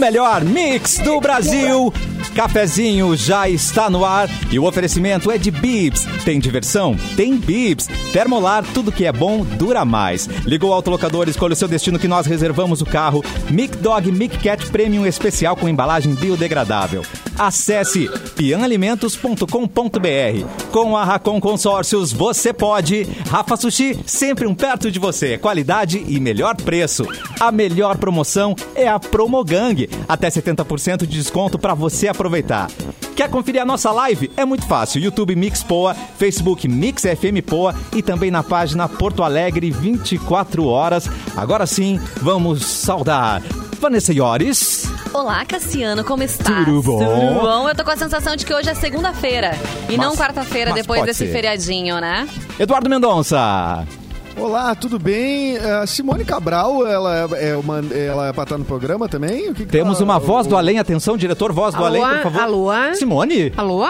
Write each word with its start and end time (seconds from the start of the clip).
melhor 0.00 0.42
mix 0.42 0.96
do 0.98 1.20
Brasil. 1.20 1.92
Cafezinho 2.34 3.14
já 3.14 3.48
está 3.48 3.90
no 3.90 4.04
ar 4.04 4.28
e 4.50 4.58
o 4.58 4.64
oferecimento 4.64 5.30
é 5.30 5.36
de 5.36 5.50
Bibs. 5.50 6.06
Tem 6.24 6.40
diversão? 6.40 6.96
Tem 7.16 7.36
Bibs. 7.36 7.86
Termolar, 8.12 8.64
tudo 8.72 8.90
que 8.90 9.04
é 9.04 9.12
bom 9.12 9.44
dura 9.44 9.84
mais. 9.84 10.26
Ligou 10.46 10.70
o 10.70 10.72
autolocador, 10.72 11.28
escolha 11.28 11.52
o 11.52 11.56
seu 11.56 11.68
destino 11.68 11.98
que 11.98 12.08
nós 12.08 12.26
reservamos 12.26 12.80
o 12.80 12.86
carro. 12.86 13.22
Mic 13.50 13.76
Dog 13.76 14.10
Mic 14.10 14.38
Cat 14.38 14.66
Premium 14.70 15.04
especial 15.04 15.54
com 15.54 15.68
embalagem 15.68 16.14
biodegradável. 16.14 17.04
Acesse 17.38 18.08
pianalimentos.com.br. 18.36 20.70
Com 20.70 20.96
a 20.96 21.04
Racon 21.04 21.40
Consórcios 21.40 22.12
você 22.12 22.52
pode. 22.52 23.06
Rafa 23.28 23.56
Sushi, 23.56 23.98
sempre 24.06 24.46
um 24.46 24.54
perto 24.54 24.90
de 24.90 24.98
você. 24.98 25.38
Qualidade 25.38 26.04
e 26.06 26.20
melhor 26.20 26.56
preço. 26.56 27.06
A 27.38 27.50
melhor 27.50 27.96
promoção 27.98 28.54
é 28.74 28.88
a 28.88 28.98
Promogang. 28.98 29.88
Até 30.08 30.28
70% 30.28 30.98
de 30.98 31.06
desconto 31.06 31.58
para 31.58 31.74
você 31.74 32.08
aproveitar. 32.08 32.70
Quer 33.16 33.28
conferir 33.28 33.60
a 33.60 33.66
nossa 33.66 33.90
live? 33.92 34.30
É 34.36 34.44
muito 34.44 34.66
fácil. 34.66 35.00
YouTube 35.00 35.36
Mix 35.36 35.62
Poa, 35.62 35.94
Facebook 35.94 36.66
Mix 36.66 37.02
FM 37.02 37.44
Poa 37.46 37.74
e 37.94 38.02
também 38.02 38.30
na 38.30 38.42
página 38.42 38.88
Porto 38.88 39.22
Alegre 39.22 39.70
24 39.70 40.64
horas. 40.64 41.08
Agora 41.36 41.66
sim, 41.66 42.00
vamos 42.22 42.64
saudar 42.64 43.42
Vanessa 43.80 44.12
Iores. 44.12 44.90
Olá, 45.12 45.44
Cassiano, 45.46 46.04
como 46.04 46.22
está? 46.22 46.64
Tudo 46.64 46.82
bom? 46.82 46.98
Tudo 46.98 47.40
bom? 47.40 47.68
Eu 47.68 47.74
tô 47.74 47.82
com 47.82 47.90
a 47.90 47.96
sensação 47.96 48.36
de 48.36 48.44
que 48.44 48.52
hoje 48.52 48.68
é 48.68 48.74
segunda-feira 48.74 49.52
e 49.88 49.96
Mas- 49.96 50.06
não 50.06 50.14
quarta-feira, 50.16 50.72
depois 50.72 51.02
desse 51.04 51.26
ser. 51.26 51.32
feriadinho, 51.32 51.98
né? 52.00 52.28
Eduardo 52.58 52.90
Mendonça. 52.90 53.86
Olá, 54.36 54.74
tudo 54.74 54.98
bem? 54.98 55.56
A 55.58 55.86
Simone 55.86 56.24
Cabral, 56.24 56.86
ela 56.86 57.28
é, 57.38 57.56
uma, 57.56 57.78
ela 57.94 58.28
é 58.28 58.32
pra 58.32 58.44
estar 58.44 58.56
no 58.58 58.64
programa 58.64 59.08
também? 59.08 59.50
O 59.50 59.54
que 59.54 59.64
que 59.66 59.72
Temos 59.72 59.96
ela- 59.98 60.04
uma 60.04 60.18
voz 60.18 60.46
do 60.46 60.54
o- 60.54 60.58
além. 60.58 60.78
Atenção, 60.78 61.16
diretor, 61.16 61.52
voz 61.52 61.74
do 61.74 61.84
Alô, 61.84 62.02
além, 62.04 62.16
por 62.22 62.32
favor. 62.32 62.40
alô? 62.42 62.94
Simone, 62.94 63.52
Alô? 63.56 63.84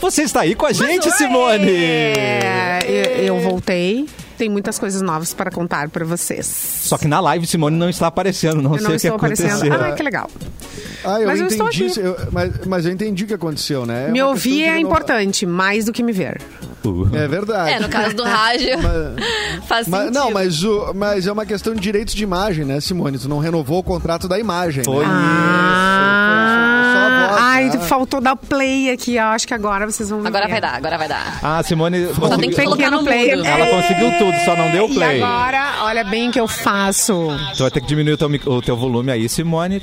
você 0.00 0.22
está 0.22 0.42
aí 0.42 0.54
com 0.54 0.66
a 0.66 0.72
gente, 0.72 1.10
Simone. 1.12 1.70
É, 1.70 2.78
eu, 2.86 3.34
eu 3.36 3.40
voltei. 3.40 4.06
Tem 4.42 4.48
muitas 4.50 4.76
coisas 4.76 5.00
novas 5.00 5.32
para 5.32 5.52
contar 5.52 5.88
para 5.88 6.04
vocês. 6.04 6.44
Só 6.46 6.98
que 6.98 7.06
na 7.06 7.20
live 7.20 7.46
Simone 7.46 7.76
não 7.76 7.88
está 7.88 8.08
aparecendo, 8.08 8.60
não 8.60 8.72
eu 8.72 8.78
sei 8.78 8.82
não 8.88 8.88
o 8.88 8.98
que 8.98 9.06
estou 9.06 9.14
aconteceu. 9.16 9.46
aparecendo. 9.56 9.84
Ah, 9.84 9.92
que 9.92 10.02
legal. 10.02 10.28
Ah, 11.04 11.20
eu 11.20 11.28
Mas 11.28 11.40
eu 11.40 11.46
estou 11.46 11.68
entendi. 11.68 11.84
aqui. 11.92 12.00
eu- 12.00 12.16
mas, 12.32 12.52
mas 12.66 12.86
eu 12.86 12.90
entendi 12.92 13.22
o 13.22 13.26
que 13.28 13.34
aconteceu, 13.34 13.86
né? 13.86 14.08
É 14.08 14.10
me 14.10 14.20
uma 14.20 14.30
ouvir 14.30 14.64
é 14.64 14.80
importante, 14.80 15.46
mais 15.46 15.84
do 15.84 15.92
que 15.92 16.02
me 16.02 16.10
ver. 16.10 16.40
Uh. 16.84 17.08
É 17.14 17.28
verdade. 17.28 17.70
É, 17.70 17.78
no 17.78 17.88
caso 17.88 18.16
do 18.16 18.24
rádio, 18.24 18.70
Mas- 18.82 19.64
faz 19.68 19.86
mas- 19.86 20.00
sentido. 20.06 20.14
não, 20.18 20.30
mas, 20.32 20.64
o, 20.64 20.92
mas 20.92 21.26
é 21.28 21.30
uma 21.32 21.46
questão 21.46 21.72
de 21.72 21.80
direitos 21.80 22.12
de 22.12 22.24
imagem, 22.24 22.64
né, 22.64 22.80
Simone? 22.80 23.18
Tu 23.18 23.28
não 23.28 23.38
renovou 23.38 23.78
o 23.78 23.82
contrato 23.84 24.26
da 24.26 24.40
imagem. 24.40 24.82
Foi 24.82 25.04
Né? 25.06 25.12
Ah, 25.12 25.91
ai, 27.52 27.64
né? 27.66 27.78
faltou 27.80 28.20
dar 28.20 28.36
play 28.36 28.90
aqui. 28.90 29.18
ó. 29.18 29.26
Acho 29.28 29.46
que 29.46 29.54
agora 29.54 29.84
vocês 29.90 30.08
vão 30.10 30.24
Agora 30.26 30.46
ver. 30.46 30.52
vai 30.52 30.60
dar, 30.60 30.74
agora 30.74 30.98
vai 30.98 31.08
dar. 31.08 31.38
Ah, 31.42 31.62
Simone 31.62 32.06
Só 32.14 32.36
tem 32.36 32.50
que 32.50 32.56
colocar 32.56 32.76
Pequeno 32.76 32.98
no 32.98 33.04
play. 33.04 33.30
ela 33.30 33.66
conseguiu 33.66 34.10
tudo, 34.18 34.36
só 34.44 34.56
não 34.56 34.70
deu 34.70 34.86
E 34.88 34.94
play. 34.94 35.22
agora, 35.22 35.84
olha 35.84 36.04
bem 36.04 36.28
o 36.28 36.32
que 36.32 36.40
eu 36.40 36.48
faço. 36.48 37.28
Tu 37.56 37.62
vai 37.62 37.70
ter 37.70 37.80
que 37.80 37.86
diminuir 37.86 38.14
o 38.14 38.16
teu, 38.16 38.28
o 38.52 38.62
teu 38.62 38.76
volume 38.76 39.10
aí, 39.12 39.28
Simone. 39.28 39.82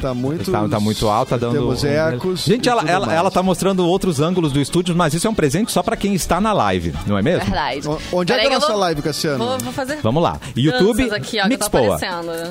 Tá 0.00 0.14
muito, 0.14 0.50
Tá, 0.52 0.68
tá 0.68 0.78
muito 0.78 1.08
alto, 1.08 1.30
tá 1.30 1.36
dando. 1.36 1.54
Temos 1.54 1.82
ecos. 1.84 2.44
Gente, 2.44 2.68
ela, 2.68 2.82
ela, 2.88 3.06
mais. 3.06 3.18
ela 3.18 3.30
tá 3.30 3.42
mostrando 3.42 3.84
outros 3.84 4.20
ângulos 4.20 4.52
do 4.52 4.60
estúdio, 4.60 4.94
mas 4.94 5.12
isso 5.12 5.26
é 5.26 5.30
um 5.30 5.34
presente 5.34 5.72
só 5.72 5.82
pra 5.82 5.96
quem 5.96 6.14
está 6.14 6.40
na 6.40 6.52
live, 6.52 6.94
não 7.06 7.18
é 7.18 7.22
mesmo? 7.22 7.44
Verdade. 7.44 7.88
O- 7.88 7.98
Onde 8.18 8.32
é 8.32 8.36
Peraí 8.36 8.46
que 8.48 8.52
é 8.52 8.56
a 8.56 8.60
nossa 8.60 8.72
vou- 8.72 8.80
live, 8.80 9.02
Cassiano? 9.02 9.44
Vou, 9.44 9.58
vou 9.58 9.72
fazer. 9.72 9.98
Vamos 10.02 10.22
lá. 10.22 10.38
YouTube, 10.56 10.98
Danças 11.02 11.12
aqui, 11.12 11.38
ó, 11.40 11.42
que 11.42 11.48
Mix 11.48 11.68
tá. 11.68 11.80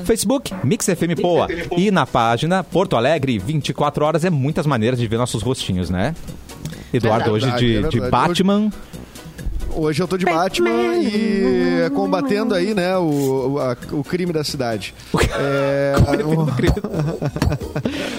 Facebook, 0.04 0.54
Mix 0.62 0.84
FM 0.86 1.20
Poa. 1.20 1.46
E 1.76 1.90
na 1.90 2.06
página 2.06 2.62
Porto 2.62 2.96
Alegre, 2.96 3.38
24 3.38 4.04
horas. 4.04 4.24
É 4.24 4.30
muitas 4.30 4.66
maneiras 4.66 4.98
de 4.98 5.06
ver 5.06 5.16
nossos 5.16 5.42
rostinhos, 5.42 5.88
né? 5.88 6.14
Eduardo, 6.92 7.32
Verdade. 7.32 7.46
hoje 7.54 7.58
de, 7.58 7.72
Verdade, 7.74 7.98
de 7.98 8.04
é. 8.04 8.10
Batman. 8.10 8.56
Hoje 8.66 8.72
eu 10.02 10.08
tô 10.08 10.16
de 10.18 10.24
Batman 10.24 10.96
e 10.96 11.88
combatendo 11.94 12.54
aí, 12.54 12.74
né, 12.74 12.96
o, 12.96 13.52
o, 13.54 13.58
a- 13.60 13.76
o 13.92 14.02
crime 14.04 14.32
da 14.32 14.42
cidade. 14.44 14.94
É, 15.40 15.94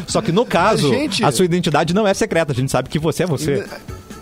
Só 0.08 0.22
que 0.22 0.32
no 0.32 0.46
caso, 0.46 0.90
gente- 0.90 1.24
a 1.24 1.32
sua 1.32 1.46
identidade 1.46 1.94
não 1.94 2.08
é 2.08 2.14
secreta. 2.14 2.52
A 2.52 2.56
gente 2.56 2.72
sabe 2.72 2.90
que 2.90 3.00
você 3.00 3.24
é 3.24 3.26
você. 3.26 3.66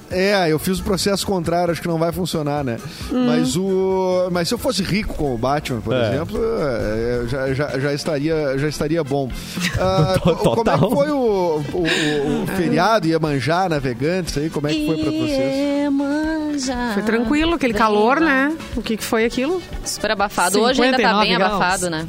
É, 0.10 0.48
eu 0.52 0.58
fiz 0.58 0.80
o 0.80 0.84
processo 0.84 1.26
contrário, 1.28 1.72
acho 1.72 1.82
que 1.82 1.88
não 1.88 1.98
vai 1.98 2.12
funcionar, 2.12 2.64
né? 2.64 2.78
Mas 3.12 3.56
o, 3.58 4.30
mas 4.32 4.48
se 4.48 4.54
eu 4.54 4.58
fosse 4.58 4.82
rico 4.82 5.14
como 5.16 5.34
o 5.36 5.38
Batman, 5.38 5.82
por 5.82 5.94
É. 5.94 6.10
exemplo, 6.16 6.40
é, 6.42 7.28
já, 7.28 7.54
já, 7.54 7.80
já 7.80 7.94
estaria, 7.94 8.58
já 8.58 8.68
estaria 8.68 9.04
bom. 9.04 9.30
Ah, 9.80 10.16
co- 10.22 10.36
como 10.36 10.70
é 10.70 10.74
que 10.74 10.96
foi 10.96 11.12
o, 11.12 11.16
o, 11.18 11.78
o- 11.78 12.44
o 12.44 12.48
feriado 12.56 13.08
Iemanjá, 13.08 13.70
navegantes 13.70 14.36
aí? 14.38 14.50
Como 14.50 14.68
é 14.68 14.74
que 14.74 14.86
foi 14.88 14.98
pra 14.98 15.12
vocês? 15.12 15.56
Iemanjá. 15.84 16.92
Foi 16.96 17.04
tranquilo, 17.04 17.54
aquele 17.56 17.74
calor, 17.74 18.20
né? 18.20 18.56
O 18.76 18.82
que, 18.82 18.98
que 18.98 19.04
foi 19.04 19.26
aquilo? 19.26 19.62
Super 19.86 20.12
abafado. 20.12 20.60
Hoje 20.60 20.82
ainda 20.82 20.98
tá 20.98 21.04
59 21.22 21.28
bem 21.28 21.38
graus. 21.38 21.54
abafado, 21.54 21.90
né? 21.92 22.08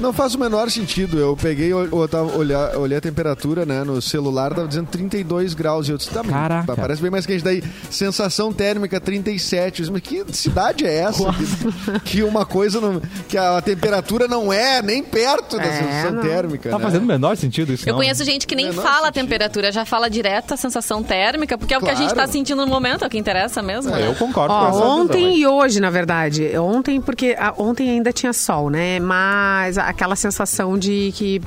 Não 0.00 0.12
faz 0.12 0.34
o 0.34 0.38
menor 0.38 0.70
sentido. 0.70 1.18
Eu 1.18 1.36
peguei, 1.36 1.70
eu, 1.72 2.08
tava, 2.08 2.36
olhar, 2.36 2.76
olhei 2.76 2.96
a 2.96 3.00
temperatura, 3.00 3.66
né, 3.66 3.84
no 3.84 4.00
celular, 4.00 4.54
tava 4.54 4.66
dizendo 4.66 4.86
32 4.88 5.52
graus. 5.54 5.88
E 5.88 5.92
eu 5.92 5.98
disse, 5.98 6.10
tá, 6.10 6.22
Caraca. 6.24 6.74
parece 6.74 7.02
bem 7.02 7.10
mais 7.10 7.26
quente. 7.26 7.44
Daí, 7.44 7.62
sensação 7.90 8.52
térmica 8.52 8.98
37. 9.00 9.80
Eu 9.80 9.86
disse, 9.86 9.92
mas 9.92 10.02
que 10.02 10.24
cidade 10.34 10.86
é 10.86 10.94
essa? 11.00 11.24
Que, 11.32 12.00
que 12.16 12.22
uma 12.22 12.46
coisa, 12.46 12.80
não, 12.80 13.00
que 13.28 13.36
a 13.36 13.60
temperatura 13.60 14.26
não 14.26 14.52
é 14.52 14.80
nem 14.82 15.02
perto 15.02 15.56
da 15.56 15.64
É, 15.64 15.72
sensação 15.82 16.12
não. 16.12 16.22
térmica, 16.22 16.70
Tá 16.70 16.78
né? 16.78 16.84
fazendo 16.84 17.02
o 17.02 17.06
menor 17.06 17.36
sentido 17.36 17.72
isso, 17.72 17.88
Eu 17.88 17.92
não? 17.92 17.98
conheço 18.00 18.24
gente 18.24 18.46
que 18.46 18.54
nem 18.54 18.68
Menor 18.70 18.82
fala 18.82 18.96
a 18.96 19.00
sentido. 19.06 19.14
temperatura, 19.22 19.70
já 19.72 19.84
fala 19.84 20.08
direto 20.08 20.54
a 20.54 20.56
sensação 20.56 21.02
térmica, 21.02 21.58
porque 21.58 21.74
é 21.74 21.78
o 21.78 21.80
que 21.80 21.90
a 21.90 21.94
gente 21.94 22.12
Claro. 22.14 22.26
tá 22.28 22.32
sentindo 22.32 22.64
no 22.64 22.66
momento, 22.70 23.04
é 23.04 23.06
o 23.06 23.10
que 23.10 23.18
interessa 23.18 23.62
mesmo. 23.62 23.90
né? 23.92 24.06
Eu 24.06 24.14
concordo 24.14 24.54
com 24.54 24.60
Ó, 24.60 24.68
essa 24.68 24.72
visão, 24.78 25.00
ontem 25.02 25.26
hein? 25.26 25.38
e 25.40 25.46
hoje, 25.46 25.78
na 25.80 25.90
verdade. 25.90 26.56
Ontem, 26.58 27.00
porque 27.00 27.36
ah, 27.38 27.52
ontem 27.58 27.90
ainda 27.90 28.12
tinha 28.12 28.32
sol, 28.32 28.70
né? 28.70 28.98
Mas 28.98 29.76
aquela 29.90 30.16
sensação 30.16 30.78
de 30.78 31.12
que. 31.14 31.40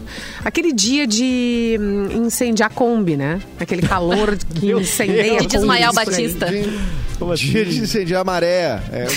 Aquele 0.44 0.72
dia 0.72 1.08
de 1.08 1.78
hum, 1.80 2.26
incendiar 2.26 2.70
Kombi, 2.70 3.16
né? 3.16 3.42
Aquele 3.60 3.82
calor 3.82 4.38
que 4.56 4.72
incendeia. 4.72 5.40
De 5.40 5.48
desmaiar 5.48 5.92
o. 5.92 5.94
Batista. 5.94 6.48
Como 7.20 7.32
assim? 7.32 7.46
Dia 7.46 7.66
de 7.66 7.80
incendiar 7.80 8.22
a 8.22 8.24
maré. 8.24 8.80
É. 8.92 9.08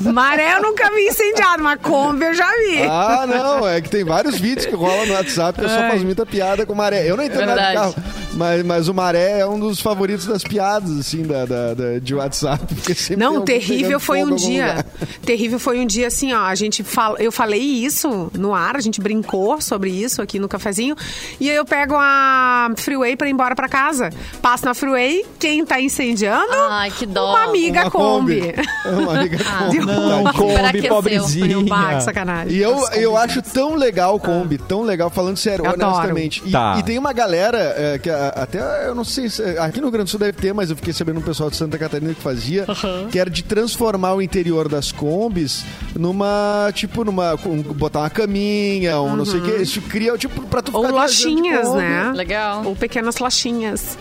Maré 0.00 0.54
eu 0.54 0.62
nunca 0.62 0.90
vi 0.90 1.06
incendiado, 1.06 1.62
mas 1.62 1.80
Kombi 1.80 2.24
eu 2.24 2.34
já 2.34 2.50
vi. 2.50 2.82
Ah, 2.82 3.26
não, 3.28 3.68
é 3.68 3.80
que 3.80 3.88
tem 3.88 4.04
vários 4.04 4.38
vídeos 4.38 4.66
que 4.66 4.74
rolam 4.74 5.06
no 5.06 5.14
WhatsApp 5.14 5.58
que 5.58 5.64
eu 5.64 5.68
só 5.68 5.76
faço 5.76 6.04
muita 6.04 6.24
piada 6.26 6.66
com 6.66 6.74
maré. 6.74 7.08
Eu 7.08 7.16
não 7.16 7.24
entendo 7.24 7.46
nada 7.46 7.60
de 7.60 7.66
Verdade. 7.66 7.94
carro, 7.94 7.94
mas, 8.36 8.62
mas 8.64 8.88
o 8.88 8.94
maré 8.94 9.40
é 9.40 9.46
um 9.46 9.58
dos 9.58 9.80
favoritos 9.80 10.26
das 10.26 10.42
piadas, 10.44 10.98
assim, 10.98 11.22
da, 11.22 11.44
da- 11.44 11.74
da- 11.74 11.98
de 11.98 12.14
WhatsApp. 12.14 12.64
Não, 13.16 13.42
terrível 13.42 13.98
foi 13.98 14.22
um 14.22 14.34
dia. 14.34 14.84
Terrível 15.24 15.58
foi 15.58 15.80
um 15.80 15.86
dia 15.86 16.06
assim, 16.06 16.32
ó. 16.32 16.42
A 16.42 16.54
gente 16.54 16.84
fala, 16.84 17.18
eu 17.20 17.32
falei 17.32 17.60
isso 17.60 18.30
no 18.34 18.54
ar, 18.54 18.76
a 18.76 18.80
gente 18.80 19.00
brincou 19.00 19.60
sobre 19.60 19.90
isso 19.90 20.22
aqui 20.22 20.38
no 20.38 20.48
cafezinho. 20.48 20.94
E 21.40 21.50
aí 21.50 21.56
eu 21.56 21.64
pego 21.64 21.94
a 21.96 22.70
freeway 22.76 23.16
pra 23.16 23.28
ir 23.28 23.32
embora 23.32 23.54
pra 23.56 23.68
casa. 23.68 24.10
Passo 24.40 24.64
na 24.64 24.74
freeway, 24.74 25.24
quem 25.38 25.64
tá 25.64 25.80
incendiando? 25.80 26.52
Ai, 26.70 26.90
que 26.90 27.06
dó. 27.06 27.30
Uma 27.30 27.44
amiga 27.44 27.82
Uma 27.82 27.90
Kombi. 27.90 28.40
É 28.84 28.88
uma 28.90 29.18
amiga 29.18 29.38
Kombi. 29.42 29.78
Não, 29.78 30.32
Superaqueceu. 30.32 30.88
Kombi, 30.88 30.88
Bah, 30.88 30.94
pobrezinha. 30.94 31.64
que 31.96 32.00
sacanagem. 32.04 32.52
E 32.56 32.62
eu, 32.62 32.76
eu 32.92 33.16
acho 33.16 33.42
tão 33.42 33.74
legal 33.74 34.14
o 34.16 34.20
Kombi, 34.20 34.58
tão 34.58 34.82
legal, 34.82 35.10
falando 35.10 35.36
sério, 35.36 35.64
Eu 35.66 35.72
honestamente. 35.72 36.42
E, 36.44 36.50
Tá. 36.52 36.76
e 36.78 36.82
tem 36.82 36.98
uma 36.98 37.12
galera 37.12 37.58
é, 37.76 37.98
que 37.98 38.08
a- 38.10 38.25
até, 38.28 38.88
eu 38.88 38.94
não 38.94 39.04
sei, 39.04 39.28
se, 39.28 39.42
aqui 39.58 39.78
no 39.78 39.86
Rio 39.86 39.92
Grande 39.92 40.04
do 40.06 40.10
Sul 40.10 40.20
deve 40.20 40.32
ter, 40.32 40.52
mas 40.52 40.70
eu 40.70 40.76
fiquei 40.76 40.92
sabendo 40.92 41.18
um 41.20 41.22
pessoal 41.22 41.50
de 41.50 41.56
Santa 41.56 41.78
Catarina 41.78 42.12
que 42.14 42.20
fazia, 42.20 42.66
que 43.10 43.18
era 43.18 43.30
de 43.30 43.42
transformar 43.42 44.14
o 44.14 44.22
interior 44.22 44.68
das 44.68 44.92
Kombis 44.92 45.64
numa, 45.94 46.70
tipo, 46.74 47.04
numa, 47.04 47.36
botar 47.74 48.00
uma 48.00 48.10
caminha, 48.10 49.00
um 49.00 49.16
não 49.16 49.24
sei 49.24 49.40
o 49.40 49.42
que, 49.42 49.62
isso 49.62 49.80
cria, 49.82 50.16
tipo, 50.16 50.42
pra 50.42 50.62
tu 50.62 50.70
Ou 50.74 50.82
ficar 50.82 50.92
de 50.92 51.00
lojinhas, 51.00 51.74
né? 51.74 52.12
Legal. 52.14 52.64
Ou 52.64 52.76
pequenas 52.76 53.18
lojinhas. 53.18 53.96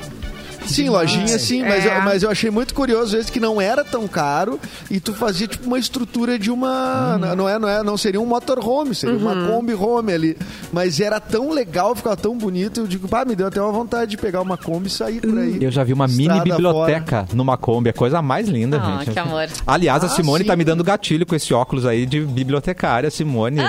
Sim, 0.67 0.89
lojinha 0.89 1.39
sim, 1.39 1.62
mas, 1.63 1.85
É. 1.85 1.97
eu, 1.97 2.01
mas 2.01 2.23
eu 2.23 2.29
achei 2.29 2.50
muito 2.50 2.73
curioso 2.73 3.15
esse 3.17 3.31
que 3.31 3.39
não 3.39 3.62
era 3.62 3.83
tão 3.83 4.07
caro 4.07 4.59
e 4.89 5.00
tu 5.00 5.13
fazia 5.13 5.47
tipo 5.47 5.67
uma 5.67 5.77
estrutura 5.79 6.38
de 6.39 6.50
uma. 6.51 7.17
Não, 7.35 7.47
é, 7.47 7.59
não, 7.59 7.67
é, 7.69 7.83
não 7.83 7.97
seria 7.97 8.19
um 8.19 8.25
motorhome, 8.25 8.94
seria 8.95 9.15
uma 9.17 9.47
Kombi 9.47 9.73
Home 9.73 10.12
ali. 10.13 10.38
Mas 10.71 11.00
era 11.00 11.19
tão 11.19 11.51
legal, 11.51 11.95
ficava 11.95 12.15
tão 12.17 12.38
bonito. 12.38 12.81
Eu 12.81 12.88
digo, 12.88 13.07
pá, 13.07 13.23
me 13.25 13.35
deu 13.35 13.47
até 13.47 13.62
uma 13.62 13.71
vontade 13.71 14.12
de 14.12 14.17
pegar 14.17 14.41
uma 14.41 14.57
Kombi 14.57 14.88
e 14.88 14.89
sair 14.89 15.21
por 15.21 15.38
aí. 15.38 15.57
Eu 15.62 15.71
já 15.71 15.83
vi 15.83 15.94
uma 15.94 16.07
mini 16.07 16.39
biblioteca 16.41 17.25
numa 17.33 17.57
Kombi. 17.57 17.89
É 17.89 17.91
a 17.91 17.94
coisa 17.94 18.21
mais 18.21 18.47
linda, 18.50 18.79
Ah, 18.81 18.97
gente. 19.00 19.12
que 19.12 19.19
amor. 19.19 19.47
Aliás, 19.65 20.03
a 20.03 20.07
Ah, 20.07 20.09
Simone 20.09 20.44
tá 20.44 20.53
sim. 20.53 20.57
me 20.57 20.63
dando 20.63 20.83
gatilho 20.83 21.25
com 21.25 21.35
esse 21.35 21.53
óculos 21.53 21.85
aí 21.85 22.06
de 22.06 22.21
bibliotecária, 22.21 23.09
Simone. 23.12 23.62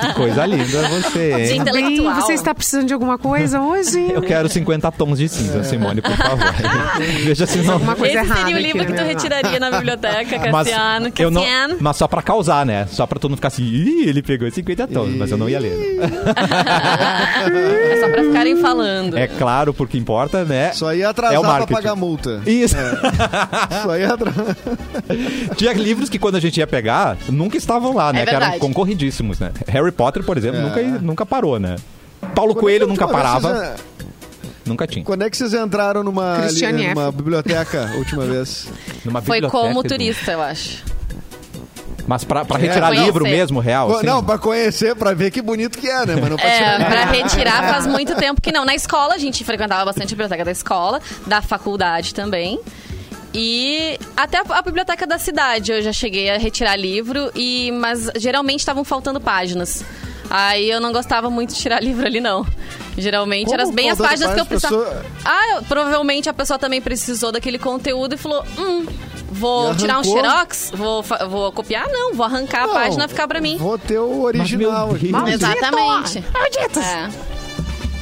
que 0.00 0.14
coisa 0.14 0.44
linda 0.46 0.88
você, 0.88 1.32
hein? 1.52 1.64
Bem, 1.72 2.02
você 2.14 2.32
está 2.34 2.54
precisando 2.54 2.86
de 2.86 2.94
alguma 2.94 3.18
coisa 3.18 3.60
hoje? 3.60 4.10
Eu 4.12 4.22
quero 4.22 4.48
50 4.48 4.90
tons 4.92 5.18
de 5.18 5.28
cinza, 5.28 5.64
Simone, 5.64 6.00
por 6.02 6.12
Ah, 6.12 6.25
favor. 6.30 7.02
Veja 7.24 7.46
se 7.46 7.58
não... 7.58 7.74
Alguma 7.74 7.94
coisa 7.96 8.14
Esse 8.14 8.24
errada 8.24 8.40
seria 8.40 8.54
o 8.56 8.58
aqui, 8.58 8.66
livro 8.66 8.86
que 8.86 8.92
né? 8.92 9.02
tu 9.02 9.06
retiraria 9.06 9.60
na 9.60 9.70
biblioteca, 9.70 10.38
Mas, 10.50 10.68
Cassiano. 10.68 11.12
eu 11.18 11.30
não, 11.30 11.42
Cassiano. 11.42 11.76
mas 11.80 11.96
só 11.96 12.08
pra 12.08 12.22
causar, 12.22 12.64
né? 12.66 12.86
Só 12.90 13.06
pra 13.06 13.18
tu 13.18 13.28
não 13.28 13.36
ficar 13.36 13.48
assim, 13.48 13.64
Ih, 13.64 14.08
ele 14.08 14.22
pegou 14.22 14.50
50 14.50 14.86
tons, 14.88 15.14
mas 15.16 15.30
eu 15.30 15.36
não 15.38 15.48
ia 15.48 15.58
ler. 15.60 15.98
É 17.92 18.00
só 18.00 18.08
pra 18.10 18.22
ficarem 18.24 18.56
falando. 18.56 19.16
É 19.16 19.26
claro, 19.26 19.72
porque 19.74 19.96
importa, 19.98 20.44
né? 20.44 20.72
Só 20.72 20.92
ia 20.94 21.04
É 21.04 21.06
o 21.06 21.10
atrasar 21.10 21.56
pra 21.66 21.66
pagar 21.76 21.96
multa. 21.96 22.40
Isso. 22.46 22.76
Só 23.82 23.96
ia 23.96 24.12
atrasar. 24.14 24.56
Tinha 25.56 25.72
livros 25.72 26.08
que 26.08 26.18
quando 26.18 26.36
a 26.36 26.40
gente 26.40 26.58
ia 26.58 26.66
pegar, 26.66 27.16
nunca 27.28 27.56
estavam 27.56 27.94
lá, 27.94 28.12
né? 28.12 28.22
É 28.22 28.26
que 28.26 28.34
eram 28.34 28.58
concorridíssimos, 28.58 29.38
né? 29.40 29.50
Harry 29.68 29.92
Potter, 29.92 30.22
por 30.22 30.36
exemplo, 30.36 30.60
É. 30.60 30.62
nunca, 30.62 30.82
nunca 31.02 31.26
parou, 31.26 31.58
né? 31.58 31.76
Paulo 32.34 32.54
Quando 32.54 32.58
é 32.58 32.60
Coelho 32.62 32.86
nunca 32.86 33.06
parava, 33.06 33.54
vocês- 33.54 33.80
nunca 34.66 34.86
tinha. 34.86 35.04
Quando 35.04 35.22
é 35.22 35.30
que 35.30 35.36
vocês 35.36 35.54
entraram 35.54 36.02
numa, 36.02 36.36
ali, 36.44 36.88
numa 36.94 37.10
biblioteca 37.12 37.90
a 37.92 37.96
última 37.96 38.24
vez? 38.24 38.68
Numa 39.04 39.22
Foi 39.22 39.36
biblioteca, 39.40 39.62
como 39.68 39.80
Edu. 39.80 39.88
turista, 39.88 40.32
eu 40.32 40.42
acho. 40.42 40.84
Mas 42.06 42.22
pra, 42.22 42.44
pra 42.44 42.56
É. 42.58 42.62
retirar 42.62 42.86
Conhecer. 42.88 43.04
livro 43.04 43.24
mesmo, 43.24 43.58
real? 43.60 43.96
assim? 43.96 44.06
Não, 44.06 44.22
pra 44.22 44.38
conhecer, 44.38 44.94
pra 44.94 45.12
ver 45.12 45.30
que 45.32 45.42
bonito 45.42 45.76
que 45.76 45.88
é, 45.88 46.06
né? 46.06 46.14
Mas 46.20 46.30
não 46.30 46.36
pra 46.36 46.48
É, 46.48 46.56
tirar. 46.76 46.88
pra 46.90 47.04
retirar 47.06 47.68
faz 47.72 47.86
muito 47.86 48.14
tempo 48.14 48.40
que 48.40 48.52
não. 48.52 48.64
Na 48.64 48.74
escola 48.76 49.14
a 49.14 49.18
gente 49.18 49.42
frequentava 49.44 49.84
bastante 49.84 50.08
a 50.12 50.16
biblioteca 50.16 50.44
da 50.44 50.52
escola, 50.52 51.00
da 51.26 51.42
faculdade 51.42 52.14
também. 52.14 52.60
E 53.38 53.98
até 54.16 54.38
a, 54.38 54.44
a 54.48 54.62
biblioteca 54.62 55.06
da 55.06 55.18
cidade 55.18 55.70
eu 55.70 55.82
já 55.82 55.92
cheguei 55.92 56.30
a 56.30 56.38
retirar 56.38 56.74
livro, 56.74 57.30
e 57.34 57.70
mas 57.72 58.08
geralmente 58.16 58.60
estavam 58.60 58.82
faltando 58.82 59.20
páginas. 59.20 59.84
Aí 60.30 60.70
eu 60.70 60.80
não 60.80 60.90
gostava 60.90 61.28
muito 61.28 61.54
de 61.54 61.60
tirar 61.60 61.80
livro 61.84 62.06
ali, 62.06 62.18
não. 62.18 62.46
Geralmente 62.96 63.44
Como 63.48 63.60
eram 63.60 63.70
bem 63.72 63.90
as 63.90 63.98
páginas 63.98 64.32
que 64.34 64.40
eu 64.40 64.46
precisava. 64.46 64.76
pessoa- 64.84 65.04
Ah, 65.24 65.54
eu- 65.56 65.62
provavelmente 65.64 66.30
a 66.30 66.32
pessoa 66.32 66.58
também 66.58 66.80
precisou 66.80 67.30
daquele 67.30 67.58
conteúdo 67.58 68.14
e 68.14 68.16
falou: 68.16 68.42
hum, 68.58 68.86
vou 69.30 69.72
E 69.74 69.76
tirar 69.76 70.00
um 70.00 70.04
xerox? 70.04 70.72
Vou, 70.74 71.02
vou 71.28 71.52
copiar? 71.52 71.86
Não, 71.92 72.14
vou 72.14 72.24
arrancar 72.24 72.64
a 72.64 72.66
Não, 72.68 72.72
página 72.72 73.06
ficar 73.06 73.28
pra 73.28 73.38
mim. 73.38 73.58
Vou 73.58 73.76
ter 73.78 73.98
o 73.98 74.22
original. 74.22 74.88
Mas. 75.10 75.38
Deus. 75.38 75.42
Exatamente. 75.42 76.24
É. 76.80 77.35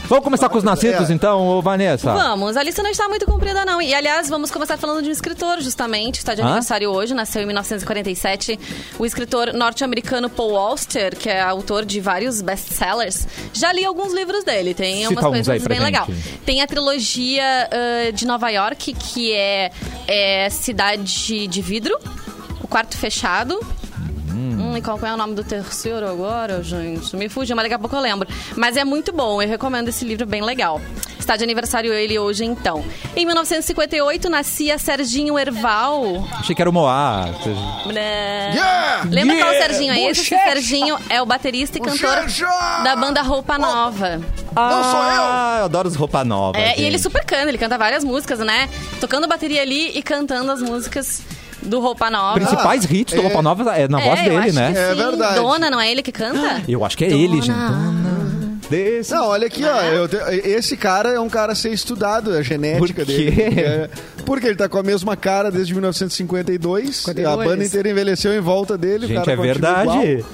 Vamos 0.07 0.23
começar 0.25 0.49
com 0.51 0.59
os 0.59 0.65
nascidos, 0.65 1.09
É. 1.09 1.13
então, 1.15 1.47
ô 1.49 1.63
Vanessa? 1.63 2.13
Vamos, 2.13 2.57
a 2.59 2.63
lista 2.63 2.83
não 2.83 2.91
está 2.91 3.09
muito 3.09 3.25
comprida, 3.25 3.65
não. 3.65 3.81
E, 3.81 3.95
aliás, 3.95 4.29
vamos 4.29 4.51
começar 4.51 4.77
falando 4.77 5.03
de 5.03 5.09
um 5.09 5.13
escritor, 5.13 5.61
justamente, 5.63 6.19
está 6.19 6.35
de 6.35 6.43
Hã? 6.43 6.45
aniversário 6.45 6.91
hoje, 6.91 7.15
nasceu 7.15 7.41
em 7.43 7.47
1947. 7.47 8.59
O 8.99 9.07
escritor 9.07 9.53
norte-americano 9.55 10.29
Paul 10.29 10.57
Auster, 10.59 11.17
que 11.17 11.29
é 11.31 11.41
autor 11.41 11.87
de 11.87 12.01
vários 12.01 12.43
best-sellers. 12.43 13.27
Já 13.55 13.73
li 13.73 13.85
alguns 13.85 14.13
livros 14.13 14.45
dele, 14.45 14.75
tem 14.75 15.07
Cita 15.07 15.11
umas 15.11 15.25
uns 15.25 15.29
coisas 15.31 15.49
aí 15.49 15.61
pra 15.61 15.69
bem 15.71 15.79
gente. 15.79 15.85
legal. 15.87 16.07
Tem 16.45 16.61
a 16.61 16.67
trilogia 16.67 17.43
ah, 17.71 18.11
de 18.13 18.27
Nova 18.27 18.51
York, 18.51 18.93
que 18.93 19.33
é, 19.33 19.71
é 20.07 20.51
Cidade 20.51 21.49
de 21.49 21.63
Vidro, 21.63 21.97
O 22.63 22.69
Quarto 22.69 22.97
Fechado. 22.99 23.59
Hum, 24.35 24.77
e 24.77 24.83
qual 24.83 24.99
é 24.99 25.13
o 25.15 25.17
nome 25.17 25.35
do 25.35 25.45
terceiro 25.45 26.07
agora, 26.09 26.63
gente? 26.63 27.15
Me 27.17 27.29
fugiu, 27.29 27.55
mas 27.55 27.65
daqui 27.65 27.75
a 27.75 27.79
pouco 27.79 27.95
eu 27.95 28.01
lembro. 28.01 28.29
Mas 28.57 28.77
é 28.77 28.85
muito 28.85 29.13
bom, 29.13 29.41
eu 29.41 29.49
recomendo 29.49 29.89
esse 29.89 30.05
livro, 30.05 30.27
bem 30.27 30.43
legal. 30.43 30.81
Está 31.19 31.37
de 31.37 31.45
aniversário 31.45 31.93
ele 31.93 32.19
hoje, 32.19 32.45
então. 32.45 32.85
Em 33.17 33.25
1958, 33.25 34.29
nascia 34.29 34.77
Serginho 34.77 35.39
Erval. 35.39 36.27
Achei 36.33 36.55
que 36.55 36.61
era 36.61 36.69
o 36.69 36.73
Moá. 36.73 37.27
Né? 37.87 38.51
Yeah! 38.53 39.05
Lembra 39.11 39.37
qual 39.37 39.49
é 39.49 39.51
o 39.51 39.55
Yeah! 39.55 39.75
Serginho? 39.75 40.11
Esse 40.11 40.21
Bochecha! 40.23 40.45
Serginho 40.45 40.99
é 41.09 41.23
o 41.23 41.27
baterista 41.27 41.79
e 41.79 41.81
cantor 41.81 42.17
Bochecha! 42.17 42.47
da 42.83 42.97
banda 42.97 43.23
Roupa 43.23 43.57
Nova. 43.57 44.21
Não 44.55 44.85
sou 44.85 45.03
eu! 45.03 45.23
Ah, 45.23 45.57
eu 45.61 45.65
adoro 45.65 45.89
os 45.89 45.97
roupa 45.97 46.23
nova. 46.25 46.59
É, 46.59 46.79
e 46.79 46.85
ele 46.85 46.99
super 46.99 47.25
canta, 47.25 47.49
ele 47.49 47.59
canta 47.59 47.77
várias 47.79 48.05
músicas, 48.05 48.39
né? 48.41 48.69
Tocando 49.01 49.27
bateria 49.27 49.63
ali 49.63 49.97
e 49.97 50.03
cantando 50.03 50.53
as 50.53 50.61
músicas 50.61 51.23
do 51.65 51.81
Roupa 51.81 52.11
Nova. 52.11 52.35
Principais 52.35 52.85
Ah, 52.85 52.89
hits 52.95 53.15
do 53.15 53.21
é- 53.21 53.23
Roupa 53.25 53.43
Nova 53.43 53.77
é 53.77 53.89
na 53.89 53.99
voz 53.99 54.21
É, 54.21 54.23
dele, 54.29 54.53
né? 54.53 54.73
É 54.77 54.95
verdade. 54.95 55.35
Dona, 55.37 55.71
não 55.71 55.81
é 55.81 55.91
ele 55.91 56.03
que 56.03 56.13
canta? 56.13 56.63
Eu 56.69 56.85
acho 56.85 56.97
que 56.97 57.05
é 57.05 57.09
ele, 57.11 57.37
gente. 57.41 57.49
Dona. 57.51 57.69
Dona 57.71 58.59
desse- 58.71 59.13
Não, 59.15 59.29
olha 59.29 59.47
aqui, 59.47 59.63
ó. 59.65 59.83
eu 59.83 60.09
te- 60.09 60.17
esse 60.49 60.77
cara 60.77 61.11
é 61.11 61.21
um 61.21 61.29
cara 61.29 61.53
a 61.53 61.55
ser 61.55 61.71
estudado, 61.73 62.33
a 62.33 62.43
genética 62.43 62.81
Por 62.81 62.93
quê? 62.95 63.05
dele. 63.05 63.33
Porque, 63.45 63.61
é- 63.61 63.89
porque 64.25 64.47
ele 64.47 64.57
tá 64.57 64.69
com 64.69 64.79
a 64.79 64.83
mesma 64.83 65.17
cara 65.17 65.51
desde 65.51 65.75
1952. 65.75 66.97
52. 66.97 67.27
A 67.27 67.37
banda 67.51 67.65
inteira 67.65 67.89
envelheceu 67.91 68.33
em 68.35 68.41
volta 68.41 68.77
dele. 68.79 69.05
o 69.05 69.09
Gente, 69.09 69.19
cara 69.19 69.33
é 69.33 69.37
verdade. 69.37 69.91
igual. 70.13 70.27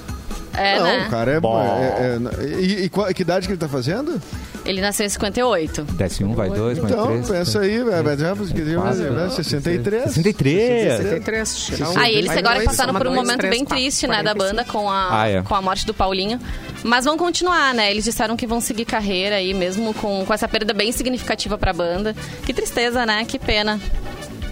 É, 0.53 0.77
Não, 0.79 0.83
né? 0.85 1.05
o 1.07 1.09
cara 1.09 1.31
é. 1.31 1.39
Bom. 1.39 1.61
é- 1.61 2.19
é- 2.45 2.59
e, 2.59 2.83
e 2.85 2.89
qual- 2.89 3.07
que 3.13 3.21
idade 3.21 3.47
que 3.47 3.53
ele 3.53 3.59
tá 3.59 3.69
fazendo? 3.69 4.21
Ele 4.63 4.79
nasceu 4.79 5.05
em 5.05 5.09
58. 5.09 5.83
Desce 5.83 6.23
um, 6.23 6.33
vai 6.35 6.49
dois, 6.49 6.77
vai 6.77 6.91
Então, 6.91 7.07
três. 7.07 7.27
pensa 7.29 7.59
aí, 7.61 7.83
velho. 7.83 8.03
Vai 8.03 8.15
dizer, 8.15 8.35
porque 8.35 8.61
tem 8.61 8.75
mais- 8.77 8.97
Quatro, 8.97 9.13
vai, 9.15 9.29
63. 9.31 10.03
63. 10.03 10.97
63, 10.97 11.55
tirar 11.65 11.89
um, 11.89 11.97
Ah, 11.97 12.09
e 12.11 12.15
eles 12.15 12.29
agora 12.31 12.55
dois, 12.55 12.65
passaram 12.67 12.93
por 12.93 13.07
um 13.07 13.13
dois, 13.13 13.21
momento 13.23 13.39
três, 13.39 13.51
bem 13.55 13.65
quatro, 13.65 13.77
triste, 13.83 14.07
né, 14.07 14.21
da 14.21 14.35
45. 14.35 14.45
banda 14.55 14.63
com 14.71 14.89
a, 14.89 15.21
Ah, 15.21 15.27
é. 15.27 15.41
com 15.41 15.55
a 15.55 15.61
morte 15.61 15.85
do 15.85 15.93
Paulinho. 15.95 16.39
Mas 16.83 17.05
vão 17.05 17.17
continuar, 17.17 17.73
né? 17.73 17.89
Eles 17.89 18.03
disseram 18.03 18.37
que 18.37 18.45
vão 18.45 18.61
seguir 18.61 18.85
carreira 18.85 19.35
aí, 19.37 19.51
mesmo 19.53 19.93
com, 19.95 20.23
com 20.25 20.33
essa 20.33 20.47
perda 20.47 20.73
bem 20.73 20.91
significativa 20.91 21.57
pra 21.57 21.73
banda. 21.73 22.15
Que 22.45 22.53
tristeza, 22.53 23.03
né? 23.05 23.25
Que 23.25 23.39
pena. 23.39 23.79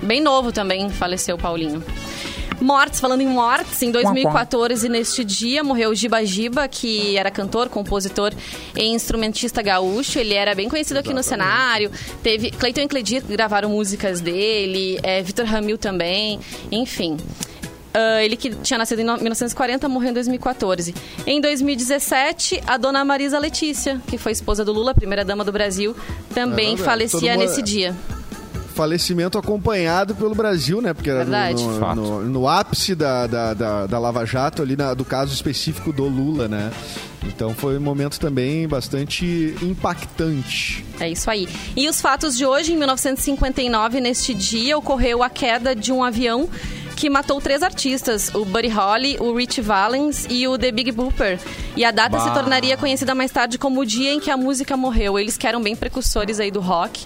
Bem 0.02 0.22
novo 0.22 0.52
também 0.52 0.90
faleceu 0.90 1.36
o 1.36 1.40
Paulinho. 1.40 1.84
Mortes, 2.62 3.00
falando 3.00 3.22
em 3.22 3.28
mortes, 3.28 3.82
em 3.82 3.90
2014, 3.92 4.90
neste 4.90 5.24
dia, 5.24 5.64
morreu 5.64 5.94
Giba 5.96 6.26
Giba, 6.26 6.68
que 6.68 7.16
era 7.18 7.32
cantor, 7.32 7.70
compositor 7.70 8.34
e 8.76 8.86
instrumentista 8.88 9.62
gaúcho. 9.62 10.20
Ele 10.20 10.34
era 10.34 10.54
bem 10.54 10.68
conhecido 10.68 10.98
aqui 10.98 11.14
no 11.14 11.24
cenário. 11.24 11.90
Teve 12.22 12.52
Cleiton 12.52 12.82
e 12.82 12.88
Cledir 12.88 13.22
que 13.24 13.32
gravaram 13.32 13.70
músicas 13.70 14.20
dele, 14.20 15.00
é, 15.04 15.22
Vitor 15.22 15.46
Ramil 15.46 15.78
também, 15.78 16.40
enfim. 16.72 17.18
Ah, 17.94 18.24
ele 18.24 18.36
que 18.36 18.50
tinha 18.56 18.78
nascido 18.78 19.00
em 19.00 19.04
no- 19.04 19.16
1940, 19.18 19.88
morreu 19.90 20.12
em 20.12 20.14
2014. 20.14 20.94
Em 21.26 21.42
2017, 21.42 22.62
a 22.68 22.78
dona 22.78 23.04
Marisa 23.04 23.40
Letícia, 23.40 24.00
que 24.08 24.18
foi 24.18 24.32
esposa 24.32 24.64
do 24.64 24.72
Lula, 24.72 24.94
primeira 24.94 25.26
dama 25.26 25.44
do 25.44 25.52
Brasil, 25.52 25.96
também 26.34 26.76
É 26.76 26.78
falecia 26.78 27.36
nesse 27.36 27.62
dia. 27.62 27.96
Falecimento 28.80 29.38
acompanhado 29.38 30.16
pelo 30.16 30.34
Brasil, 30.34 30.82
né? 30.82 30.94
Porque 30.94 31.10
era 31.10 31.26
no- 31.26 31.32
Verdade. 31.32 31.64
no, 31.64 31.96
no- 31.96 32.22
no 32.30 32.48
ápice 32.48 32.96
da, 32.96 33.28
da, 33.28 33.54
da, 33.54 33.86
da 33.88 34.00
Lava 34.00 34.26
Jato, 34.26 34.62
ali 34.62 34.78
na- 34.78 34.94
do 34.94 35.04
caso 35.04 35.34
específico 35.34 35.92
do 35.92 36.06
Lula, 36.08 36.48
né? 36.48 36.72
Então 37.26 37.54
foi 37.54 37.78
um 37.78 37.82
momento 37.82 38.18
também 38.22 38.66
bastante 38.70 39.54
impactante. 39.62 40.86
É 40.98 41.10
isso 41.10 41.30
aí. 41.30 41.48
E 41.76 41.90
os 41.90 42.00
fatos 42.00 42.38
de 42.38 42.46
hoje, 42.46 42.72
em 42.72 42.78
1959, 42.78 44.00
neste 44.00 44.34
dia, 44.34 44.78
ocorreu 44.78 45.22
a 45.24 45.30
queda 45.30 45.76
de 45.76 45.92
um 45.92 46.02
avião 46.02 46.48
que 46.96 47.10
matou 47.10 47.42
três 47.42 47.62
artistas, 47.62 48.30
o 48.34 48.46
Buddy 48.46 48.70
Holly, 48.70 49.18
o 49.20 49.34
Rich 49.36 49.60
Valens 49.62 50.26
e 50.30 50.48
o 50.48 50.58
The 50.58 50.72
Big 50.72 50.92
Booper. 50.94 51.38
E 51.76 51.84
a 51.84 51.92
data 51.92 52.18
se 52.20 52.28
Bah. 52.30 52.34
tornaria 52.34 52.78
conhecida 52.78 53.14
mais 53.14 53.32
tarde 53.32 53.58
como 53.58 53.82
o 53.82 53.86
dia 53.86 54.12
em 54.14 54.20
que 54.22 54.32
a 54.32 54.38
música 54.38 54.78
morreu. 54.78 55.20
Eles 55.20 55.38
que 55.38 55.46
eram 55.48 55.62
bem 55.62 55.76
precursores 55.76 56.40
aí 56.40 56.50
do 56.52 56.62
rock. 56.62 57.06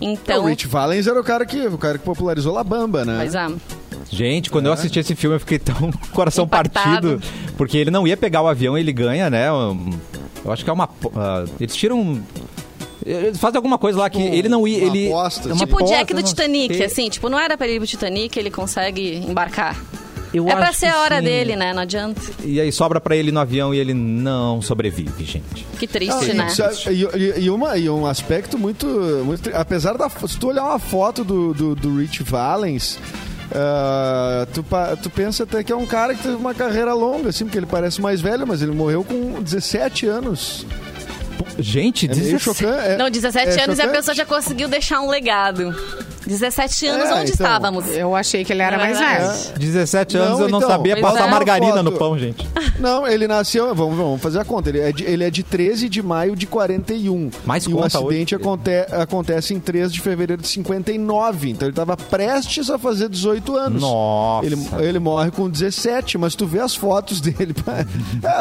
Então, 0.00 0.44
o 0.44 0.46
Rich 0.46 0.66
Valens 0.66 1.06
era 1.06 1.20
o 1.20 1.24
cara 1.24 1.44
que, 1.44 1.66
o 1.66 1.76
cara 1.78 1.98
que 1.98 2.04
popularizou 2.04 2.52
La 2.54 2.64
Bamba, 2.64 3.04
né? 3.04 3.16
pois 3.18 3.34
é. 3.34 3.48
Gente, 4.10 4.50
quando 4.50 4.66
eu 4.66 4.72
assisti 4.72 4.98
esse 4.98 5.14
filme, 5.14 5.36
eu 5.36 5.40
fiquei 5.40 5.58
tão 5.58 5.90
coração 6.12 6.44
Impactado. 6.44 7.18
partido. 7.18 7.52
Porque 7.56 7.76
ele 7.76 7.90
não 7.90 8.06
ia 8.06 8.16
pegar 8.16 8.42
o 8.42 8.48
avião, 8.48 8.76
ele 8.76 8.92
ganha, 8.92 9.28
né? 9.30 9.48
Eu 9.48 10.50
acho 10.52 10.64
que 10.64 10.70
é 10.70 10.72
uma. 10.72 10.88
ah, 11.16 11.44
eles 11.60 11.76
tiram. 11.76 12.20
Eles 13.04 13.38
fazem 13.38 13.56
alguma 13.56 13.78
coisa 13.78 13.98
lá 13.98 14.10
que 14.10 14.18
Tipo, 14.18 14.34
ele 14.34 14.48
não 14.48 14.66
ia. 14.66 14.78
uma 14.84 14.86
Ele, 14.96 15.06
aposta, 15.08 15.50
é 15.50 15.54
Tipo 15.54 15.82
o 15.82 15.86
Jack 15.86 16.12
do 16.12 16.22
Titanic, 16.22 16.82
assim. 16.82 17.08
Tipo, 17.08 17.28
não 17.28 17.38
era 17.38 17.56
pra 17.56 17.66
ele 17.66 17.76
ir 17.76 17.78
pro 17.80 17.86
Titanic, 17.86 18.38
ele 18.38 18.50
consegue 18.50 19.16
embarcar. 19.18 19.76
Eu 20.32 20.48
é 20.48 20.54
pra 20.54 20.72
ser 20.72 20.86
a 20.86 21.00
hora 21.00 21.18
sim. 21.18 21.24
dele, 21.24 21.56
né? 21.56 21.72
Não 21.74 21.82
adianta. 21.82 22.20
E 22.44 22.60
aí 22.60 22.70
sobra 22.70 23.00
pra 23.00 23.16
ele 23.16 23.32
no 23.32 23.40
avião 23.40 23.74
e 23.74 23.78
ele 23.78 23.92
não 23.94 24.62
sobrevive, 24.62 25.24
gente. 25.24 25.66
Que 25.78 25.86
Ah, 25.86 25.88
triste, 25.88 26.30
e, 26.30 26.34
né? 26.34 26.48
sabe, 26.50 26.74
e- 26.90 27.18
e- 27.18 27.40
e 27.44 27.50
uma, 27.50 27.76
e 27.76 27.90
um 27.90 28.06
aspecto 28.06 28.56
muito, 28.56 28.86
muito 29.24 29.42
tri- 29.42 29.54
Apesar 29.54 29.94
da. 29.96 30.08
Se 30.08 30.38
tu 30.38 30.48
olhar 30.48 30.64
uma 30.64 30.78
foto 30.78 31.24
do, 31.24 31.52
do, 31.52 31.74
do 31.74 31.98
Rich 31.98 32.22
Valens. 32.22 32.98
ah, 33.52 34.46
tu, 34.54 34.64
tu 35.02 35.10
pensa 35.10 35.42
até 35.42 35.64
que 35.64 35.72
é 35.72 35.76
um 35.76 35.86
cara 35.86 36.14
que 36.14 36.22
teve 36.22 36.36
uma 36.36 36.54
carreira 36.54 36.94
longa, 36.94 37.30
assim, 37.30 37.44
porque 37.44 37.58
ele 37.58 37.66
parece 37.66 38.00
mais 38.00 38.20
velho, 38.20 38.46
mas 38.46 38.62
ele 38.62 38.72
morreu 38.72 39.02
com 39.02 39.42
17 39.42 40.06
anos. 40.06 40.64
Gente, 41.58 42.06
É 42.06 42.14
meio 42.14 42.38
17. 42.38 42.44
chocante. 42.44 42.86
é- 42.88 42.96
Não, 42.96 43.10
17 43.10 43.48
é 43.58 43.64
anos 43.64 43.78
e 43.78 43.80
a 43.80 43.84
chocante. 43.84 43.96
pessoa 43.96 44.14
já 44.14 44.24
conseguiu 44.24 44.68
deixar 44.68 45.00
um 45.00 45.08
legado. 45.10 45.74
17 46.26 46.86
anos, 46.86 47.04
É, 47.08 47.14
onde 47.14 47.32
então, 47.32 47.46
estávamos? 47.46 47.88
Eu 47.88 48.14
achei 48.14 48.44
que 48.44 48.52
ele 48.52 48.62
era 48.62 48.76
É 48.76 48.78
mais 48.78 48.98
velho. 48.98 49.58
17 49.58 50.16
anos 50.16 50.30
Não, 50.38 50.40
eu 50.46 50.48
não 50.50 50.58
então, 50.58 50.70
sabia 50.70 51.00
passar 51.00 51.26
é. 51.26 51.30
margarina 51.30 51.82
no 51.82 51.92
pão, 51.92 52.18
gente. 52.18 52.48
Não, 52.80 53.06
ele 53.06 53.28
nasceu. 53.28 53.74
Vamos, 53.74 53.96
vamos 53.96 54.22
fazer 54.22 54.38
a 54.40 54.44
conta. 54.44 54.70
Ele 54.70 54.80
é, 54.80 54.90
de, 54.92 55.04
ele 55.04 55.22
é 55.24 55.30
de 55.30 55.42
13 55.42 55.86
de 55.88 56.02
maio 56.02 56.34
de 56.34 56.46
41. 56.46 57.30
Mais 57.44 57.64
e 57.64 57.72
o 57.74 57.84
acidente 57.84 58.34
aconte- 58.34 58.70
acontece 58.92 59.52
em 59.52 59.60
3 59.60 59.92
de 59.92 60.00
fevereiro 60.00 60.40
de 60.40 60.48
59. 60.48 61.50
Então 61.50 61.66
ele 61.68 61.72
estava 61.72 61.94
prestes 61.96 62.70
a 62.70 62.78
fazer 62.78 63.08
18 63.10 63.54
anos. 63.56 63.82
Nossa. 63.82 64.46
Ele, 64.46 64.56
ele 64.78 64.98
morre 64.98 65.30
com 65.30 65.48
17, 65.50 66.16
mas 66.16 66.34
tu 66.34 66.46
vê 66.46 66.60
as 66.60 66.74
fotos 66.74 67.20
dele. 67.22 67.54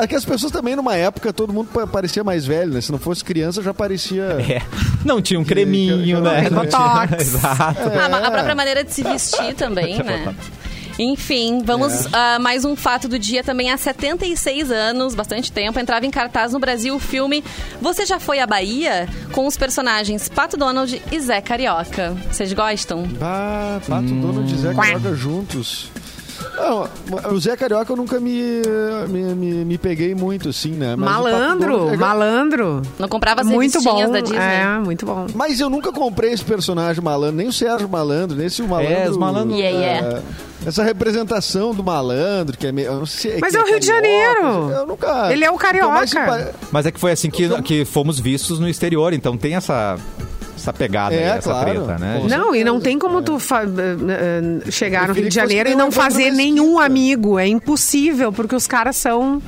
É 0.02 0.08
que 0.08 0.16
as 0.16 0.24
pessoas 0.24 0.52
também, 0.54 0.74
numa 0.76 0.96
época, 0.96 1.34
todo 1.34 1.52
mundo 1.52 1.70
pa- 1.74 1.86
parecia 1.88 2.24
mais 2.24 2.46
velho, 2.46 2.74
né? 2.74 2.80
Se 2.82 2.92
não 2.94 3.00
fosse 3.00 3.24
criança, 3.24 3.62
já 3.62 3.74
parecia. 3.74 4.24
É. 4.40 4.62
Não 5.04 5.22
tinha 5.22 5.40
um 5.40 5.44
creminho, 5.44 5.98
que- 6.18 6.22
né? 6.22 6.42
Tem 6.44 6.50
Não 6.52 6.66
tinha- 6.66 7.06
botox. 7.08 7.22
Exato. 7.28 7.79
Ah, 7.82 8.10
mas 8.10 8.24
a 8.24 8.32
própria 8.32 8.56
maneira 8.56 8.84
de 8.84 8.94
se 8.94 9.04
vestir 9.04 9.54
também, 9.56 9.98
né? 10.04 10.36
Enfim, 10.98 11.62
vamos 11.64 12.14
a 12.14 12.38
mais 12.40 12.66
um 12.66 12.76
fato 12.76 13.08
do 13.08 13.18
dia 13.18 13.42
também 13.42 13.72
há 13.72 13.78
76 13.78 14.70
anos, 14.70 15.16
bastante 15.16 15.50
tempo, 15.50 15.80
entrava 15.80 16.06
em 16.06 16.12
cartaz 16.12 16.52
no 16.52 16.60
Brasil 16.60 16.94
o 16.94 17.00
filme 17.00 17.42
Você 17.82 18.06
Já 18.06 18.20
Foi 18.20 18.40
à 18.40 18.46
Bahia? 18.46 19.08
Com 19.32 19.48
os 19.48 19.56
personagens 19.56 20.28
Pato 20.28 20.58
Donald 20.58 21.02
e 21.10 21.20
Zé 21.22 21.40
Carioca. 21.40 22.18
Vocês 22.30 22.52
gostam? 22.52 23.08
Ah, 23.22 23.80
Pato 23.88 24.08
Donald 24.14 24.54
e 24.54 24.58
Zé 24.58 24.74
Carioca 24.74 25.16
juntos. 25.16 25.90
Não, 26.60 27.34
o 27.34 27.40
Zé 27.40 27.56
Carioca 27.56 27.92
eu 27.92 27.96
nunca 27.96 28.20
me, 28.20 28.62
me, 29.08 29.22
me, 29.36 29.66
me 29.66 29.78
peguei 29.78 30.14
muito, 30.14 30.50
assim, 30.50 30.72
né? 30.72 30.96
Mas 30.96 31.10
Malandro, 31.10 31.90
é- 31.90 31.98
malandro. 31.98 32.82
Não 32.98 33.08
comprava 33.08 33.42
as 33.42 33.48
Muito 33.48 33.82
bom. 33.82 34.12
da 34.12 34.20
Disney? 34.20 34.38
É, 34.38 34.80
muito 34.80 35.06
bom. 35.06 35.26
Mas 35.34 35.60
eu 35.60 35.70
nunca 35.70 35.92
comprei 35.92 36.32
esse 36.32 36.44
personagem 36.44 37.02
malandro, 37.04 37.36
nem 37.38 37.48
o 37.48 37.54
Sérgio 37.54 37.88
Malandro, 37.88 38.36
nem 38.38 38.48
esse 38.48 38.62
o 38.62 38.68
malandro. 38.68 38.94
É, 38.94 39.10
os 39.10 39.18
malandros- 39.18 39.58
Yeah, 39.60 39.78
yeah. 39.80 40.18
é, 40.18 40.68
essa 40.68 40.84
representação 40.84 41.74
do 41.74 41.84
malandro, 41.84 42.58
que 42.58 42.68
é 42.68 42.72
meio. 42.72 42.88
Eu 42.88 43.00
não 43.00 43.06
sei, 43.06 43.38
Mas 43.40 43.52
que 43.52 43.58
é 43.58 43.62
o 43.62 43.66
Rio 43.66 43.80
de 43.80 43.86
Janeiro. 43.88 44.70
Eu 44.72 44.86
nunca. 44.88 45.32
Ele 45.32 45.46
é 45.46 45.50
o 45.52 45.56
carioca. 45.56 46.50
Mas 46.72 46.86
é 46.86 46.92
que 46.92 47.00
foi 47.00 47.12
assim 47.12 47.30
que, 47.30 47.48
que 47.62 47.86
fomos 47.86 48.20
vistos 48.20 48.60
no 48.60 48.68
exterior, 48.68 49.14
então 49.14 49.38
tem 49.38 49.56
essa, 49.56 49.98
essa 50.60 50.74
pegada 50.74 51.16
É, 51.16 51.32
aí, 51.32 51.38
essa 51.38 51.50
claro. 51.52 51.72
treta, 51.86 51.98
né? 52.00 52.22
Não, 52.30 52.54
e 52.56 52.64
não 52.64 52.80
tem 52.80 52.98
como 53.00 53.20
é. 53.20 53.22
tu 53.22 53.38
eh, 53.38 54.72
chegar 54.72 55.08
no 55.08 55.14
Rio 55.14 55.30
de 55.30 55.36
Janeiro 55.36 55.70
e 55.70 55.76
não 55.76 55.92
fazer 55.92 56.32
nenhum 56.32 56.80
amigo. 56.80 57.38
É 57.40 57.48
impossível, 57.48 58.32
porque 58.32 58.56
os 58.56 58.68
caras 58.68 58.96
são. 58.96 59.42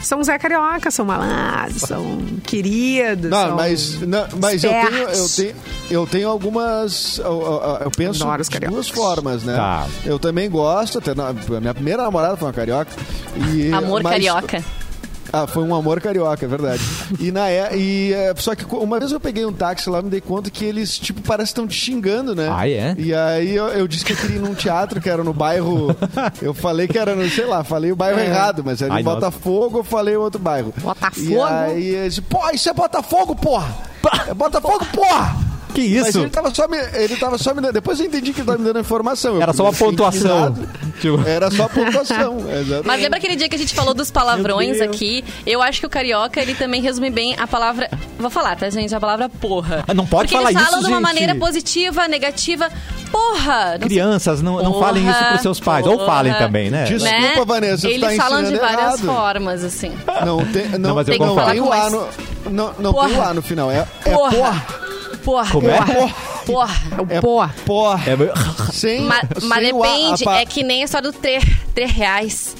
São 0.00 0.22
Zé 0.22 0.38
Carioca, 0.38 0.92
são 0.92 1.04
malandros, 1.04 1.82
são 1.82 2.18
queridos. 2.44 3.28
Não, 3.30 3.46
são 3.48 3.56
mas, 3.56 4.00
não, 4.02 4.26
mas 4.40 4.62
eu, 4.62 4.70
tenho, 4.70 4.96
eu, 5.08 5.28
tenho, 5.34 5.54
eu 5.90 6.06
tenho 6.06 6.28
algumas. 6.28 7.18
Eu, 7.18 7.24
eu- 7.24 7.78
eu 7.86 7.90
penso 7.90 8.24
de 8.48 8.58
duas 8.68 8.88
formas, 8.88 9.42
né? 9.42 9.56
Tá. 9.56 9.88
Eu 10.04 10.16
também 10.20 10.48
gosto, 10.48 10.98
até 10.98 11.12
minha 11.60 11.74
primeira 11.74 12.04
namorada 12.04 12.36
foi 12.36 12.46
uma 12.46 12.54
carioca. 12.54 12.92
E, 13.52 13.72
Amor 13.72 14.02
mas- 14.04 14.12
carioca. 14.12 14.62
Ah, 15.32 15.46
foi 15.46 15.62
um 15.62 15.74
amor 15.74 16.00
carioca, 16.00 16.44
é 16.44 16.48
verdade. 16.48 16.82
E 17.20 17.30
na 17.30 17.48
é, 17.48 17.76
e 17.76 18.12
é, 18.12 18.34
só 18.36 18.54
que 18.54 18.64
uma 18.74 18.98
vez 18.98 19.12
eu 19.12 19.20
peguei 19.20 19.44
um 19.44 19.52
táxi 19.52 19.90
lá, 19.90 20.00
me 20.00 20.08
dei 20.10 20.20
conta 20.20 20.50
que 20.50 20.64
eles 20.64 20.98
tipo 20.98 21.20
parece 21.22 21.52
que 21.52 21.60
estão 21.60 21.66
te 21.66 21.74
xingando, 21.74 22.34
né? 22.34 22.48
Ah, 22.50 22.68
é? 22.68 22.94
E 22.98 23.14
aí 23.14 23.54
eu, 23.54 23.68
eu 23.68 23.86
disse 23.88 24.04
que 24.04 24.12
eu 24.12 24.16
queria 24.16 24.36
ir 24.36 24.40
num 24.40 24.54
teatro 24.54 25.00
que 25.00 25.08
era 25.08 25.22
no 25.22 25.32
bairro, 25.32 25.94
eu 26.40 26.54
falei 26.54 26.88
que 26.88 26.98
era 26.98 27.14
no, 27.14 27.28
sei 27.28 27.46
lá, 27.46 27.62
falei 27.62 27.92
o 27.92 27.96
bairro 27.96 28.20
errado, 28.20 28.62
mas 28.64 28.80
era 28.80 28.94
Ai, 28.94 29.00
em 29.00 29.04
nossa. 29.04 29.16
Botafogo, 29.16 29.78
eu 29.78 29.84
falei 29.84 30.16
outro 30.16 30.40
bairro. 30.40 30.72
Botafogo? 30.80 31.26
E 31.26 31.40
aí 31.40 31.88
ele 31.94 32.08
disse, 32.08 32.22
pô, 32.22 32.40
isso 32.50 32.68
é 32.68 32.72
Botafogo, 32.72 33.34
porra! 33.34 33.74
É 34.28 34.34
Botafogo, 34.34 34.86
porra! 34.92 35.47
Que 35.74 35.96
Mas 36.00 36.08
isso? 36.08 36.20
ele 36.20 36.30
tava 36.30 36.52
só 36.54 36.66
me, 36.66 36.76
ele 36.94 37.16
tava 37.16 37.38
só 37.38 37.54
me 37.54 37.60
dando, 37.60 37.72
depois 37.74 38.00
eu 38.00 38.06
entendi 38.06 38.32
que 38.32 38.40
ele 38.40 38.46
tava 38.46 38.58
me 38.58 38.64
dando 38.64 38.80
informação. 38.80 39.40
Era 39.40 39.52
só 39.52 39.64
uma 39.64 39.72
pontuação. 39.72 40.54
Tipo, 40.98 41.22
Era 41.28 41.48
só 41.50 41.68
pontuação, 41.68 42.38
exatamente. 42.50 42.86
Mas 42.86 43.00
lembra 43.00 43.18
aquele 43.18 43.36
dia 43.36 43.48
que 43.48 43.54
a 43.54 43.58
gente 43.58 43.72
falou 43.72 43.94
dos 43.94 44.10
palavrões 44.10 44.80
aqui? 44.80 45.24
Eu 45.46 45.62
acho 45.62 45.78
que 45.78 45.86
o 45.86 45.88
carioca, 45.90 46.40
ele 46.40 46.54
também 46.54 46.80
resume 46.82 47.08
bem 47.10 47.36
a 47.38 47.46
palavra... 47.46 47.88
Vou 48.18 48.30
falar, 48.30 48.56
tá, 48.56 48.68
gente? 48.68 48.92
A 48.92 48.98
palavra 48.98 49.28
porra. 49.28 49.84
Ah, 49.86 49.94
não 49.94 50.04
pode 50.04 50.24
Porque 50.32 50.36
falar 50.36 50.50
eles 50.50 50.60
isso, 50.60 50.70
falam 50.70 50.84
de 50.84 50.90
uma 50.90 50.96
gente. 50.96 51.04
maneira 51.06 51.34
positiva, 51.36 52.08
negativa. 52.08 52.68
Porra! 53.12 53.78
Não 53.78 53.86
crianças, 53.86 54.42
não, 54.42 54.56
não 54.60 54.72
Porra, 54.72 54.86
falem 54.86 55.08
isso 55.08 55.24
pros 55.28 55.40
seus 55.42 55.60
pais. 55.60 55.86
Ou 55.86 55.92
porra. 55.98 56.06
falem 56.06 56.34
também, 56.34 56.68
né? 56.70 56.82
Diz- 56.84 57.02
né? 57.02 57.20
Desculpa, 57.20 57.44
Vanessa, 57.54 57.88
Eles 57.88 58.16
tá 58.16 58.22
falam 58.24 58.42
de 58.42 58.56
várias 58.56 58.84
errado. 59.00 59.06
formas, 59.06 59.62
assim. 59.62 59.92
Não 60.26 60.44
tem, 60.46 60.68
não, 60.70 60.78
Não, 60.80 60.94
mas 60.96 61.06
eu 61.08 61.12
tem, 61.16 61.20
não 61.20 61.28
concordo. 61.28 61.50
tem 61.52 61.60
o 61.60 61.72
A 61.72 61.90
no, 61.90 62.08
não, 62.50 62.72
não 62.80 62.92
tem 62.92 63.16
o. 63.16 63.22
A 63.22 63.34
no 63.34 63.42
final. 63.42 63.70
É, 63.70 63.86
é 64.04 64.10
Porra! 64.12 64.30
porra. 64.36 64.66
Porra! 65.28 65.50
Como 65.52 65.68
é? 65.68 65.78
Porra! 66.46 66.74
É 67.10 67.20
porra. 67.20 68.00
É 68.10 68.16
meio- 68.16 68.32
Sem, 68.72 69.02
Ma- 69.02 69.20
Mas 69.42 69.62
sem 69.64 69.72
o 69.74 69.84
A, 69.84 69.86
depende, 69.88 70.22
a 70.22 70.24
pa- 70.24 70.36
é 70.38 70.46
que 70.46 70.62
nem 70.62 70.82
a 70.84 70.88
só 70.88 71.02
do 71.02 71.12
três, 71.12 71.44
três 71.74 71.90
reais. 71.92 72.56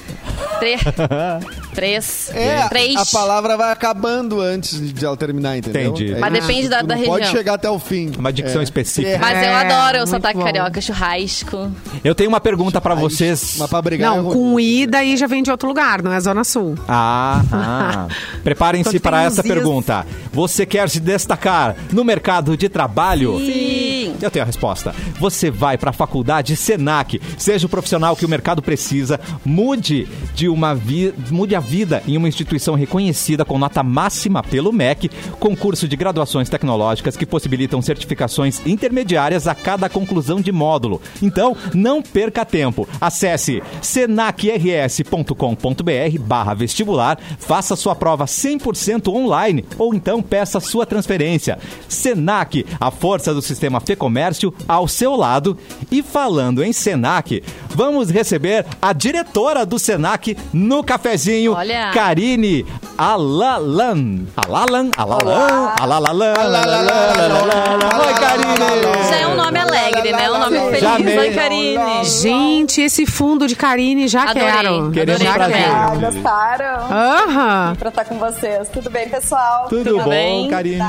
Três. 0.58 0.80
três. 1.78 2.30
É, 2.34 2.68
três. 2.68 2.96
a 2.96 3.06
palavra 3.06 3.56
vai 3.56 3.70
acabando 3.70 4.40
antes 4.40 4.80
de 4.92 5.04
ela 5.04 5.16
terminar, 5.16 5.56
entendeu? 5.56 5.90
Entendi. 5.90 6.12
É 6.14 6.18
Mas 6.18 6.32
depende 6.32 6.68
da- 6.68 6.82
da 6.82 6.96
não 6.96 7.04
pode 7.04 7.20
região. 7.24 7.36
chegar 7.36 7.54
até 7.54 7.70
o 7.70 7.78
fim. 7.78 8.10
Uma 8.18 8.32
dicção 8.32 8.60
É. 8.60 8.64
específica. 8.64 9.18
Mas 9.18 9.38
eu 9.38 9.48
É, 9.50 9.54
adoro 9.54 10.02
o 10.02 10.06
sotaque 10.06 10.38
bom. 10.38 10.44
carioca, 10.44 10.80
churrasco. 10.80 11.70
Eu 12.02 12.14
tenho 12.14 12.28
uma 12.28 12.40
pergunta 12.40 12.80
pra 12.80 12.94
vocês. 12.96 13.54
Mas 13.58 13.70
pra 13.70 13.80
brigar 13.80 14.12
é 14.12 14.16
não, 14.16 14.30
com 14.32 14.58
I 14.58 14.86
daí 14.86 15.16
já 15.16 15.26
vem 15.28 15.42
de 15.42 15.50
outro 15.50 15.68
lugar, 15.68 16.02
não 16.02 16.12
é 16.12 16.18
Zona 16.20 16.42
Sul. 16.42 16.76
Ah, 16.88 17.42
ah. 17.52 18.06
Preparem-se 18.42 18.90
Quando 18.90 19.00
para 19.02 19.22
essa 19.22 19.40
is. 19.40 19.46
pergunta. 19.46 20.06
Você 20.32 20.66
quer 20.66 20.88
se 20.88 20.98
destacar 21.00 21.76
no 21.92 22.02
mercado 22.04 22.56
de 22.56 22.68
trabalho? 22.68 23.38
Sim. 23.38 24.16
Eu 24.20 24.30
tenho 24.30 24.42
a 24.42 24.46
resposta. 24.46 24.94
Você 25.20 25.50
vai 25.50 25.78
para 25.78 25.90
a 25.90 25.92
faculdade 25.92 26.56
Senac. 26.56 27.20
Seja 27.36 27.66
o 27.66 27.68
profissional 27.68 28.16
que 28.16 28.24
o 28.24 28.28
mercado 28.28 28.60
precisa. 28.62 29.20
Mude 29.44 30.08
de 30.34 30.48
uma 30.48 30.74
vi... 30.74 31.14
mude 31.30 31.54
a 31.54 31.60
vida 31.68 32.02
em 32.08 32.16
uma 32.16 32.28
instituição 32.28 32.74
reconhecida 32.74 33.44
com 33.44 33.58
nota 33.58 33.82
máxima 33.82 34.42
pelo 34.42 34.72
MEC, 34.72 35.10
concurso 35.38 35.86
de 35.86 35.96
graduações 35.96 36.48
tecnológicas 36.48 37.14
que 37.14 37.26
possibilitam 37.26 37.82
certificações 37.82 38.66
intermediárias 38.66 39.46
a 39.46 39.54
cada 39.54 39.88
conclusão 39.88 40.40
de 40.40 40.50
módulo. 40.50 41.00
Então, 41.22 41.54
não 41.74 42.02
perca 42.02 42.44
tempo. 42.44 42.88
Acesse 42.98 43.62
senacrs.com.br 43.82 46.18
barra 46.20 46.54
vestibular, 46.54 47.18
faça 47.38 47.76
sua 47.76 47.94
prova 47.94 48.24
100% 48.24 49.12
online 49.12 49.64
ou 49.76 49.94
então 49.94 50.22
peça 50.22 50.58
sua 50.60 50.86
transferência. 50.86 51.58
Senac, 51.86 52.64
a 52.80 52.90
força 52.90 53.34
do 53.34 53.42
sistema 53.42 53.80
Fê 53.80 53.94
Comércio 53.94 54.54
ao 54.66 54.88
seu 54.88 55.14
lado. 55.14 55.58
E 55.90 56.02
falando 56.02 56.64
em 56.64 56.72
Senac, 56.72 57.42
vamos 57.68 58.10
receber 58.10 58.64
a 58.80 58.92
diretora 58.92 59.66
do 59.66 59.78
Senac 59.78 60.36
no 60.52 60.82
cafezinho, 60.82 61.47
Olha. 61.52 61.90
Karine 61.92 62.64
Alalan. 62.96 64.26
Alalan, 64.36 64.90
Alalan, 64.96 65.72
Alalalan, 65.80 66.34
Alalalan. 66.34 67.78
Oi, 68.06 68.14
Karine! 68.14 69.08
Já 69.08 69.16
é 69.18 69.26
um 69.26 69.34
nome 69.36 69.58
alegre, 69.58 70.12
né? 70.12 70.30
Um 70.30 70.38
nome 70.38 70.58
feliz. 70.58 70.80
Já. 70.80 71.20
Oi, 71.20 71.30
Karine. 71.34 72.04
Gente, 72.04 72.80
esse 72.80 73.06
fundo 73.06 73.46
de 73.46 73.54
Karine 73.56 74.08
já 74.08 74.24
Adorei. 74.24 74.42
quero. 74.50 74.90
Queremos 74.90 75.20
Adorei, 75.20 75.32
prazer. 75.32 75.70
Ah, 75.70 75.94
gostaram? 75.94 76.76
Aham. 76.90 77.76
Pra 77.78 77.88
estar 77.88 78.04
com 78.04 78.18
vocês. 78.18 78.68
Tudo 78.68 78.90
bem, 78.90 79.08
pessoal? 79.08 79.66
Tudo, 79.68 79.84
Tudo 79.84 80.04
bom, 80.04 80.10
bem? 80.10 80.48
Karine? 80.48 80.82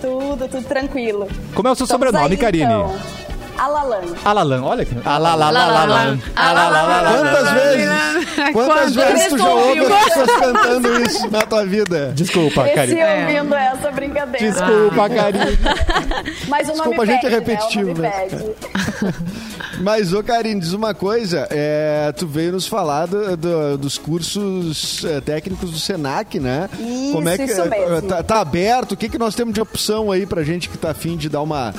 Tudo, 0.00 0.48
tudo 0.48 0.64
tranquilo. 0.66 1.26
Como 1.54 1.68
é 1.68 1.72
o 1.72 1.74
seu 1.74 1.84
Estamos 1.84 2.06
sobrenome, 2.06 2.34
aí, 2.34 2.36
Karine? 2.40 2.64
Então. 2.64 3.17
Alalan. 3.58 4.00
Alalan, 4.24 4.62
olha 4.62 4.84
que. 4.84 4.94
Alalalan. 5.04 6.18
Alalalan. 6.36 7.08
Quantas 7.32 7.52
vezes? 7.52 7.88
Quantas 8.52 8.94
vezes 8.94 9.28
tu 9.28 9.38
já 9.38 9.48
ouve 9.50 9.80
ouviu? 9.80 9.96
as 9.96 10.04
pessoas 10.04 10.30
cantando 10.40 11.02
isso 11.02 11.30
na 11.30 11.42
tua 11.42 11.64
vida? 11.66 12.12
Desculpa, 12.14 12.68
Karine. 12.68 13.00
ouvindo 13.02 13.54
essa 13.54 13.90
brincadeira. 13.90 14.50
Desculpa, 14.50 15.08
Karine. 15.10 15.58
Mas 16.48 16.68
o 16.68 16.76
nome 16.76 16.78
Desculpa, 16.96 17.02
a 17.02 17.06
gente 17.06 17.26
é 17.26 17.30
pede, 17.30 17.34
repetitivo, 17.50 18.00
né? 18.00 18.28
né? 18.30 19.14
Mas, 19.80 20.12
ô 20.12 20.22
Karine, 20.22 20.60
diz 20.60 20.72
uma 20.72 20.92
coisa. 20.94 21.46
é, 21.50 22.12
tu 22.16 22.26
veio 22.26 22.52
nos 22.52 22.66
falar 22.66 23.06
do- 23.06 23.36
do- 23.36 23.78
dos 23.78 23.96
cursos 23.98 25.04
é, 25.04 25.20
técnicos 25.20 25.70
do 25.70 25.78
Senac, 25.78 26.38
né? 26.40 26.68
Isso, 26.78 27.18
isso 27.44 27.64
mesmo. 27.68 28.02
Tá, 28.02 28.22
tá 28.22 28.40
aberto? 28.40 28.92
O 28.92 28.96
que, 28.96 29.08
que 29.08 29.18
nós 29.18 29.34
temos 29.34 29.54
de 29.54 29.60
opção 29.60 30.10
aí 30.10 30.26
pra 30.26 30.42
gente 30.42 30.68
que 30.68 30.76
tá 30.76 30.90
afim 30.90 31.16
de 31.16 31.28
dar 31.28 31.42
uma, 31.42 31.72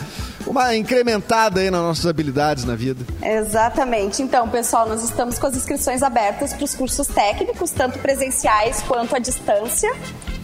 uma 0.45 0.75
incrementada 0.75 1.59
aí 1.59 1.69
nas 1.69 1.81
nossas 1.81 2.05
habilidades 2.05 2.63
na 2.65 2.75
vida? 2.75 3.05
Exatamente. 3.21 4.21
Então, 4.21 4.47
pessoal, 4.49 4.87
nós 4.87 5.03
estamos 5.03 5.37
com 5.37 5.47
as 5.47 5.55
inscrições 5.55 6.03
abertas 6.03 6.53
para 6.53 6.63
os 6.63 6.75
cursos 6.75 7.07
técnicos, 7.07 7.71
tanto 7.71 7.99
presenciais 7.99 8.81
quanto 8.87 9.15
à 9.15 9.19
distância. 9.19 9.89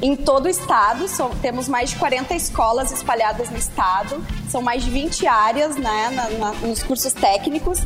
em 0.01 0.15
todo 0.15 0.45
o 0.45 0.49
estado. 0.49 1.07
São, 1.07 1.29
temos 1.41 1.67
mais 1.67 1.91
de 1.91 1.95
40 1.95 2.33
escolas 2.35 2.91
espalhadas 2.91 3.49
no 3.49 3.57
estado. 3.57 4.23
São 4.49 4.61
mais 4.61 4.83
de 4.83 4.89
20 4.89 5.25
áreas 5.25 5.75
né, 5.75 6.11
na, 6.11 6.29
na, 6.29 6.51
nos 6.53 6.83
cursos 6.83 7.13
técnicos. 7.13 7.79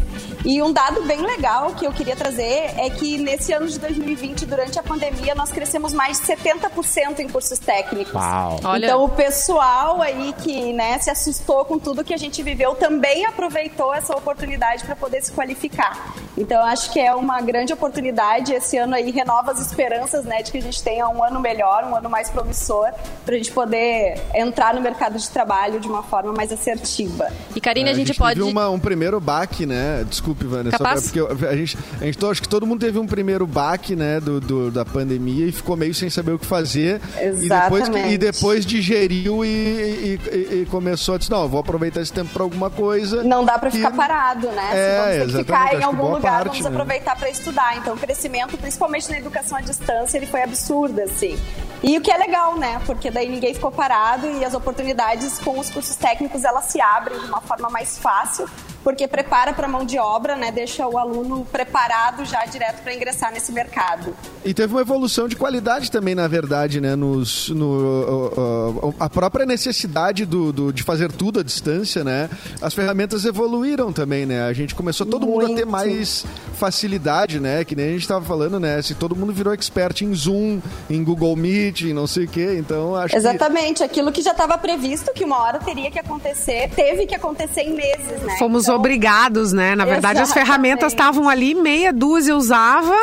E 0.46 0.62
um 0.62 0.72
dado 0.72 1.04
bem 1.04 1.22
legal 1.22 1.72
que 1.74 1.86
eu 1.86 1.92
queria 1.92 2.16
trazer 2.16 2.72
é 2.78 2.90
que 2.90 3.18
nesse 3.18 3.54
ano 3.54 3.68
de 3.68 3.78
2020, 3.80 4.46
durante 4.46 4.80
a 4.80 4.84
pandemia, 4.84 5.36
nós 5.36 5.52
crescemos 5.52 5.94
mais 5.94 6.20
de 6.20 6.28
70% 6.28 7.20
em 7.20 7.28
cursos 7.28 7.60
técnicos. 7.60 8.14
Uau. 8.14 8.60
Olha. 8.64 8.86
Então 8.86 9.04
o 9.04 9.10
pessoal 9.10 10.02
aí 10.02 10.34
que 10.42 10.74
né, 10.74 10.98
se 11.00 11.10
assustou 11.10 11.66
com 11.66 11.78
tudo 11.78 11.99
que 12.04 12.14
a 12.14 12.18
gente 12.18 12.42
viveu 12.44 12.76
também 12.76 13.26
aproveitou 13.26 13.94
essa 13.94 14.16
oportunidade 14.16 14.84
para 14.84 14.96
poder 14.96 15.22
se 15.22 15.32
qualificar. 15.32 16.14
Então 16.38 16.64
acho 16.66 16.92
que 16.94 17.00
é 17.00 17.14
uma 17.14 17.42
grande 17.42 17.74
oportunidade. 17.74 18.54
Esse 18.54 18.78
ano 18.78 18.96
aí 18.96 19.12
renova 19.12 19.52
as 19.52 19.60
esperanças 19.60 20.24
né, 20.26 20.42
de 20.42 20.52
que 20.52 20.58
a 20.58 20.62
gente 20.62 20.82
tenha 20.82 21.08
um 21.10 21.24
ano 21.24 21.40
melhor, 21.40 21.84
um 21.84 21.96
ano 21.96 22.10
mais 22.10 22.30
promissor, 22.30 22.90
para 23.26 23.36
a 23.36 23.38
gente 23.38 23.52
poder 23.52 24.20
entrar 24.34 24.74
no 24.74 24.82
mercado 24.82 25.18
de 25.18 25.30
trabalho 25.30 25.80
de 25.80 25.88
uma 25.88 26.04
forma 26.04 26.32
mais 26.32 26.52
assertiva. 26.52 27.28
E 27.56 27.60
Karine, 27.60 27.90
É, 27.90 27.92
a 27.92 27.96
gente, 27.96 28.14
pode. 28.14 28.40
teve 28.40 28.50
uma- 28.52 28.70
um 28.70 28.80
primeiro 28.80 29.20
baque, 29.20 29.66
né? 29.66 30.06
Desculpe, 30.08 30.46
Vanessa. 30.46 30.78
Capaz? 30.78 31.12
Porque 31.12 31.46
a 31.46 31.56
gente, 31.56 31.78
a 32.00 32.06
gente, 32.06 32.26
acho 32.26 32.42
que 32.42 32.48
todo 32.50 32.66
mundo 32.66 32.80
teve 32.80 32.98
um 33.00 33.08
primeiro 33.08 33.46
baque, 33.46 33.96
né? 33.96 34.20
Do, 34.20 34.40
do- 34.40 34.72
da 34.72 34.86
pandemia 34.86 35.46
e 35.48 35.52
ficou 35.52 35.76
meio 35.76 35.94
sem 35.94 36.10
saber 36.10 36.32
o 36.34 36.40
que 36.40 36.46
fazer. 36.46 37.02
E 37.18 37.26
depois, 37.26 37.44
Exatamente. 37.44 38.14
e 38.14 38.18
depois 38.18 38.66
digeriu 38.66 39.44
e, 39.44 39.48
e- 39.50 40.20
e- 40.32 40.62
e 40.62 40.68
começou 40.70 41.16
a 41.16 41.18
dizer, 41.18 41.32
não, 41.32 41.48
vou 41.48 41.60
aproveitar 41.60 41.89
esse 41.98 42.14
tempo 42.14 42.30
para 42.32 42.44
alguma 42.44 42.70
coisa. 42.70 43.24
Não 43.24 43.44
dá 43.44 43.58
para 43.58 43.72
ficar 43.72 43.92
parado, 43.92 44.48
né? 44.52 44.70
É, 44.72 44.76
Se 44.76 44.98
vamos 44.98 45.34
ter 45.34 45.38
que 45.38 45.44
ficar 45.46 45.74
em 45.74 45.84
algum 45.84 46.12
lugar, 46.12 46.44
parte, 46.44 46.48
vamos 46.48 46.64
né? 46.66 46.70
aproveitar 46.70 47.16
para 47.16 47.30
estudar. 47.30 47.78
Então, 47.78 47.96
o 47.96 47.98
crescimento, 47.98 48.58
principalmente 48.58 49.10
na 49.10 49.18
educação 49.18 49.58
à 49.58 49.62
distância, 49.62 50.18
ele 50.18 50.28
foi 50.28 50.44
absurdo, 50.44 51.02
assim. 51.02 51.40
E 51.82 51.98
o 51.98 52.02
que 52.02 52.12
é 52.12 52.18
legal, 52.18 52.58
né? 52.58 52.82
Porque 52.86 53.10
daí 53.10 53.30
ninguém 53.30 53.54
ficou 53.54 53.72
parado 53.72 54.28
e 54.30 54.44
as 54.44 54.54
oportunidades 54.54 55.40
com 55.40 55.58
os 55.58 55.70
cursos 55.70 55.96
técnicos, 55.96 56.44
elas 56.44 56.66
se 56.66 56.82
abrem 56.82 57.18
de 57.18 57.26
uma 57.26 57.42
forma 57.42 57.70
mais 57.70 57.98
fácil, 57.98 58.50
porque 58.84 59.08
prepara 59.08 59.54
para 59.54 59.68
mão 59.68 59.86
de 59.86 59.98
obra, 60.00 60.36
né? 60.36 60.52
Deixa 60.52 60.88
o 60.88 60.98
aluno 60.98 61.46
preparado 61.52 62.26
já 62.26 62.46
direto 62.46 62.82
para 62.82 62.94
ingressar 62.94 63.32
nesse 63.32 63.52
mercado. 63.52 64.16
E 64.46 64.54
teve 64.54 64.74
uma 64.74 64.82
evolução 64.82 65.28
de 65.28 65.36
qualidade 65.36 65.92
também, 65.92 66.16
na 66.16 66.28
verdade, 66.28 66.80
né? 66.80 66.96
Nos, 66.96 67.50
no, 67.50 67.66
uh, 67.66 68.88
uh, 68.90 68.96
a 69.00 69.10
própria 69.10 69.46
necessidade 69.46 70.26
do, 70.26 70.52
do- 70.54 70.74
de 70.74 70.84
fazer 70.84 71.12
tudo 71.12 71.40
à 71.40 71.44
distância, 71.44 72.04
né? 72.04 72.30
As 72.62 72.74
ferramentas 72.74 73.26
evoluíram 73.26 73.92
também, 73.92 74.26
né? 74.26 74.44
A 74.44 74.54
gente 74.54 74.74
começou 74.76 75.06
todo 75.06 75.26
mundo 75.28 75.46
a 75.46 75.48
ter 75.50 75.66
Muito. 75.66 75.70
mais 75.72 76.26
facilidade, 76.54 77.40
né? 77.40 77.64
Que 77.66 77.76
nem 77.76 77.88
a 77.88 77.92
gente 77.92 78.02
estava 78.02 78.24
falando, 78.24 78.60
né? 78.60 78.82
Se 78.82 78.94
todo 78.96 79.16
mundo 79.16 79.34
virou 79.34 79.54
expert 79.54 80.02
em 80.04 80.14
Zoom, 80.14 80.60
em 80.90 81.04
Google 81.04 81.36
Meet, 81.36 81.82
em 81.82 81.94
não 81.94 82.08
sei 82.08 82.26
o 82.26 82.28
quê. 82.28 82.56
Então, 82.60 82.96
acho 82.96 83.10
que... 83.14 83.18
Exatamente, 83.18 83.84
aquilo 83.84 84.12
que 84.12 84.22
já 84.22 84.32
estava 84.32 84.58
previsto 84.58 85.12
que 85.14 85.24
uma 85.26 85.38
hora 85.40 85.60
teria 85.60 85.90
que 85.92 86.00
acontecer, 86.00 86.70
teve 86.76 87.06
que 87.06 87.16
acontecer 87.16 87.62
em 87.62 87.74
meses, 87.74 88.22
né? 88.22 88.38
Fomos 88.38 88.69
obrigados, 88.70 89.52
né? 89.54 89.76
Na 89.76 89.86
verdade, 89.86 90.20
as 90.20 90.30
Exatamente. 90.30 90.48
ferramentas 90.48 90.94
estavam 90.94 91.28
ali, 91.28 91.54
meia 91.56 91.92
dúzia 91.92 92.36
usava 92.36 92.96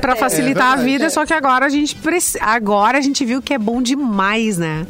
para 0.00 0.16
facilitar 0.16 0.70
É 0.78 0.80
a 0.80 0.82
vida, 0.82 1.10
só 1.10 1.24
que 1.26 1.32
agora 1.34 1.66
a 1.66 1.68
gente 1.68 1.94
preci- 1.96 2.38
agora 2.40 2.98
a 2.98 3.00
gente 3.00 3.24
viu 3.24 3.40
que 3.42 3.54
é 3.54 3.58
bom 3.58 3.80
demais, 3.82 4.58
né? 4.58 4.86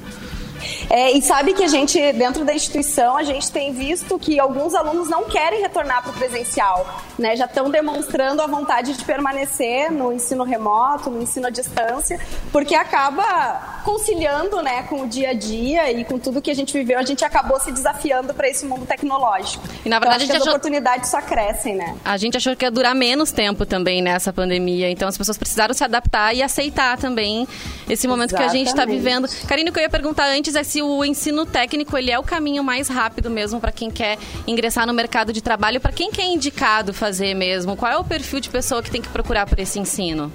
É, 0.95 1.11
e 1.11 1.23
sabe 1.23 1.55
que 1.55 1.65
a 1.65 1.69
gente, 1.69 1.99
dentro 2.13 2.45
da 2.45 2.53
instituição, 2.53 3.17
a 3.17 3.23
gente 3.23 3.51
tem 3.51 3.73
visto 3.73 4.19
que 4.19 4.39
alguns 4.39 4.75
alunos 4.75 5.09
não 5.09 5.25
querem 5.25 5.63
retornar 5.63 6.03
para 6.03 6.11
o 6.11 6.15
presencial, 6.15 6.87
né? 7.19 7.35
Já 7.35 7.47
estão 7.47 7.71
demonstrando 7.71 8.43
a 8.43 8.47
vontade 8.47 8.93
de 8.93 9.03
permanecer 9.03 9.91
no 9.91 10.13
ensino 10.13 10.45
remoto, 10.45 11.09
no 11.09 11.23
ensino 11.23 11.47
à 11.47 11.51
distância, 11.51 12.21
porque 12.53 12.75
acaba 12.75 13.81
conciliando, 13.87 14.61
né, 14.63 14.83
com 14.83 15.01
o 15.01 15.09
dia 15.09 15.31
a 15.31 15.33
dia 15.33 15.91
e 15.91 16.05
com 16.05 16.19
tudo 16.19 16.43
que 16.43 16.51
a 16.51 16.55
gente 16.55 16.75
viveu, 16.77 16.99
a 16.99 17.03
gente 17.05 17.25
acabou 17.25 17.59
se 17.59 17.73
desafiando 17.73 18.35
para 18.35 18.47
esse 18.51 18.67
mundo 18.67 18.85
tecnológico. 18.85 19.65
E, 19.85 19.89
na 19.89 19.99
verdade, 19.99 20.25
então, 20.25 20.37
as 20.37 20.43
achou- 20.43 20.53
oportunidades 20.55 21.09
só 21.11 21.23
crescem, 21.23 21.75
né? 21.75 21.97
A 22.05 22.19
gente 22.19 22.37
achou 22.37 22.55
que 22.55 22.67
ia 22.67 22.71
durar 22.71 22.95
menos 22.95 23.33
tempo 23.33 23.65
também 23.65 24.03
nessa 24.03 24.31
pandemia. 24.31 24.91
Então 24.91 25.09
as 25.09 25.17
pessoas 25.17 25.39
precisaram 25.39 25.73
se 25.73 25.83
adaptar 25.83 26.35
e 26.35 26.43
aceitar 26.43 26.99
também 26.99 27.49
esse 27.89 28.07
momento 28.07 28.37
que 28.37 28.43
a 28.43 28.49
gente 28.49 28.67
está 28.69 28.83
Exatamente. 28.83 28.99
vivendo. 28.99 29.29
Karine, 29.49 29.71
o 29.71 29.73
que 29.73 29.79
eu 29.79 29.85
ia 29.85 29.89
perguntar 29.91 30.27
antes 30.27 30.55
é 30.55 30.63
se 30.63 30.82
o 30.83 31.05
ensino 31.05 31.47
técnico 31.47 31.97
ele 31.97 32.11
é 32.11 32.19
o 32.19 32.23
caminho 32.23 32.63
mais 32.63 32.89
rápido 32.89 33.31
mesmo 33.31 33.61
para 33.61 33.73
quem 33.73 33.91
quer 33.91 34.19
ingressar 34.47 34.87
no 34.87 34.93
mercado 34.93 35.33
de 35.33 35.43
trabalho, 35.43 35.81
para 35.81 35.93
quem 35.93 36.11
que 36.11 36.21
é 36.21 36.27
indicado 36.27 36.93
fazer 36.93 37.35
mesmo. 37.35 37.77
Qual 37.77 37.91
é 37.91 37.97
o 37.97 38.05
perfil 38.05 38.41
de 38.41 38.51
pessoa 38.51 38.83
que 38.83 38.91
tem 38.91 39.01
que 39.01 39.09
procurar 39.09 39.47
por 39.47 39.59
esse 39.59 39.79
ensino? 39.79 40.33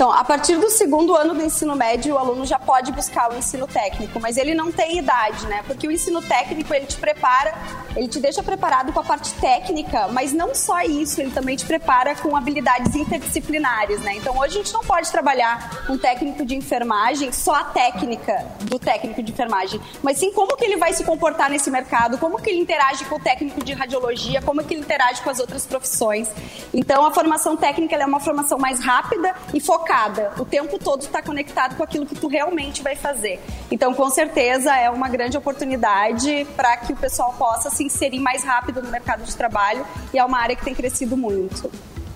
Então, 0.00 0.10
a 0.10 0.24
partir 0.24 0.56
do 0.56 0.70
segundo 0.70 1.14
ano 1.14 1.34
do 1.34 1.42
ensino 1.42 1.76
médio, 1.76 2.14
o 2.14 2.18
aluno 2.18 2.46
já 2.46 2.58
pode 2.58 2.90
buscar 2.90 3.30
o 3.30 3.36
ensino 3.36 3.66
técnico, 3.66 4.18
mas 4.18 4.38
ele 4.38 4.54
não 4.54 4.72
tem 4.72 4.96
idade, 4.96 5.46
né? 5.46 5.62
Porque 5.66 5.86
o 5.86 5.90
ensino 5.90 6.22
técnico, 6.22 6.72
ele 6.72 6.86
te 6.86 6.96
prepara, 6.96 7.52
ele 7.94 8.08
te 8.08 8.18
deixa 8.18 8.42
preparado 8.42 8.94
com 8.94 9.00
a 9.00 9.04
parte 9.04 9.30
técnica, 9.34 10.08
mas 10.08 10.32
não 10.32 10.54
só 10.54 10.80
isso, 10.80 11.20
ele 11.20 11.30
também 11.30 11.54
te 11.54 11.66
prepara 11.66 12.14
com 12.14 12.34
habilidades 12.34 12.94
interdisciplinares, 12.94 14.00
né? 14.00 14.14
Então, 14.14 14.38
hoje 14.38 14.54
a 14.54 14.62
gente 14.62 14.72
não 14.72 14.80
pode 14.80 15.10
trabalhar 15.10 15.84
um 15.90 15.98
técnico 15.98 16.46
de 16.46 16.56
enfermagem 16.56 17.30
só 17.30 17.56
a 17.56 17.64
técnica 17.64 18.46
do 18.62 18.78
técnico 18.78 19.22
de 19.22 19.32
enfermagem, 19.32 19.78
mas 20.02 20.16
sim 20.16 20.32
como 20.32 20.56
que 20.56 20.64
ele 20.64 20.78
vai 20.78 20.94
se 20.94 21.04
comportar 21.04 21.50
nesse 21.50 21.70
mercado, 21.70 22.16
como 22.16 22.40
que 22.40 22.48
ele 22.48 22.60
interage 22.60 23.04
com 23.04 23.16
o 23.16 23.20
técnico 23.20 23.62
de 23.62 23.74
radiologia, 23.74 24.40
como 24.40 24.64
que 24.64 24.72
ele 24.72 24.80
interage 24.80 25.20
com 25.20 25.28
as 25.28 25.38
outras 25.38 25.66
profissões. 25.66 26.26
Então, 26.72 27.04
a 27.04 27.10
formação 27.10 27.54
técnica 27.54 27.96
é 27.96 28.06
uma 28.06 28.18
formação 28.18 28.56
mais 28.56 28.82
rápida 28.82 29.34
e 29.52 29.60
focada. 29.60 29.89
O 30.38 30.44
tempo 30.44 30.78
todo 30.78 31.02
está 31.02 31.20
conectado 31.20 31.76
com 31.76 31.82
aquilo 31.82 32.06
que 32.06 32.14
tu 32.14 32.28
realmente 32.28 32.80
vai 32.80 32.94
fazer. 32.94 33.40
Então, 33.72 33.92
com 33.92 34.08
certeza, 34.08 34.72
é 34.76 34.88
uma 34.88 35.08
grande 35.08 35.36
oportunidade 35.36 36.46
para 36.54 36.76
que 36.76 36.92
o 36.92 36.96
pessoal 36.96 37.34
possa 37.36 37.70
se 37.70 37.82
inserir 37.82 38.20
mais 38.20 38.44
rápido 38.44 38.80
no 38.80 38.88
mercado 38.88 39.24
de 39.24 39.34
trabalho 39.34 39.84
e 40.14 40.18
é 40.18 40.24
uma 40.24 40.38
área 40.38 40.54
que 40.54 40.64
tem 40.64 40.76
crescido 40.76 41.16
muito. 41.16 41.68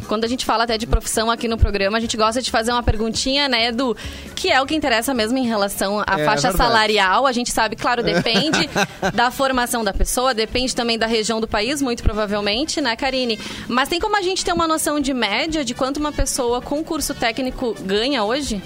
Quando 0.05 0.25
a 0.25 0.29
gente 0.29 0.45
fala 0.45 0.64
até 0.64 0.77
de 0.79 0.87
profissão 0.87 1.31
aqui 1.31 1.49
no 1.49 1.57
programa, 1.57 1.99
a 1.99 2.01
gente 2.01 2.17
gosta 2.17 2.40
de 2.43 2.51
fazer 2.51 2.73
uma 2.73 2.83
perguntinha, 2.83 3.49
né, 3.49 3.69
Edu? 3.69 3.97
Que 4.35 4.51
é 4.51 4.61
o 4.61 4.67
que 4.67 4.75
interessa 4.75 5.12
mesmo 5.14 5.38
em 5.38 5.47
relação 5.47 6.01
à 6.01 6.21
É, 6.21 6.25
faixa 6.25 6.49
verdade. 6.51 6.57
salarial. 6.57 7.27
A 7.27 7.33
gente 7.33 7.51
sabe, 7.51 7.77
claro, 7.77 8.03
depende 8.05 8.69
da 9.14 9.31
formação 9.31 9.83
da 9.83 9.93
pessoa, 9.93 10.35
depende 10.35 10.75
também 10.75 10.99
da 10.99 11.07
região 11.07 11.40
do 11.40 11.49
país, 11.49 11.81
muito 11.83 12.03
provavelmente, 12.03 12.81
né, 12.81 12.95
Karine? 12.97 13.38
Mas 13.69 13.88
tem 13.88 13.99
como 14.01 14.17
a 14.17 14.23
gente 14.23 14.45
ter 14.45 14.53
uma 14.53 14.69
noção 14.69 15.01
de 15.01 15.12
média 15.14 15.64
de 15.64 15.75
quanto 15.75 15.99
uma 15.99 16.12
pessoa 16.12 16.61
com 16.61 16.83
curso 16.85 17.14
técnico 17.14 17.75
ganha 17.81 18.25
hoje? 18.25 18.62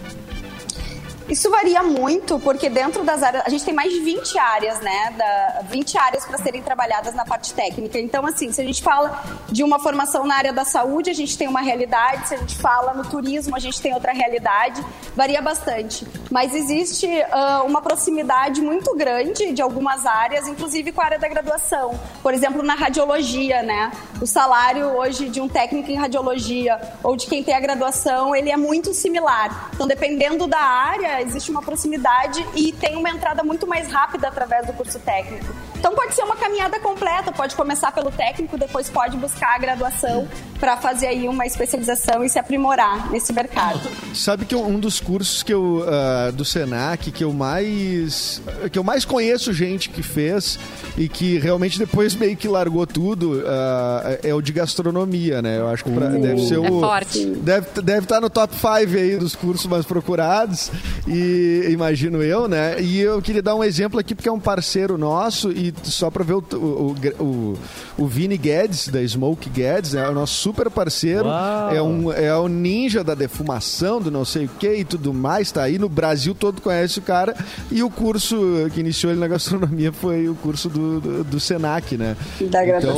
Isso 1.28 1.50
varia 1.50 1.82
muito, 1.82 2.38
porque 2.40 2.70
dentro 2.70 3.04
das 3.04 3.22
áreas. 3.22 3.44
A 3.46 3.50
gente 3.50 3.64
tem 3.64 3.74
mais 3.74 3.92
de 3.92 4.00
20 4.00 4.38
áreas, 4.38 4.80
né? 4.80 5.14
Da, 5.16 5.62
20 5.68 5.98
áreas 5.98 6.24
para 6.24 6.38
serem 6.38 6.62
trabalhadas 6.62 7.14
na 7.14 7.24
parte 7.24 7.52
técnica. 7.52 7.98
Então, 7.98 8.24
assim, 8.24 8.50
se 8.50 8.60
a 8.60 8.64
gente 8.64 8.82
fala 8.82 9.22
de 9.48 9.62
uma 9.62 9.78
formação 9.78 10.26
na 10.26 10.36
área 10.36 10.52
da 10.52 10.64
saúde, 10.64 11.10
a 11.10 11.14
gente 11.14 11.36
tem 11.36 11.46
uma 11.46 11.60
realidade. 11.60 12.28
Se 12.28 12.34
a 12.34 12.38
gente 12.38 12.56
fala 12.56 12.94
no 12.94 13.04
turismo, 13.04 13.54
a 13.54 13.58
gente 13.58 13.80
tem 13.80 13.92
outra 13.92 14.12
realidade. 14.12 14.82
Varia 15.14 15.42
bastante. 15.42 16.06
Mas 16.30 16.54
existe 16.54 17.06
ah, 17.30 17.62
uma 17.66 17.82
proximidade 17.82 18.62
muito 18.62 18.94
grande 18.96 19.52
de 19.52 19.60
algumas 19.60 20.06
áreas, 20.06 20.48
inclusive 20.48 20.92
com 20.92 21.02
a 21.02 21.04
área 21.04 21.18
da 21.18 21.28
graduação. 21.28 21.98
Por 22.22 22.32
exemplo, 22.32 22.62
na 22.62 22.74
radiologia, 22.74 23.62
né? 23.62 23.90
O 24.20 24.26
salário 24.26 24.86
hoje 24.96 25.28
de 25.28 25.40
um 25.40 25.48
técnico 25.48 25.90
em 25.90 25.96
radiologia 25.96 26.80
ou 27.02 27.16
de 27.16 27.26
quem 27.26 27.44
tem 27.44 27.54
a 27.54 27.60
graduação, 27.60 28.34
ele 28.34 28.50
é 28.50 28.56
muito 28.56 28.94
similar. 28.94 29.70
Então, 29.74 29.86
dependendo 29.86 30.46
da 30.46 30.60
área, 30.60 31.17
existe 31.20 31.50
uma 31.50 31.62
proximidade 31.62 32.44
e 32.54 32.72
tem 32.72 32.96
uma 32.96 33.10
entrada 33.10 33.42
muito 33.42 33.66
mais 33.66 33.90
rápida 33.90 34.28
através 34.28 34.66
do 34.66 34.72
curso 34.72 34.98
técnico. 35.00 35.46
Então, 35.78 35.94
pode 35.94 36.14
ser 36.14 36.22
uma 36.22 36.36
caminhada 36.36 36.78
completa, 36.80 37.30
pode 37.32 37.54
começar 37.54 37.92
pelo 37.92 38.10
técnico, 38.10 38.58
depois 38.58 38.88
pode 38.90 39.16
buscar 39.16 39.54
a 39.54 39.58
graduação 39.58 40.26
para 40.58 40.76
fazer 40.76 41.06
aí 41.06 41.28
uma 41.28 41.46
especialização 41.46 42.24
e 42.24 42.28
se 42.28 42.38
aprimorar 42.38 43.10
nesse 43.12 43.32
mercado. 43.32 43.80
Sabe 44.12 44.44
que 44.44 44.56
um 44.56 44.78
dos 44.80 44.98
cursos 45.00 45.42
que 45.42 45.54
eu, 45.54 45.84
ah, 45.86 46.32
do 46.32 46.44
Senac 46.44 47.10
que 47.12 47.22
eu 47.22 47.32
mais 47.32 48.42
que 48.72 48.78
eu 48.78 48.82
mais 48.82 49.04
conheço 49.04 49.52
gente 49.52 49.88
que 49.88 50.02
fez 50.02 50.58
e 50.96 51.08
que 51.08 51.38
realmente 51.38 51.78
depois 51.78 52.14
meio 52.14 52.36
que 52.36 52.48
largou 52.48 52.84
tudo 52.86 53.44
ah, 53.46 54.18
é 54.22 54.34
o 54.34 54.42
de 54.42 54.52
gastronomia, 54.52 55.40
né? 55.40 55.58
Eu 55.58 55.68
acho 55.68 55.84
que 55.84 55.90
pra- 55.92 56.08
deve 56.08 56.44
ser 56.46 56.58
o 56.58 56.64
É 56.66 56.70
forte. 56.70 57.24
deve 57.26 57.80
deve 57.80 58.00
estar 58.00 58.20
no 58.20 58.28
top 58.28 58.52
5 58.56 58.66
aí 58.96 59.16
dos 59.16 59.36
cursos 59.36 59.66
mais 59.66 59.86
procurados 59.86 60.72
e 61.06 61.66
imagino 61.70 62.20
eu, 62.22 62.48
né? 62.48 62.80
E 62.80 63.00
eu 63.00 63.22
queria 63.22 63.42
dar 63.42 63.54
um 63.54 63.62
exemplo 63.62 64.00
aqui 64.00 64.14
porque 64.14 64.28
é 64.28 64.32
um 64.32 64.40
parceiro 64.40 64.98
nosso 64.98 65.52
e 65.52 65.67
e 65.68 65.90
só 65.90 66.10
pra 66.10 66.24
ver 66.24 66.34
o, 66.34 66.44
o, 66.52 66.94
o, 67.22 67.58
o 67.98 68.06
Vini 68.06 68.36
Guedes, 68.36 68.88
da 68.88 69.06
Smoke 69.06 69.48
Guedes, 69.50 69.94
é 69.94 70.08
o 70.08 70.14
nosso 70.14 70.34
super 70.34 70.70
parceiro. 70.70 71.26
Uau. 71.26 71.74
É, 71.74 71.82
um, 71.82 72.12
é 72.12 72.34
o 72.36 72.48
ninja 72.48 73.02
da 73.04 73.14
defumação, 73.14 74.00
do 74.00 74.10
não 74.10 74.24
sei 74.24 74.46
o 74.46 74.48
que 74.48 74.72
e 74.72 74.84
tudo 74.84 75.12
mais. 75.14 75.50
Tá 75.52 75.62
aí 75.62 75.78
no 75.78 75.88
Brasil 75.88 76.34
todo 76.34 76.60
conhece 76.60 76.98
o 76.98 77.02
cara. 77.02 77.34
E 77.70 77.82
o 77.82 77.90
curso 77.90 78.36
que 78.74 78.80
iniciou 78.80 79.12
ele 79.12 79.20
na 79.20 79.28
gastronomia 79.28 79.92
foi 79.92 80.28
o 80.28 80.34
curso 80.34 80.68
do, 80.68 81.00
do, 81.00 81.24
do 81.24 81.40
Senac, 81.40 81.96
né? 81.96 82.16
Da 82.50 82.64
Então, 82.66 82.96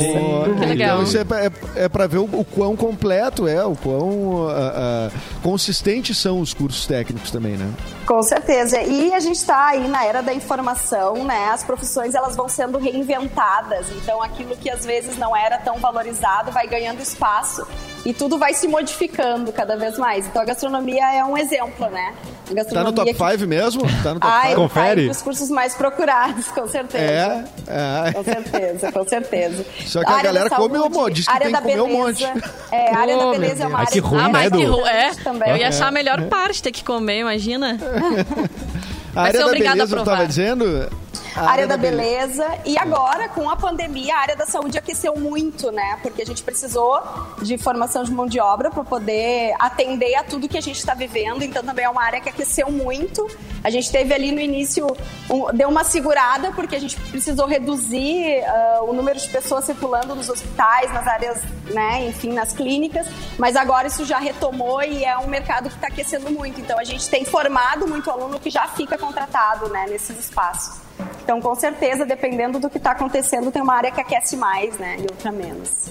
então 0.73 1.03
isso 1.03 1.17
é, 1.17 1.23
pra- 1.23 1.45
é, 1.45 1.51
é 1.75 1.89
pra 1.89 2.07
ver 2.07 2.17
o, 2.19 2.23
o 2.25 2.43
quão 2.45 2.75
completo 2.75 3.47
é, 3.47 3.63
o 3.65 3.75
quão 3.75 4.47
ah, 4.49 5.09
ah, 5.11 5.11
consistentes 5.41 6.17
são 6.17 6.39
os 6.39 6.53
cursos 6.53 6.85
técnicos 6.85 7.31
também, 7.31 7.53
né? 7.57 7.69
Com 8.11 8.21
certeza. 8.21 8.81
E 8.81 9.13
a 9.13 9.21
gente 9.21 9.37
está 9.37 9.67
aí 9.67 9.87
na 9.87 10.03
era 10.03 10.21
da 10.21 10.33
informação, 10.33 11.23
né? 11.23 11.49
As 11.53 11.63
profissões 11.63 12.13
elas 12.13 12.35
vão 12.35 12.49
sendo 12.49 12.77
reinventadas. 12.77 13.87
Então 13.91 14.21
aquilo 14.21 14.53
que 14.57 14.69
às 14.69 14.85
vezes 14.85 15.17
não 15.17 15.33
era 15.33 15.57
tão 15.59 15.77
valorizado 15.77 16.51
vai 16.51 16.67
ganhando 16.67 17.01
espaço 17.01 17.65
e 18.05 18.13
tudo 18.13 18.37
vai 18.37 18.53
se 18.53 18.67
modificando 18.67 19.53
cada 19.53 19.77
vez 19.77 19.97
mais. 19.97 20.27
Então 20.27 20.41
a 20.41 20.45
gastronomia 20.45 21.13
é 21.13 21.23
um 21.23 21.37
exemplo, 21.37 21.89
né? 21.89 22.13
A 22.13 22.53
Tá 22.53 22.55
gastronomia 22.55 22.91
no 22.91 22.95
top 22.97 23.13
que- 23.13 23.31
5 23.37 23.47
mesmo? 23.47 23.81
Tá 24.03 24.13
no 24.13 24.19
top 24.19 24.33
Ah, 24.33 24.41
5? 24.41 24.47
ele 24.47 24.55
Confere. 24.55 25.05
Tá 25.05 25.11
os 25.11 25.21
cursos 25.21 25.49
mais 25.49 25.73
procurados, 25.75 26.47
com 26.51 26.67
certeza. 26.67 27.05
É, 27.05 28.07
é. 28.09 28.11
Com 28.11 28.23
certeza, 28.25 28.91
com 28.91 29.07
certeza. 29.07 29.65
Só 29.85 30.01
que 30.03 30.07
a 30.09 30.15
área 30.15 30.23
galera 30.33 30.49
da 30.49 30.55
come 30.57 30.77
um 30.77 30.89
monte, 30.89 31.13
diz 31.13 31.25
que 31.27 31.31
área 31.31 31.43
tem 31.45 31.53
da 31.53 31.61
que 31.61 31.67
comer 31.69 31.81
um 31.81 31.87
beleza. 31.87 32.27
monte. 32.33 32.43
É, 32.73 32.93
a 32.93 32.99
área 32.99 33.15
Oh, 33.17 33.19
da 33.31 33.31
beleza 33.39 33.63
é 33.63 33.67
uma 33.67 33.79
área 33.79 33.91
que 33.91 33.99
ruim, 33.99 34.19
Ah, 34.19 34.23
né, 34.23 34.29
mas 34.33 34.51
que 34.51 34.89
é. 34.89 35.23
também. 35.23 35.49
Eu 35.49 35.55
ia 35.57 35.67
achar 35.69 35.87
a 35.87 35.91
melhor 35.91 36.23
parte 36.23 36.61
ter 36.61 36.71
que 36.73 36.83
comer, 36.83 37.19
imagina. 37.19 37.77
A 39.15 39.23
área 39.23 39.45
da 39.45 39.51
beleza, 39.51 39.95
eu 39.97 40.03
tava 40.03 40.25
dizendo? 40.25 40.89
A 41.35 41.49
área 41.49 41.65
da 41.67 41.77
beleza. 41.77 42.45
E 42.65 42.77
agora, 42.77 43.29
com 43.29 43.49
a 43.49 43.55
pandemia, 43.55 44.15
a 44.15 44.19
área 44.19 44.35
da 44.35 44.45
saúde 44.45 44.77
aqueceu 44.77 45.15
muito, 45.17 45.71
né? 45.71 45.97
Porque 46.01 46.21
a 46.21 46.25
gente 46.25 46.43
precisou 46.43 47.01
de 47.41 47.57
formação 47.57 48.03
de 48.03 48.11
mão 48.11 48.25
de 48.25 48.39
obra 48.39 48.69
para 48.69 48.83
poder 48.83 49.53
atender 49.59 50.15
a 50.15 50.23
tudo 50.23 50.47
que 50.49 50.57
a 50.57 50.61
gente 50.61 50.77
está 50.77 50.93
vivendo. 50.93 51.43
Então, 51.43 51.63
também 51.63 51.85
é 51.85 51.89
uma 51.89 52.03
área 52.03 52.19
que 52.19 52.29
aqueceu 52.29 52.69
muito. 52.71 53.25
A 53.63 53.69
gente 53.69 53.91
teve 53.91 54.13
ali 54.13 54.31
no 54.31 54.39
início, 54.41 54.87
um- 55.29 55.53
deu 55.53 55.69
uma 55.69 55.83
segurada, 55.83 56.51
porque 56.51 56.75
a 56.75 56.79
gente 56.79 56.95
precisou 56.99 57.45
reduzir 57.47 58.43
ah, 58.43 58.79
o 58.83 58.93
número 58.93 59.19
de 59.19 59.27
pessoas 59.29 59.65
circulando 59.65 60.13
nos 60.15 60.29
hospitais, 60.29 60.91
nas 60.91 61.07
áreas, 61.07 61.41
né? 61.73 62.07
Enfim, 62.07 62.33
nas 62.33 62.51
clínicas. 62.53 63.07
Mas 63.37 63.55
agora 63.55 63.87
isso 63.87 64.03
já 64.05 64.17
retomou 64.19 64.81
e 64.83 65.03
é 65.05 65.17
um 65.17 65.27
mercado 65.27 65.69
que 65.69 65.75
está 65.75 65.87
aquecendo 65.87 66.29
muito. 66.31 66.59
Então, 66.59 66.77
a 66.77 66.83
gente 66.83 67.09
tem 67.09 67.23
formado 67.23 67.87
muito 67.87 68.09
aluno 68.09 68.39
que 68.39 68.49
já 68.49 68.67
fica 68.67 68.97
contratado, 68.97 69.69
né? 69.69 69.85
Nesses 69.89 70.19
espaços. 70.19 70.81
Então, 71.23 71.41
com 71.41 71.55
certeza, 71.55 72.05
dependendo 72.05 72.59
do 72.59 72.69
que 72.69 72.77
está 72.77 72.91
acontecendo, 72.91 73.51
tem 73.51 73.61
uma 73.61 73.73
área 73.75 73.91
que 73.91 74.01
aquece 74.01 74.35
mais, 74.35 74.77
né? 74.77 74.97
E 74.99 75.01
outra 75.03 75.31
menos. 75.31 75.89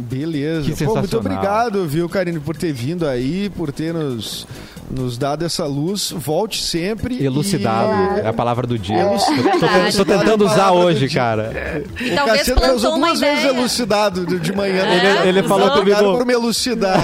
Beleza. 0.00 0.70
Que 0.72 0.84
Pô, 0.84 0.96
muito 0.96 1.16
obrigado, 1.18 1.86
viu, 1.86 2.08
Karine, 2.08 2.40
por 2.40 2.56
ter 2.56 2.72
vindo 2.72 3.06
aí, 3.06 3.48
por 3.50 3.72
ter 3.72 3.94
nos, 3.94 4.46
nos 4.90 5.16
dado 5.16 5.44
essa 5.46 5.64
luz. 5.66 6.10
Volte 6.10 6.60
sempre. 6.60 7.24
Elucidado 7.24 8.18
E... 8.18 8.20
é 8.20 8.28
a 8.28 8.32
palavra 8.32 8.66
do 8.66 8.78
dia. 8.78 9.02
Tô, 9.04 9.58
tô- 9.60 9.96
tô 9.98 10.04
tentando 10.04 10.44
usar 10.44 10.56
Palavra 10.56 10.80
do 10.80 10.86
hoje, 10.86 11.08
cara. 11.08 11.84
O 12.00 12.14
Talvez 12.14 12.38
Cassiano 12.48 12.74
usou 12.74 12.98
duas 12.98 13.20
vezes 13.20 13.44
ideia. 13.44 13.56
elucidado 13.56 14.26
de 14.40 14.52
manhã. 14.52 14.82
né? 14.82 15.20
Ele, 15.22 15.38
ele 15.38 15.48
falou 15.48 15.68
Obrigado 15.68 16.00
comigo. 16.00 16.18
por 16.18 16.26
me 16.26 16.32
elucidar. 16.34 16.98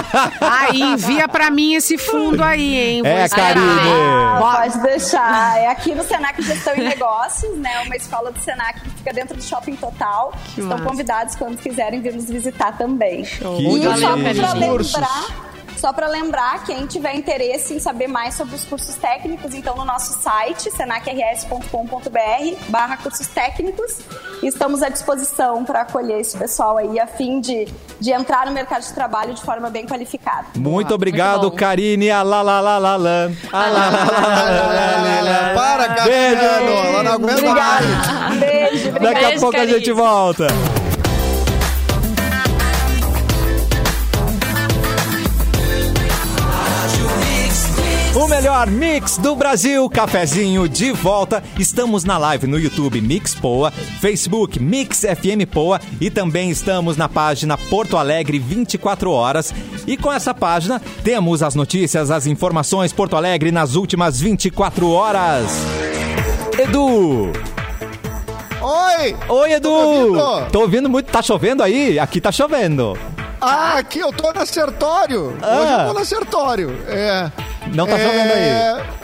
Aí, 0.40 0.80
envia 0.80 1.28
pra 1.28 1.50
mim 1.50 1.74
esse 1.74 1.98
fundo 1.98 2.42
aí, 2.42 2.74
hein? 2.76 3.02
Vou 3.02 3.10
É. 3.12 3.28
Karine. 3.28 3.66
Ah, 3.66 4.38
pode 4.40 4.82
deixar. 4.82 5.58
É 5.58 5.66
aqui 5.68 5.94
no 5.94 6.02
Senac 6.04 6.40
Gestão 6.42 6.74
e 6.76 6.80
Negócios, 7.00 7.56
né? 7.56 7.80
Uma 7.86 7.96
escola 7.96 8.30
do 8.30 8.38
Senac 8.40 8.78
que 8.80 8.90
fica 8.90 9.12
dentro 9.14 9.34
do 9.34 9.42
Shopping 9.42 9.74
Total. 9.76 10.32
Que 10.54 10.60
Estão 10.60 10.76
massa. 10.76 10.84
convidados 10.84 11.34
quando 11.34 11.56
quiserem 11.56 12.00
vir 12.02 12.12
nos 12.14 12.28
visitar 12.28 12.76
também. 12.76 13.22
Que 13.24 13.42
E 13.42 13.82
só 14.36 14.54
Cursos. 14.68 14.94
lembrar, 14.94 15.49
só 15.80 15.94
para 15.94 16.06
lembrar, 16.08 16.62
quem 16.64 16.86
tiver 16.86 17.14
interesse 17.14 17.72
em 17.72 17.80
saber 17.80 18.06
mais 18.06 18.34
sobre 18.34 18.54
os 18.54 18.64
cursos 18.64 18.96
técnicos, 18.96 19.54
então 19.54 19.74
no 19.74 19.84
nosso 19.84 20.20
site, 20.20 20.70
senacrs.com.br 20.70 22.56
barra 22.68 22.98
cursos 22.98 23.26
técnicos, 23.28 24.00
e 24.42 24.46
estamos 24.46 24.82
à 24.82 24.90
disposição 24.90 25.64
para 25.64 25.80
acolher 25.80 26.20
esse 26.20 26.36
pessoal 26.36 26.76
aí, 26.76 27.00
a 27.00 27.06
fim 27.06 27.40
de, 27.40 27.66
de 27.98 28.10
entrar 28.12 28.44
no 28.44 28.52
mercado 28.52 28.82
de 28.82 28.92
trabalho 28.92 29.32
de 29.32 29.40
forma 29.40 29.70
bem 29.70 29.86
qualificada. 29.86 30.48
Muito 30.56 30.94
obrigado, 30.94 31.40
Muito 31.42 31.52
bom. 31.52 31.56
Karine. 31.56 32.10
Alá, 32.10 32.42
lá, 32.42 32.60
lá, 32.60 32.76
lá, 32.78 32.96
lá. 32.96 33.30
Alá, 33.50 33.68
lá, 33.70 33.88
lá, 33.90 34.10
lá, 34.20 34.96
lá, 35.00 35.20
lá. 35.22 35.54
Para, 35.54 35.88
Beijo. 36.04 36.36
Cassiano. 36.36 36.72
Ela 36.72 37.02
não 37.02 37.12
aguenta 37.12 37.42
mais. 37.42 37.86
Obrigada. 37.86 38.34
Beijo, 38.38 38.88
obrigada. 38.90 39.00
Daqui 39.00 39.24
a 39.24 39.28
Beijo, 39.28 39.40
pouco 39.40 39.56
a 39.56 39.60
Karine. 39.60 39.78
gente 39.78 39.92
volta. 39.92 40.46
O 48.14 48.26
melhor 48.26 48.66
mix 48.66 49.16
do 49.18 49.36
Brasil, 49.36 49.88
cafezinho 49.88 50.68
de 50.68 50.90
volta. 50.90 51.42
Estamos 51.58 52.02
na 52.04 52.18
live 52.18 52.46
no 52.46 52.58
YouTube 52.58 53.00
Mix 53.00 53.34
Poa, 53.36 53.70
Facebook 53.70 54.58
Mix 54.60 55.00
FM 55.02 55.46
Poa 55.50 55.80
e 56.00 56.10
também 56.10 56.50
estamos 56.50 56.96
na 56.96 57.08
página 57.08 57.56
Porto 57.56 57.96
Alegre 57.96 58.38
24 58.38 59.10
horas. 59.12 59.54
E 59.86 59.96
com 59.96 60.12
essa 60.12 60.34
página 60.34 60.80
temos 61.04 61.40
as 61.42 61.54
notícias, 61.54 62.10
as 62.10 62.26
informações 62.26 62.92
Porto 62.92 63.16
Alegre 63.16 63.52
nas 63.52 63.76
últimas 63.76 64.20
24 64.20 64.90
horas. 64.90 65.46
Edu! 66.58 67.32
Oi! 68.60 69.16
Oi, 69.28 69.52
Edu! 69.52 69.68
Tô 69.70 69.78
ouvindo? 69.78 70.50
Tô 70.50 70.60
ouvindo 70.60 70.88
muito. 70.90 71.10
Tá 71.12 71.22
chovendo 71.22 71.62
aí? 71.62 71.98
Aqui 71.98 72.20
tá 72.20 72.32
chovendo. 72.32 72.98
Ah, 73.40 73.78
aqui 73.78 74.00
eu 74.00 74.12
tô 74.12 74.32
na 74.32 74.44
Sertório. 74.44 75.28
Hoje 75.28 75.38
Ah. 75.42 75.84
eu 75.86 75.92
tô 75.94 75.98
na 75.98 76.04
Sertório. 76.04 76.76
É. 76.88 77.30
Não 77.74 77.86
tá 77.86 77.98
chovendo 77.98 78.32
aí. 78.32 78.99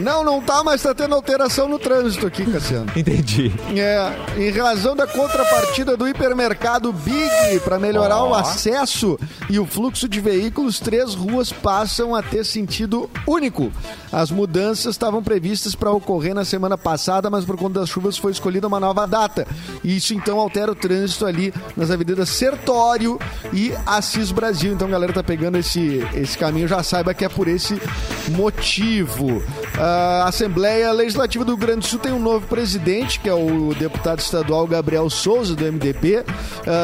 Não, 0.00 0.22
não 0.22 0.42
tá, 0.42 0.62
mas 0.62 0.82
tá 0.82 0.94
tendo 0.94 1.14
alteração 1.14 1.68
no 1.68 1.78
trânsito 1.78 2.26
aqui, 2.26 2.44
Cassiano. 2.44 2.90
Entendi. 2.96 3.52
É, 3.74 4.12
em 4.36 4.50
razão 4.50 4.94
da 4.94 5.06
contrapartida 5.06 5.96
do 5.96 6.06
hipermercado 6.06 6.92
Big 6.92 7.60
para 7.64 7.78
melhorar 7.78 8.22
Ó. 8.22 8.30
o 8.30 8.34
acesso 8.34 9.18
e 9.48 9.58
o 9.58 9.66
fluxo 9.66 10.08
de 10.08 10.20
veículos, 10.20 10.78
três 10.78 11.14
ruas 11.14 11.50
passam 11.52 12.14
a 12.14 12.22
ter 12.22 12.44
sentido 12.44 13.08
único. 13.26 13.72
As 14.12 14.30
mudanças 14.30 14.94
estavam 14.94 15.22
previstas 15.22 15.74
para 15.74 15.90
ocorrer 15.90 16.34
na 16.34 16.44
semana 16.44 16.76
passada, 16.76 17.30
mas 17.30 17.44
por 17.44 17.56
conta 17.56 17.80
das 17.80 17.88
chuvas 17.88 18.18
foi 18.18 18.32
escolhida 18.32 18.66
uma 18.66 18.80
nova 18.80 19.06
data. 19.06 19.46
Isso 19.82 20.14
então 20.14 20.38
altera 20.38 20.72
o 20.72 20.74
trânsito 20.74 21.26
ali 21.26 21.52
nas 21.76 21.90
avenidas 21.90 22.28
Sertório 22.28 23.18
e 23.52 23.72
Assis 23.86 24.30
Brasil. 24.30 24.72
Então, 24.72 24.88
galera, 24.88 25.12
tá 25.12 25.22
pegando 25.22 25.56
esse, 25.58 26.06
esse 26.14 26.36
caminho, 26.36 26.68
já 26.68 26.82
saiba 26.82 27.14
que 27.14 27.24
é 27.24 27.28
por 27.28 27.48
esse 27.48 27.80
motivo. 28.30 29.42
A 29.88 30.24
Assembleia 30.26 30.90
Legislativa 30.90 31.44
do 31.44 31.52
Rio 31.52 31.58
Grande 31.58 31.80
do 31.80 31.86
Sul 31.86 32.00
tem 32.00 32.10
um 32.10 32.18
novo 32.18 32.44
presidente, 32.48 33.20
que 33.20 33.28
é 33.28 33.32
o 33.34 33.72
deputado 33.72 34.18
estadual 34.18 34.66
Gabriel 34.66 35.08
Souza, 35.08 35.54
do 35.54 35.64
MDB. 35.64 36.24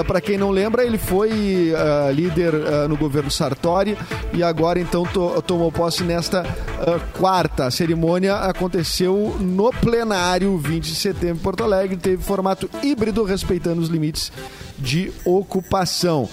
Para 0.07 0.21
quem 0.21 0.39
não 0.39 0.51
lembra, 0.53 0.85
ele 0.85 0.99
foi 0.99 1.75
ah, 1.77 2.13
líder 2.13 2.55
ah, 2.55 2.87
no 2.87 2.97
governo 2.97 3.29
Sartori 3.29 3.99
e 4.33 4.41
agora 4.41 4.79
então 4.79 5.03
to- 5.03 5.43
tomou 5.43 5.73
posse 5.73 6.05
nesta 6.05 6.43
ah, 6.43 7.01
quarta. 7.19 7.67
A 7.67 7.71
cerimônia 7.73 8.37
aconteceu 8.37 9.37
no 9.41 9.71
plenário 9.73 10.57
20 10.57 10.85
de 10.85 10.95
setembro 10.95 11.39
em 11.39 11.43
Porto 11.43 11.65
Alegre, 11.65 11.97
teve 11.97 12.23
formato 12.23 12.71
híbrido, 12.85 13.25
respeitando 13.25 13.81
os 13.83 13.89
limites 13.89 14.31
de 14.79 15.13
ocupação. 15.25 16.29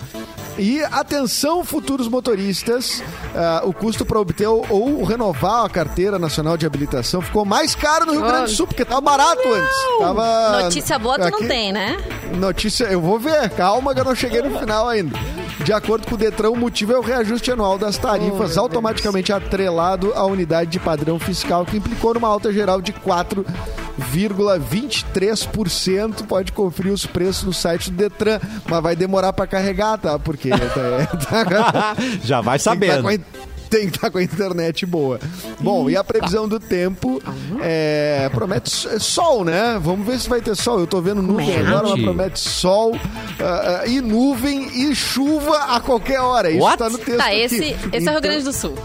E 0.60 0.84
atenção, 0.84 1.64
futuros 1.64 2.08
motoristas, 2.10 3.02
ah, 3.34 3.62
o 3.64 3.72
custo 3.74 4.06
para 4.06 4.20
obter 4.20 4.46
ou, 4.48 4.66
ou 4.70 5.04
renovar 5.04 5.64
a 5.64 5.70
carteira 5.70 6.20
nacional 6.20 6.58
de 6.58 6.66
habilitação 6.66 7.22
ficou 7.22 7.46
mais 7.46 7.74
caro 7.76 8.06
no 8.06 8.12
Rio 8.12 8.22
Grande 8.22 8.46
do 8.46 8.50
Sul, 8.52 8.68
porque 8.68 8.84
estava 8.84 9.00
barato 9.00 9.42
antes. 9.48 9.76
Tava 10.00 10.62
Notícia 10.64 11.00
boa 11.00 11.16
tu 11.16 11.22
não 11.22 11.28
aqui- 11.30 11.48
tem, 11.48 11.72
né? 11.72 11.98
Notícia, 12.36 12.84
eu 12.86 13.00
vou 13.00 13.18
ver, 13.18 13.50
calma 13.52 13.94
que 13.94 14.02
eu 14.02 14.06
não 14.06 14.14
cheguei 14.16 14.42
no 14.42 14.60
final 14.60 14.88
ainda. 14.90 15.18
De 15.64 15.74
acordo 15.74 16.08
com 16.08 16.16
o 16.16 16.18
Detran, 16.18 16.50
o 16.52 16.56
motivo 16.58 16.94
é 16.94 16.98
o 16.98 17.02
reajuste 17.02 17.52
anual 17.52 17.78
das 17.78 17.98
tarifas, 17.98 18.58
automaticamente 18.58 19.32
atrelado 19.34 20.14
à 20.14 20.26
unidade 20.26 20.70
de 20.72 20.80
padrão 20.80 21.18
fiscal, 21.20 21.66
que 21.66 21.78
implicou 21.78 22.14
numa 22.14 22.28
alta 22.28 22.52
geral 22.52 22.82
de 22.82 22.92
4,23%. 24.00 26.26
Pode 26.28 26.52
conferir 26.52 26.92
os 26.94 27.06
preços 27.06 27.44
no 27.44 27.54
site 27.54 27.90
do 27.92 27.98
Detran, 27.98 28.40
mas 28.68 28.84
vai 28.84 28.96
demorar 28.96 29.34
para 29.34 29.46
carregar, 29.48 29.98
tá? 29.98 30.18
Porque 30.20 30.50
tá- 30.50 31.46
tá- 31.46 31.96
Já 32.24 32.42
vai 32.42 32.58
tá 32.58 32.64
sabendo. 32.64 33.08
tem 33.70 33.88
que 33.88 33.96
estar 33.98 34.10
com 34.10 34.18
a 34.18 34.24
internet 34.24 34.84
boa. 34.86 35.20
Bom, 35.60 35.88
e 35.90 35.96
a 35.96 36.04
previsão 36.04 36.48
do 36.48 36.60
tempo 36.60 37.22
é, 37.62 38.28
promete 38.34 38.70
sol, 39.00 39.46
né? 39.46 39.80
Vamos 39.82 40.06
ver 40.08 40.20
se 40.20 40.28
vai 40.28 40.42
ter 40.42 40.56
sol. 40.56 40.80
Eu 40.80 40.88
tô 40.88 41.00
vendo 41.02 41.22
nuvem 41.22 41.46
Promete? 41.54 41.68
agora, 41.70 41.88
mas 41.90 42.02
promete 42.04 42.40
sol 42.40 42.98
ah, 43.40 43.82
ah, 43.84 43.88
e 43.88 44.02
nuvem 44.02 44.90
e 44.90 44.96
chuva 44.96 45.76
a 45.76 45.80
qualquer 45.80 46.20
hora. 46.20 46.50
Isso 46.50 46.64
What? 46.64 46.78
tá 46.80 46.90
no 46.90 46.98
texto 46.98 47.18
Tá, 47.18 47.28
aqui. 47.28 47.36
esse, 47.42 47.56
esse 47.58 47.74
é 47.74 47.76
o 47.76 47.90
Então, 47.96 48.14
Rio 48.14 48.22
Grande 48.22 48.44
do 48.44 48.54
Sul. 48.54 48.76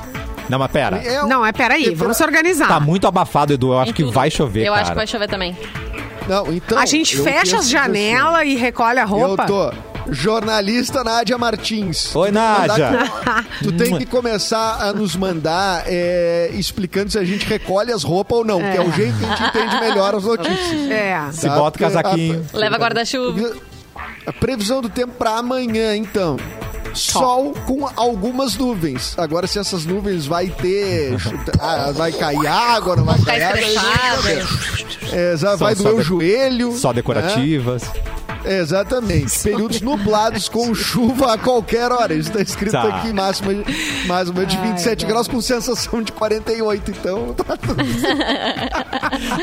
Não, 0.54 0.58
mas 0.60 0.70
pera. 0.70 0.96
é 1.02 1.22
um- 1.22 1.26
Não, 1.28 1.44
é 1.44 1.52
peraí, 1.52 1.94
vamos 1.94 2.16
se 2.16 2.22
organizar. 2.22 2.68
Tá 2.68 2.78
muito 2.80 3.06
abafado, 3.08 3.52
Edu. 3.52 3.72
Eu 3.72 3.78
acho 3.80 3.92
que 3.92 4.04
vai 4.04 4.30
chover, 4.30 4.60
Eu 4.64 4.72
cara. 4.72 4.82
acho 4.82 4.90
que 4.92 4.96
vai 4.96 5.06
chover 5.06 5.28
também. 5.28 5.56
Não, 6.28 6.52
então. 6.52 6.78
a 6.78 6.86
gente 6.86 7.16
eu 7.16 7.24
fecha 7.24 7.56
as 7.56 7.62
assim, 7.64 7.70
janelas 7.72 8.46
e 8.46 8.54
recolhe 8.54 8.98
a 8.98 9.04
roupa. 9.04 9.42
Eu 9.42 9.46
tô. 9.46 9.72
Jornalista 10.10 11.02
Nádia 11.02 11.36
Martins. 11.38 12.14
Oi, 12.14 12.30
Nádia. 12.30 13.10
Tu 13.62 13.72
tem 13.72 13.96
que 13.96 14.04
começar 14.06 14.76
a 14.82 14.92
nos 14.92 15.16
mandar 15.16 15.82
é, 15.86 16.50
explicando 16.52 17.10
se 17.10 17.18
a 17.18 17.24
gente 17.24 17.46
recolhe 17.46 17.90
as 17.90 18.02
roupas 18.02 18.38
ou 18.38 18.44
não, 18.44 18.60
que 18.60 18.76
é 18.76 18.80
o 18.82 18.92
jeito 18.92 19.18
que 19.18 19.24
a 19.24 19.28
gente 19.34 19.42
entende 19.48 19.80
melhor 19.80 20.14
as 20.14 20.24
notícias. 20.24 20.90
É. 20.90 21.18
Se 21.32 21.48
bota 21.48 21.78
o 21.78 21.80
casaquinho. 21.80 22.46
Leva 22.52 22.76
guarda-chuva. 22.76 23.52
A 24.26 24.32
previsão 24.32 24.80
do 24.82 24.88
tempo 24.88 25.14
para 25.14 25.38
amanhã, 25.38 25.96
então. 25.96 26.36
Sol 26.94 27.52
com 27.66 27.88
algumas 27.96 28.56
nuvens. 28.56 29.14
Agora, 29.18 29.46
se 29.46 29.58
essas 29.58 29.84
nuvens 29.84 30.26
vai 30.26 30.48
ter. 30.48 31.16
ah, 31.60 31.92
vai 31.92 32.12
cair 32.12 32.46
água, 32.46 32.96
não 32.96 33.04
vai 33.04 33.18
cair 33.20 33.42
água. 33.42 34.30
É, 35.12 35.36
já 35.36 35.56
vai 35.56 35.74
doer 35.74 35.94
o 35.94 36.02
joelho. 36.02 36.72
Só 36.72 36.92
decorativas. 36.92 37.82
É, 37.82 38.23
exatamente. 38.46 39.38
Períodos 39.42 39.80
nublados 39.80 40.48
com 40.48 40.74
chuva 40.74 41.34
a 41.34 41.38
qualquer 41.38 41.90
hora. 41.92 42.14
Isso 42.14 42.28
está 42.30 42.42
escrito 42.42 42.72
Tá. 42.72 42.82
aqui, 42.82 43.12
máxima, 43.12 43.52
máxima 44.06 44.44
de 44.46 44.56
27 44.58 45.06
graus 45.06 45.28
com 45.28 45.40
sensação 45.40 46.02
de 46.02 46.12
48. 46.12 46.90
Então, 46.90 47.32
tá 47.34 47.56
tudo 47.56 47.82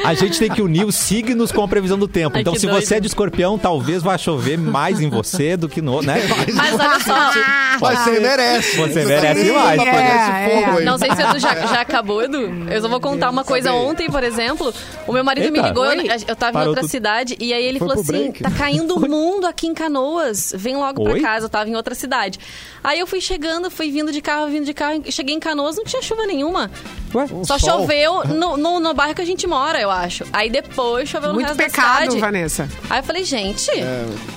A 0.06 0.14
gente 0.14 0.38
tem 0.40 0.50
que 0.50 0.62
unir 0.62 0.86
os 0.86 0.96
signos 0.96 1.52
com 1.52 1.64
a 1.64 1.68
previsão 1.68 1.98
do 1.98 2.08
tempo. 2.08 2.36
Ai, 2.36 2.42
então, 2.42 2.56
se 2.56 2.68
doido. 2.68 2.82
você 2.86 2.96
é 2.96 3.00
de 3.00 3.08
escorpião, 3.08 3.58
talvez 3.58 4.02
vá 4.04 4.18
chover 4.18 4.58
mais 4.58 5.00
em 5.00 5.10
você 5.10 5.56
do 5.58 5.68
que 5.70 5.82
no. 5.82 6.02
Né? 6.02 6.22
Mas 6.54 6.74
olha 6.80 7.00
só, 7.00 7.32
Mas 7.80 8.00
você 8.00 8.20
merece. 8.20 8.78
Você 8.78 9.06
merece 9.06 9.52
mais. 9.52 9.82
É, 9.82 10.50
fogo 10.50 10.78
aí. 10.78 10.86
não 10.86 10.98
sei 10.98 11.12
se 11.16 11.22
o 11.24 11.30
Edu 11.30 11.40
já, 11.40 11.56
já 11.56 11.82
acabou, 11.82 12.22
Edu. 12.24 12.42
Eu 12.70 12.82
só 12.82 12.88
vou 12.88 13.00
contar 13.00 13.30
uma 13.30 13.44
coisa. 13.44 13.74
Ontem, 13.74 14.10
por 14.10 14.24
exemplo, 14.24 14.74
o 15.08 15.14
meu 15.14 15.24
marido 15.24 15.52
me 15.52 15.58
Eita. 15.60 15.68
ligou, 15.70 15.86
eu, 15.86 16.02
eu 16.28 16.36
tava 16.36 16.52
Parou 16.54 16.66
em 16.66 16.68
outra 16.70 16.82
tudo. 16.82 16.92
cidade, 16.92 17.36
e 17.40 17.54
aí 17.54 17.64
ele 17.66 17.80
Foi 17.80 17.88
falou 17.88 18.02
assim: 18.04 18.12
break? 18.32 18.44
tá 18.44 18.52
caindo 18.52 18.91
o 18.96 19.10
mundo 19.10 19.46
aqui 19.46 19.68
em 19.68 19.74
Canoas, 19.74 20.54
vem 20.56 20.76
logo 20.78 21.04
pra 21.04 21.14
Oi? 21.14 21.20
casa. 21.22 21.46
Eu 21.46 21.50
tava 21.50 21.70
em 21.70 21.76
outra 21.76 21.96
cidade. 21.96 22.40
Aí 22.84 23.00
eu 23.00 23.08
fui 23.08 23.22
chegando, 23.22 23.70
fui 23.70 23.92
vindo 23.92 24.12
de 24.12 24.22
carro, 24.22 24.48
vindo 24.50 24.66
de 24.66 24.74
carro, 24.74 25.02
cheguei 25.12 25.36
em 25.36 25.40
Canoas, 25.40 25.76
não 25.78 25.84
tinha 25.84 26.02
chuva 26.02 26.26
nenhuma. 26.26 26.70
Ué? 27.14 27.28
Só 27.44 27.58
sol. 27.60 27.82
choveu 27.82 28.24
no, 28.26 28.56
no, 28.58 28.80
no 28.80 28.94
bairro 28.94 29.14
que 29.14 29.22
a 29.22 29.26
gente 29.26 29.46
mora, 29.46 29.80
eu 29.82 29.92
acho. 29.92 30.24
Aí 30.32 30.50
depois 30.50 31.10
choveu 31.10 31.30
no 31.30 31.36
Muito 31.36 31.48
resto 31.48 31.58
da 31.58 31.64
pecado, 31.66 32.00
cidade. 32.04 32.20
Vanessa. 32.20 32.70
Aí 32.90 33.00
eu 33.00 33.04
falei, 33.04 33.24
gente. 33.24 33.70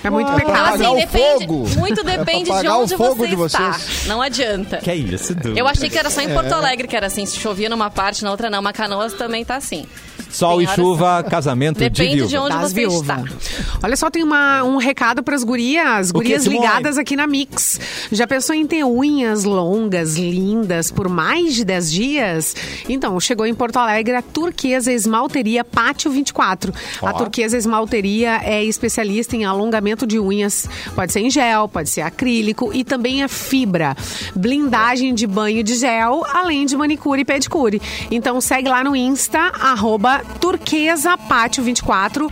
É 0.03 0.11
muito 0.11 0.31
Ué, 0.31 0.37
pecado. 0.37 0.75
Assim, 0.75 0.95
depende. 0.97 1.47
fogo. 1.47 1.69
Muito 1.79 2.01
É 2.01 2.05
pra 2.05 2.17
depende 2.17 2.45
de 2.45 2.51
apagar 2.51 2.79
o 2.79 2.83
onde 2.83 2.97
fogo 2.97 3.15
você 3.15 3.29
de 3.37 3.43
está. 3.43 3.81
Não 4.07 4.21
adianta. 4.21 4.79
Que 4.79 4.91
é 4.91 4.97
isso? 4.97 5.35
Eu 5.57 5.67
achei 5.69 5.89
que 5.89 5.99
era 5.99 6.11
só 6.11 6.21
em 6.21 6.31
É. 6.31 6.35
Porto 6.35 6.53
Alegre 6.53 6.89
que 6.89 6.97
era 6.97 7.07
assim, 7.07 7.25
se 7.27 7.39
chovia 7.39 7.69
numa 7.69 7.91
parte, 7.91 8.25
na 8.25 8.31
outra 8.31 8.51
não. 8.51 8.61
Mas 8.61 8.73
Canoas 8.77 9.13
também 9.15 9.45
tá 9.45 9.57
assim. 9.57 9.87
Sol 10.35 10.61
e 10.61 10.67
chuva, 10.67 11.23
casamento 11.23 11.79
de 11.79 11.89
Depende 11.89 12.17
viúva. 12.17 12.29
de 12.29 12.39
onde 12.39 12.57
das 12.57 12.73
você 12.73 12.75
viúvas. 12.75 13.01
está. 13.01 13.79
Olha 13.85 13.97
só, 13.97 14.11
tem 14.11 14.25
uma, 14.25 14.65
um 14.65 14.79
recado 14.79 15.23
para 15.23 15.37
as 15.37 15.45
gurias, 15.45 16.11
gurias 16.11 16.45
ligadas 16.45 16.99
aqui 16.99 17.15
na 17.15 17.25
Mix. 17.25 17.79
Já 18.11 18.27
pensou 18.27 18.53
em 18.53 18.67
ter 18.67 18.85
unhas 18.85 19.45
longas, 19.45 20.17
lindas, 20.17 20.91
por 20.91 21.09
mais 21.09 21.55
de 21.55 21.65
10 21.65 21.93
dias? 21.93 22.57
Então, 22.89 23.19
chegou 23.21 23.47
em 23.47 23.55
Porto 23.55 23.77
Alegre 23.77 24.17
a 24.17 24.23
Turquesa 24.23 24.93
Esmalteria 24.93 25.65
Pátio 25.65 26.11
24. 26.11 26.75
Ó. 27.01 27.07
A 27.07 27.13
Turquesa 27.13 27.57
Esmalteria 27.57 28.41
é 28.43 28.65
especialista 28.65 29.37
em 29.37 29.45
alongamento 29.45 30.05
de 30.05 30.19
unhas. 30.19 30.69
Pode 30.97 31.13
ser 31.13 31.21
em 31.21 31.31
gel, 31.31 31.69
pode 31.69 31.89
ser 31.91 32.01
acrílico 32.01 32.73
e 32.75 32.83
também 32.83 33.23
a 33.23 33.29
fibra. 33.29 33.97
Blindagem 34.35 35.15
de 35.15 35.29
banho 35.29 35.63
de 35.63 35.77
gel, 35.77 36.25
além 36.33 36.67
de 36.67 36.77
manicure 36.77 37.21
e 37.21 37.25
pedicure. 37.25 37.81
Então, 38.11 38.41
segue 38.41 38.69
lá 38.69 38.83
no 38.83 38.97
Insta, 38.97 39.39
arroba 39.61 40.24
Turquesa 40.41 41.17
Pátio 41.17 41.63
24 41.65 42.31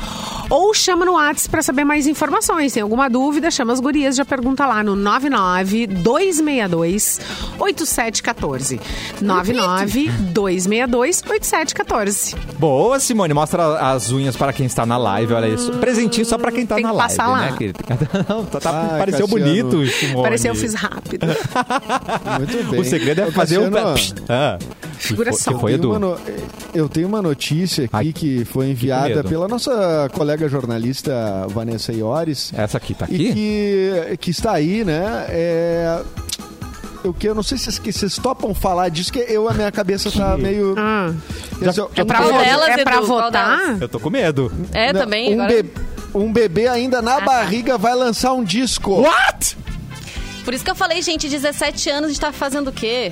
ou 0.51 0.75
chama 0.75 1.05
no 1.05 1.13
WhatsApp 1.13 1.49
para 1.51 1.63
saber 1.63 1.85
mais 1.85 2.07
informações. 2.07 2.73
Tem 2.73 2.83
alguma 2.83 3.09
dúvida? 3.09 3.51
Chama 3.51 3.73
as 3.73 3.81
gurias, 3.81 4.17
já 4.17 4.25
pergunta 4.25 4.67
lá 4.67 4.83
no 4.83 4.95
99 4.95 5.87
262 5.87 7.21
8714. 7.59 8.81
99 9.21 10.09
262 10.11 11.23
8714. 11.27 12.37
Boa, 12.59 13.01
Simone. 13.01 13.33
Mostra 13.33 13.79
as 13.93 14.11
unhas 14.13 14.37
para 14.37 14.53
quem 14.53 14.67
está 14.67 14.85
na 14.85 14.97
live. 14.99 15.33
Olha 15.33 15.47
isso. 15.49 15.73
Presentinho 15.79 16.27
só 16.27 16.37
para 16.37 16.53
quem 16.53 16.65
está 16.65 16.75
Tem 16.75 16.85
na 16.85 16.91
que 16.91 16.97
live, 16.97 17.17
passar 17.17 17.29
lá. 17.31 17.41
né? 17.51 17.55
querida? 17.57 17.79
Não, 18.29 18.45
tá, 18.47 18.61
tá- 18.61 18.89
Ai, 18.93 18.99
pareceu 18.99 19.27
Cassiano. 19.27 19.45
bonito, 19.71 19.87
Simone. 19.91 20.23
Pareceu 20.23 20.53
eu 20.53 20.55
fiz 20.55 20.75
rápido. 20.75 21.27
Muito 22.39 22.71
bem. 22.71 22.81
O 22.81 22.85
segredo 22.85 23.23
é 23.23 23.27
Ô, 23.29 23.33
fazer 23.33 23.59
um... 23.59 23.71
Cassiano, 23.71 23.95
Psst. 23.95 24.15
Ah. 24.29 24.59
Segura 24.99 25.33
só. 25.33 25.59
foi, 25.59 25.77
uma 25.77 25.99
no- 25.99 26.17
Eu 26.75 26.89
tenho 26.89 27.09
uma 27.09 27.23
notícia 27.23 27.72
aqui 27.81 27.91
Ai, 27.93 28.13
que 28.13 28.45
foi 28.45 28.67
que 28.67 28.73
enviada 28.73 29.09
medo. 29.17 29.29
pela 29.29 29.49
nossa 29.49 30.09
colega 30.13 30.49
jornalista 30.49 31.13
Vanessa 31.49 31.93
Iores. 31.93 32.53
Essa 32.55 32.77
aqui 32.77 32.93
tá 32.95 33.07
E 33.09 33.15
aqui? 33.15 33.33
que, 33.33 34.17
que 34.19 34.31
está 34.31 34.53
aí, 34.53 34.85
né? 34.85 35.27
É... 35.31 36.03
Eu, 37.05 37.13
que, 37.13 37.27
eu 37.29 37.35
não 37.35 37.43
sei 37.43 37.59
se 37.59 37.65
vocês, 37.73 38.15
que 38.17 38.21
topam 38.23 38.55
falar 38.55 38.89
disso, 38.89 39.13
que 39.13 39.19
eu, 39.19 39.49
a 39.49 39.53
minha 39.55 39.73
cabeça 39.73 40.09
tá 40.11 40.37
meio. 40.37 40.77
Ah, 40.79 41.13
Esse 41.61 41.81
é 41.81 41.83
o- 41.83 41.91
é 41.97 42.05
pra, 42.05 42.21
delas, 42.21 42.69
é 42.69 42.85
pra 42.85 43.01
votar? 43.01 43.77
Eu 43.81 43.89
tô 43.89 43.99
com 43.99 44.09
medo. 44.09 44.53
É, 44.73 44.93
Não, 44.93 45.01
também. 45.01 45.31
Um, 45.37 45.43
agora- 45.43 45.63
be- 45.65 45.71
um 46.15 46.33
bebê 46.33 46.69
ainda 46.69 47.03
na 47.03 47.17
Ah, 47.17 47.19
tá. 47.19 47.25
barriga 47.27 47.77
vai 47.77 47.93
lançar 47.97 48.33
um 48.35 48.45
disco. 48.45 49.01
What? 49.03 49.57
Por 50.45 50.55
isso 50.55 50.63
que 50.65 50.71
eu 50.71 50.77
falei, 50.77 51.03
gente, 51.03 51.29
17 51.29 51.91
anos 51.91 52.05
a 52.05 52.09
gente 52.13 52.21
tá 52.21 52.31
fazendo 52.33 52.69
o 52.69 52.73
quê? 52.73 53.11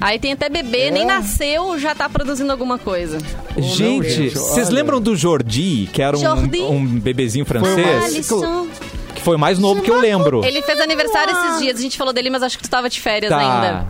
Aí 0.00 0.18
tem 0.18 0.32
até 0.32 0.48
bebê, 0.48 0.86
É. 0.86 0.90
nem 0.90 1.04
nasceu, 1.04 1.78
já 1.78 1.94
tá 1.94 2.08
produzindo 2.08 2.50
alguma 2.50 2.78
coisa. 2.78 3.18
gente, 3.58 4.10
gente, 4.10 4.38
vocês 4.38 4.70
lembram 4.70 5.00
do 5.00 5.14
Jordi, 5.14 5.88
que 5.92 6.00
era 6.00 6.16
um, 6.16 6.20
Jordi? 6.20 6.60
um 6.62 6.86
bebezinho 6.86 7.44
francês? 7.44 8.04
Alisson. 8.04 8.66
Que 9.14 9.20
foi 9.20 9.36
o 9.36 9.38
mais 9.38 9.58
novo 9.58 9.82
que 9.82 9.90
eu 9.90 10.00
lembro. 10.00 10.42
Ele 10.44 10.62
fez 10.62 10.80
aniversário 10.80 11.32
esses 11.36 11.60
dias, 11.60 11.78
a 11.78 11.82
gente 11.82 11.98
falou 11.98 12.12
dele, 12.14 12.30
mas 12.30 12.42
acho 12.42 12.56
que 12.56 12.64
tu 12.64 12.70
tava 12.70 12.88
de 12.88 12.98
férias 13.00 13.28
Tá. 13.30 13.38
ainda. 13.38 13.86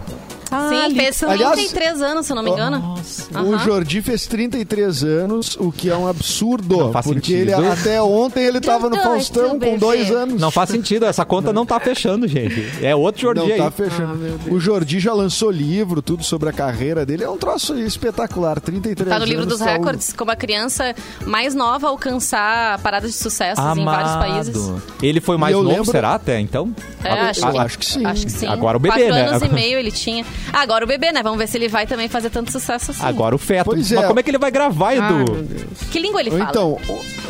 Sim, 0.51 0.95
fez 0.97 1.23
Aliás- 1.23 1.53
33 1.55 2.03
anos, 2.03 2.27
se 2.27 2.33
eu 2.33 2.37
não 2.37 2.43
me 2.43 2.51
engano. 2.51 2.95
O 3.33 3.37
Aham. 3.37 3.59
Jordi 3.59 4.03
fez 4.03 4.27
33 4.27 5.05
anos, 5.05 5.57
o 5.61 5.71
que 5.71 5.89
é 5.89 5.97
um 5.97 6.07
absurdo. 6.09 6.77
Não 6.77 6.93
faz 6.93 7.07
porque 7.07 7.21
sentido. 7.21 7.53
ele 7.61 7.69
até 7.69 8.03
ontem 8.03 8.45
ele 8.45 8.61
tava 8.61 8.91
no 8.91 8.97
dois, 8.97 9.03
Faustão 9.05 9.59
tu 9.59 9.65
com 9.67 9.79
dois 9.79 10.11
anos. 10.11 10.41
Não 10.41 10.51
faz 10.51 10.71
sentido, 10.71 11.05
essa 11.07 11.25
conta 11.25 11.53
não 11.53 11.65
tá 11.65 11.79
fechando, 11.79 12.27
gente. 12.27 12.69
É 12.85 12.95
outro 12.97 13.21
Jordi 13.23 13.41
Não 13.41 13.47
aí. 13.53 13.57
tá 13.59 13.71
fechando. 13.71 14.21
o 14.51 14.59
Jordi 14.59 14.99
já 14.99 15.13
lançou 15.13 15.51
livro, 15.51 16.03
tudo 16.03 16.25
sobre 16.25 16.49
a 16.49 16.53
carreira 16.53 17.07
dele. 17.07 17.23
É 17.25 17.31
um 17.31 17.37
troço 17.39 17.79
espetacular. 17.79 18.61
33 18.61 19.09
Tá 19.09 19.17
no 19.19 19.23
anos. 19.25 19.29
livro 19.29 19.47
dos 19.47 19.59
tá 19.59 19.67
um- 19.67 19.69
recordes, 19.73 20.13
como 20.13 20.31
a 20.31 20.37
criança 20.37 20.95
mais 21.27 21.55
nova 21.55 21.87
a 21.87 21.91
alcançar 21.91 22.79
paradas 22.81 23.11
de 23.13 23.17
sucesso 23.17 23.61
em 23.77 23.85
vários 23.85 24.13
países. 24.17 24.73
Ele 25.03 25.21
foi 25.21 25.37
mais 25.37 25.55
novo, 25.55 25.69
lembro- 25.69 25.85
será 25.85 26.15
até 26.15 26.41
então? 26.41 26.75
É, 27.05 27.11
acho, 27.11 27.45
eu 27.47 27.53
que, 27.53 27.59
acho 27.59 27.79
que 27.79 27.87
sim. 27.87 28.05
Acho 28.05 28.25
que 28.27 28.33
sim. 28.33 28.47
Agora 28.47 28.77
o 28.77 28.81
bebê, 28.81 28.97
Quatro 28.97 29.15
né? 29.15 29.27
anos 29.29 29.43
e 29.43 29.49
meio 29.49 29.79
ele 29.79 29.91
tinha. 29.93 30.25
Agora 30.53 30.85
o 30.85 30.89
bebê, 30.89 31.13
né? 31.13 31.23
Vamos 31.23 31.39
ver 31.39 31.47
se 31.47 31.57
ele 31.59 31.69
vai 31.69 31.87
também 31.87 32.09
fazer 32.09 32.31
tanto 32.31 32.51
sucesso 32.51 32.91
assim. 32.91 33.05
Agora 33.05 33.35
o 33.35 33.39
feto. 33.39 33.67
Pois 33.67 33.91
Mas 33.91 34.05
é. 34.05 34.07
como 34.07 34.21
é 34.21 34.23
que 34.23 34.31
ele 34.31 34.39
vai 34.39 34.51
gravar, 34.51 34.95
Edu? 34.95 35.47
Que 35.91 35.99
língua 35.99 36.21
ele 36.21 36.31
fala? 36.31 36.45
Então, 36.51 36.79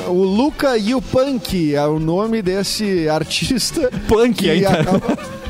o, 0.06 0.10
o 0.10 0.22
Luca 0.24 0.76
Yupunk 0.76 1.74
é 1.74 1.86
o 1.86 1.98
nome 1.98 2.42
desse 2.42 3.08
artista. 3.08 3.90
Punk 4.08 4.34
que 4.34 4.50
ainda. 4.50 4.70
acaba, 4.70 5.18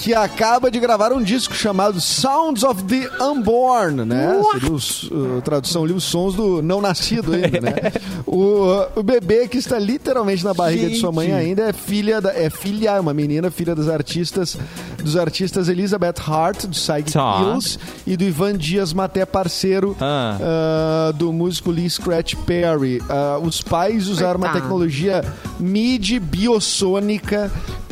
que 0.00 0.14
acaba 0.14 0.70
de 0.70 0.80
gravar 0.80 1.12
um 1.12 1.22
disco 1.22 1.54
chamado 1.54 2.00
Sounds 2.00 2.62
of 2.62 2.84
the 2.84 3.06
Unborn, 3.22 4.06
né? 4.06 4.40
Seria 4.52 4.72
os, 4.72 5.02
uh, 5.10 5.42
tradução 5.44 5.84
ali, 5.84 5.92
os 5.92 6.04
sons 6.04 6.34
do 6.34 6.62
não 6.62 6.80
nascido 6.80 7.34
ainda, 7.34 7.60
né? 7.60 7.74
O, 8.26 8.64
o 8.96 9.02
bebê 9.02 9.46
que 9.46 9.58
está 9.58 9.78
literalmente 9.78 10.42
na 10.42 10.54
barriga 10.54 10.88
de 10.88 10.96
sua 10.96 11.12
mãe 11.12 11.26
Gente. 11.28 11.36
ainda 11.38 11.62
é 11.68 11.72
filha, 11.74 12.18
da, 12.18 12.32
é 12.32 12.48
filha, 12.48 12.98
uma 12.98 13.12
menina, 13.12 13.50
filha 13.50 13.74
das 13.74 13.88
artistas, 13.88 14.56
dos 15.04 15.18
artistas 15.18 15.68
Elizabeth 15.68 16.14
Hart, 16.26 16.62
do 16.62 16.70
Psychic 16.70 17.12
Tá. 17.12 17.38
Pills, 17.38 17.78
e 18.06 18.16
do 18.16 18.24
Ivan 18.24 18.56
Dias 18.56 18.94
Maté, 18.94 19.26
parceiro 19.26 19.94
Ah. 20.00 20.38
ah, 20.40 21.12
do 21.12 21.30
músico 21.30 21.70
Lee 21.70 21.90
Scratch 21.90 22.36
Perry. 22.46 23.02
Ah, 23.06 23.38
os 23.42 23.60
pais 23.60 24.08
usaram 24.08 24.38
uma 24.38 24.46
Coitado. 24.46 24.60
tecnologia 24.62 25.24
MIDI 25.58 26.18
biossônica 26.18 27.50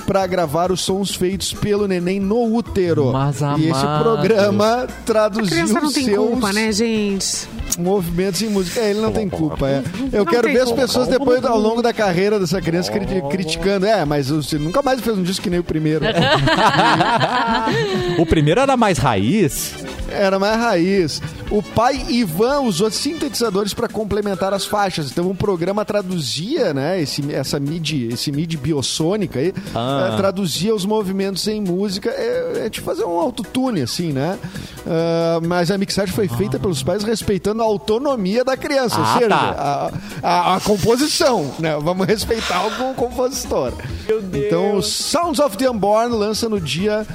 para 0.09 0.27
gravar 0.27 0.73
os 0.73 0.81
sons 0.81 1.14
feitos 1.14 1.53
pelo 1.53 1.87
neném 1.87 2.18
no 2.18 2.55
útero. 2.55 3.12
Mas, 3.12 3.42
e 3.59 3.68
esse 3.68 3.87
programa 4.03 4.87
traduziu 5.05 5.66
tem 5.92 6.05
seus 6.07 6.16
culpa, 6.16 6.51
né, 6.51 6.73
gente? 6.73 7.47
movimentos 7.79 8.40
em 8.40 8.49
música. 8.49 8.81
É, 8.81 8.90
ele 8.90 9.01
não 9.01 9.12
tem 9.12 9.29
culpa. 9.29 9.68
É. 9.68 9.83
Eu 10.12 10.25
Não 10.25 10.33
quero 10.33 10.49
ver 10.49 10.62
as 10.62 10.73
pessoas 10.73 11.09
depois, 11.09 11.44
ao 11.44 11.59
longo 11.59 11.83
da 11.83 11.92
carreira 11.92 12.40
dessa 12.40 12.61
criança, 12.62 12.90
cri- 12.90 13.23
criticando. 13.31 13.85
É, 13.85 14.03
mas 14.07 14.31
você 14.31 14.59
nunca 14.59 14.81
mais 14.83 14.99
fez 15.01 15.16
um 15.16 15.23
disco 15.23 15.42
que 15.42 15.51
nem 15.51 15.61
o 15.61 15.64
primeiro. 15.64 16.05
o 18.18 18.27
primeiro 18.27 18.61
era 18.61 18.77
mais 18.77 18.99
raiz. 18.99 19.75
Era 20.11 20.38
mais 20.38 20.57
raiz. 20.59 21.21
O 21.51 21.62
pai 21.62 22.05
Ivan 22.09 22.61
usou 22.61 22.90
sintetizadores 22.90 23.75
para 23.75 23.88
complementar 23.88 24.53
as 24.55 24.64
faixas. 24.64 25.11
Então, 25.11 25.29
um 25.29 25.35
programa 25.35 25.85
traduzia, 25.85 26.73
né, 26.75 27.01
esse, 27.01 27.33
essa 27.33 27.59
MIDI, 27.61 28.09
esse 28.12 28.31
MIDI 28.33 28.57
biossônica 28.57 29.38
aí, 29.38 29.53
Ah. 29.75 30.11
eh, 30.12 30.16
traduzia 30.16 30.75
os 30.75 30.85
movimentos 30.85 31.47
em 31.47 31.61
música. 31.61 32.11
É, 32.11 32.64
é 32.66 32.71
tipo 32.71 32.87
fazer 32.87 33.05
um 33.05 33.18
autotune, 33.18 33.83
assim, 33.83 34.12
né? 34.12 34.38
Ah, 34.87 35.40
mas 35.47 35.71
a 35.71 35.77
mixagem 35.79 36.14
foi 36.14 36.29
feita 36.29 36.59
pelos 36.59 36.83
pais 36.83 37.03
respeitando 37.05 37.62
a 37.62 37.64
autonomia 37.66 38.44
da 38.44 38.57
criança, 38.57 38.97
Ah, 38.99 39.01
ou 39.01 39.18
seja, 39.18 39.29
tá. 39.29 39.90
a, 40.23 40.29
a- 40.53 40.57
a 40.57 40.61
composição, 40.61 41.51
né? 41.59 41.77
Vamos 41.81 42.07
respeitar 42.07 42.66
o 42.66 42.94
compositor. 42.94 43.73
Meu 44.07 44.21
Deus. 44.23 44.47
Então, 44.47 44.83
Sounds 44.83 45.38
of 45.38 45.57
the 45.57 45.68
Unborn 45.71 46.14
lança 46.16 46.49
no 46.49 46.61
dia 46.61 47.07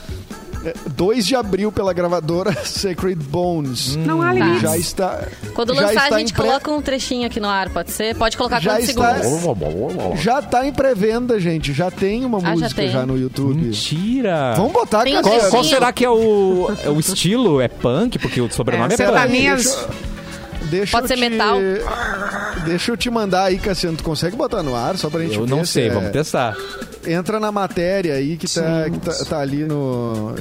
2 0.95 1.25
de 1.25 1.35
abril 1.35 1.71
pela 1.71 1.93
gravadora 1.93 2.53
Sacred 2.65 3.15
Bones. 3.23 3.95
Não 3.95 4.21
há 4.21 4.33
limites. 4.33 4.61
Já 4.61 4.77
está. 4.77 5.27
Quando 5.53 5.73
já 5.75 5.81
lançar, 5.81 6.03
está 6.05 6.15
a 6.15 6.19
gente 6.19 6.33
pré- 6.33 6.43
coloca 6.45 6.71
um 6.71 6.81
trechinho 6.81 7.27
aqui 7.27 7.39
no 7.39 7.47
ar, 7.49 7.69
pode 7.69 7.91
ser? 7.91 8.15
Pode 8.15 8.37
colocar 8.37 8.59
Já 8.61 8.71
quantos 8.75 8.89
está- 8.89 9.15
segundos? 9.21 10.19
Já 10.21 10.39
está 10.39 10.65
em 10.67 10.71
pré-venda, 10.73 11.39
gente. 11.39 11.73
Já 11.73 11.89
tem 11.91 12.25
uma 12.25 12.37
Ah, 12.39 12.41
já 12.41 12.51
música 12.51 12.81
tem. 12.81 12.89
já, 12.91 13.05
no 13.05 13.17
YouTube. 13.17 13.61
Mentira. 13.61 14.53
Vamos 14.55 14.71
botar, 14.73 15.03
Tem. 15.03 15.21
Qual, 15.21 15.39
qual 15.49 15.63
será 15.63 15.91
que 15.91 16.03
é 16.05 16.09
o, 16.09 16.71
é 16.83 16.89
o 16.89 16.99
estilo? 16.99 17.59
É 17.61 17.67
punk? 17.67 18.17
Porque 18.19 18.39
o 18.41 18.51
sobrenome 18.51 18.91
É, 18.91 18.95
é, 18.95 18.97
punk. 18.97 19.05
Sertanejo. 19.07 19.69
Deixa 20.69 20.91
Pode 20.97 21.11
eu 21.11 21.17
ser 21.17 21.29
metal. 21.29 21.57
Deixa 22.65 22.91
eu 22.91 22.97
te 22.97 23.09
mandar 23.09 23.43
aí, 23.45 23.59
Cassiano. 23.59 23.97
Tu 23.97 24.03
consegue 24.03 24.35
botar 24.35 24.63
no 24.63 24.75
ar 24.75 24.97
só 24.97 25.09
pra 25.09 25.21
gente 25.21 25.35
Eu 25.35 25.45
ver 25.45 25.49
não 25.51 25.65
se 25.65 25.73
sei, 25.73 25.87
é- 25.87 25.89
vamos 25.91 26.11
testar. 26.11 26.55
Entra 27.05 27.39
na 27.39 27.51
matéria 27.51 28.13
aí 28.15 28.37
que, 28.37 28.47
tá, 28.47 28.89
que 28.89 28.99
tá, 28.99 29.25
tá 29.25 29.39
ali 29.39 29.65
no. 29.65 30.33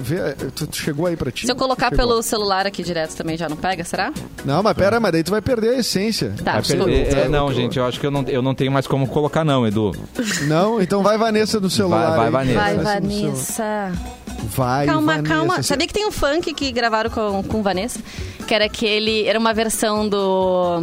Vê, 0.00 0.32
tu, 0.54 0.66
tu 0.66 0.76
chegou 0.76 1.06
aí 1.06 1.16
pra 1.16 1.30
ti? 1.30 1.46
Se 1.46 1.52
eu 1.52 1.56
colocar 1.56 1.90
Chegou. 1.90 1.98
pelo 2.08 2.22
celular 2.22 2.66
aqui 2.66 2.82
direto 2.82 3.14
também 3.14 3.36
já 3.36 3.48
não 3.48 3.56
pega, 3.56 3.84
será? 3.84 4.12
Não, 4.44 4.62
mas 4.62 4.74
pera, 4.76 4.98
mas 4.98 5.12
daí 5.12 5.22
tu 5.22 5.30
vai 5.30 5.40
perder 5.40 5.70
a 5.70 5.78
essência. 5.78 6.34
Tá, 6.44 6.54
Vai 6.54 6.62
perder- 6.62 7.16
é, 7.16 7.28
não, 7.28 7.46
Tô- 7.46 7.52
gente, 7.54 7.78
eu 7.78 7.84
acho 7.86 8.00
que 8.00 8.06
eu 8.06 8.10
não, 8.10 8.22
eu 8.24 8.42
não 8.42 8.54
tenho 8.54 8.72
mais 8.72 8.86
como 8.86 9.06
colocar, 9.06 9.44
não, 9.44 9.66
Edu. 9.66 9.92
Não? 10.48 10.80
Então 10.80 11.02
vai 11.02 11.16
Vanessa 11.16 11.60
no 11.60 11.70
celular. 11.70 12.16
vai, 12.16 12.26
aí. 12.26 12.30
Vanessa. 12.32 12.58
Vai. 12.60 12.76
Vanessa. 13.00 13.92
Vai, 14.56 14.86
Calma, 14.86 15.16
Vanessa. 15.16 15.34
calma. 15.34 15.62
Sabia 15.62 15.86
que 15.86 15.94
tem 15.94 16.06
um 16.06 16.10
funk 16.12 16.52
que 16.54 16.70
gravaram 16.72 17.08
com, 17.10 17.42
com 17.44 17.62
Vanessa? 17.62 18.00
Que 18.46 18.54
era 18.54 18.64
aquele. 18.66 19.24
Era 19.26 19.38
uma 19.38 19.54
versão 19.54 20.08
do. 20.08 20.82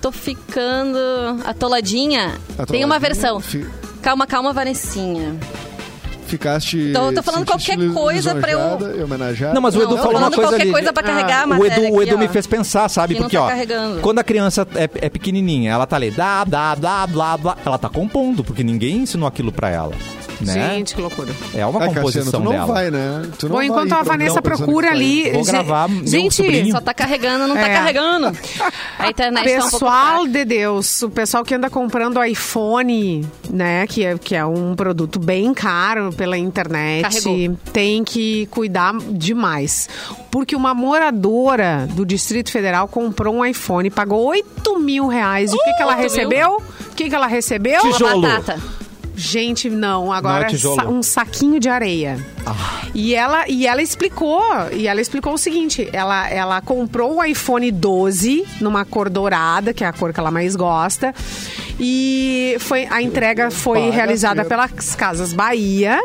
Tô 0.00 0.10
ficando. 0.10 0.98
Atoladinha. 1.44 2.34
Tem 2.68 2.84
uma 2.84 2.96
Atoladinha? 2.96 3.00
versão. 3.00 3.40
Fi- 3.40 3.66
Calma, 4.04 4.26
calma, 4.26 4.52
Vanessinha. 4.52 5.34
Ficaste. 6.26 6.76
Então, 6.90 7.06
eu 7.06 7.14
tô 7.14 7.22
falando 7.22 7.46
qualquer 7.46 7.76
coisa 7.92 8.34
pra 8.34 8.50
eu- 8.52 9.04
homenageada. 9.04 9.54
Não, 9.54 9.62
mas 9.62 9.74
o 9.74 9.78
Não, 9.78 9.84
Edu 9.86 9.96
tô 9.96 10.02
falou 10.02 10.12
uma 10.12 10.18
falando 10.20 10.34
coisa 10.34 10.50
qualquer 10.50 10.62
ali. 10.62 10.72
coisa 10.72 10.92
pra 10.92 11.02
carregar 11.02 11.42
a 11.42 11.44
O 11.46 11.48
matéria 11.48 11.86
Edu, 11.86 11.94
o 11.94 12.00
aqui, 12.00 12.08
Edu 12.10 12.16
ó. 12.16 12.18
me 12.18 12.28
fez 12.28 12.46
pensar, 12.46 12.88
sabe? 12.90 13.14
Que 13.14 13.20
não 13.20 13.26
Porque, 13.26 13.36
tá 13.38 13.44
ó, 13.44 13.48
carregando. 13.48 14.00
quando 14.00 14.18
a 14.18 14.24
criança 14.24 14.66
é, 14.74 14.84
é 15.06 15.08
pequenininha, 15.08 15.70
ela 15.72 15.86
tá 15.86 15.96
ali, 15.96 16.10
dá, 16.10 16.44
dá, 16.44 16.74
dá, 16.74 17.06
blá, 17.06 17.36
blá, 17.38 17.56
ela 17.64 17.78
tá 17.78 17.88
compondo, 17.88 18.44
porque 18.44 18.62
ninguém 18.62 18.98
ensinou 18.98 19.26
aquilo 19.26 19.50
pra 19.52 19.70
ela, 19.70 19.92
né? 20.40 20.52
Gente, 20.76 20.94
que 20.94 21.00
loucura. 21.00 21.32
É 21.54 21.64
uma 21.66 21.78
Ah, 21.78 21.86
Cassiano, 21.88 21.94
composição 21.94 22.40
tu 22.40 22.44
não 22.44 22.52
dela. 22.52 22.66
vai, 22.66 22.90
né? 22.90 23.22
Tu 23.38 23.46
não 23.46 23.50
Bom, 23.52 23.56
vai 23.58 23.66
enquanto 23.66 23.92
a 23.92 24.02
Vanessa 24.02 24.34
não, 24.36 24.42
procura 24.42 24.90
ali. 24.90 25.30
Vou 25.32 25.44
gravar 25.44 25.88
gente. 26.04 26.70
Só 26.72 26.80
tá 26.80 26.94
carregando, 26.94 27.46
não 27.46 27.54
tá 27.54 27.68
É. 27.68 27.74
carregando. 27.74 28.26
A 28.98 29.08
internet 29.10 29.44
tá 29.44 29.50
um 29.56 29.60
pouco 29.60 29.70
Pessoal 29.72 30.26
de 30.26 30.44
Deus, 30.44 31.02
o 31.02 31.10
pessoal 31.10 31.44
que 31.44 31.54
anda 31.54 31.68
comprando 31.68 32.22
iPhone, 32.24 33.26
né, 33.50 33.86
que 33.86 34.04
é, 34.04 34.16
que 34.16 34.34
é 34.34 34.44
um 34.44 34.74
produto 34.74 35.18
bem 35.18 35.52
caro 35.52 36.12
pela 36.12 36.36
internet, 36.38 37.02
Carregou. 37.02 37.58
tem 37.72 38.02
que 38.04 38.46
cuidar 38.46 38.94
demais. 39.10 39.88
Porque 40.30 40.56
uma 40.56 40.74
moradora 40.74 41.86
do 41.92 42.04
Distrito 42.04 42.50
Federal 42.50 42.88
comprou 42.88 43.34
um 43.36 43.44
iPhone, 43.44 43.90
pagou 43.90 44.24
8 44.26 44.78
mil 44.78 45.06
reais. 45.06 45.52
E 45.52 45.54
o 45.54 45.58
que, 45.58 45.72
que 45.74 45.82
ela 45.82 45.92
8 45.92 46.00
mil? 46.00 46.08
recebeu? 46.08 46.56
O 46.56 46.94
que, 46.94 47.08
que 47.08 47.14
ela 47.14 47.26
recebeu? 47.26 47.82
Uma 47.82 47.92
Tijolo. 47.92 48.20
batata. 48.22 48.58
Gente, 49.16 49.70
não. 49.70 50.06
Não 50.06 50.12
Agora 50.12 50.44
é 50.46 50.48
tijolo. 50.48 50.76
sa- 50.76 50.88
um 50.88 51.02
saquinho 51.02 51.60
de 51.60 51.68
areia. 51.68 52.18
E 52.94 53.14
ela 53.14 53.48
e 53.48 53.66
ela 53.66 53.80
explicou, 53.82 54.42
e 54.72 54.86
ela 54.86 55.00
explicou 55.00 55.32
o 55.34 55.38
seguinte, 55.38 55.88
ela 55.92 56.28
ela 56.28 56.60
comprou 56.60 57.16
o 57.16 57.24
iPhone 57.24 57.70
12 57.70 58.44
numa 58.60 58.84
cor 58.84 59.08
dourada, 59.08 59.72
que 59.72 59.82
é 59.82 59.86
a 59.86 59.92
cor 59.92 60.12
que 60.12 60.20
ela 60.20 60.30
mais 60.30 60.54
gosta. 60.56 61.14
E 61.80 62.56
foi 62.60 62.86
a 62.90 63.00
entrega 63.02 63.50
foi 63.50 63.90
realizada 63.90 64.44
pelas 64.44 64.94
Casas 64.94 65.32
Bahia. 65.32 66.02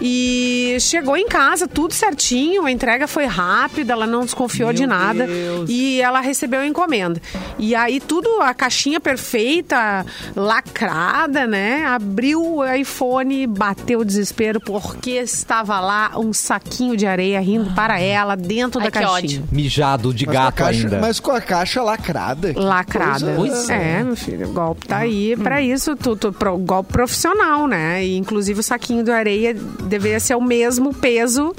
E 0.00 0.76
chegou 0.80 1.16
em 1.16 1.26
casa, 1.26 1.66
tudo 1.66 1.92
certinho, 1.92 2.64
a 2.64 2.70
entrega 2.70 3.06
foi 3.08 3.26
rápida, 3.26 3.92
ela 3.92 4.06
não 4.06 4.20
desconfiou 4.24 4.68
Meu 4.68 4.76
de 4.76 4.86
nada. 4.86 5.26
Deus. 5.26 5.68
E 5.70 6.00
ela 6.00 6.20
recebeu 6.20 6.60
a 6.60 6.66
encomenda. 6.66 7.20
E 7.58 7.74
aí 7.74 7.98
tudo, 8.00 8.40
a 8.40 8.54
caixinha 8.54 9.00
perfeita, 9.00 10.06
lacrada, 10.36 11.46
né? 11.46 11.84
Abriu 11.86 12.40
o 12.58 12.64
iPhone, 12.66 13.46
bateu 13.46 14.00
o 14.00 14.04
desespero 14.04 14.60
porque 14.60 15.10
estava 15.12 15.80
lá 15.80 16.12
um 16.16 16.32
saquinho 16.32 16.96
de 16.96 17.06
areia 17.06 17.40
rindo 17.40 17.70
para 17.74 18.00
ela 18.00 18.36
dentro 18.36 18.80
Ai, 18.80 18.86
da 18.86 18.90
caixinha. 18.90 19.12
ódio. 19.16 19.44
Mijado 19.50 20.14
de 20.14 20.26
Mas 20.26 20.34
gato 20.34 20.54
caixa- 20.54 20.82
ainda. 20.84 20.98
Mas 21.00 21.20
com 21.20 21.32
a 21.32 21.40
caixa 21.40 21.82
lacrada. 21.82 22.52
Lacrada. 22.56 23.34
coisa- 23.34 23.72
é, 23.72 24.02
meu 24.02 24.16
filho, 24.16 24.48
o 24.48 24.52
golpe 24.52 24.86
tá 24.86 24.98
aí 24.98 25.36
pra 25.36 25.60
isso, 25.60 25.96
tu, 25.96 26.16
tu, 26.16 26.32
pro, 26.32 26.56
golpe 26.58 26.92
profissional, 26.92 27.66
né? 27.66 28.04
E, 28.04 28.16
inclusive 28.16 28.60
o 28.60 28.62
saquinho 28.62 29.02
de 29.02 29.10
areia 29.10 29.54
deveria 29.88 30.20
ser 30.20 30.34
o 30.36 30.40
mesmo 30.40 30.92
peso 30.94 31.52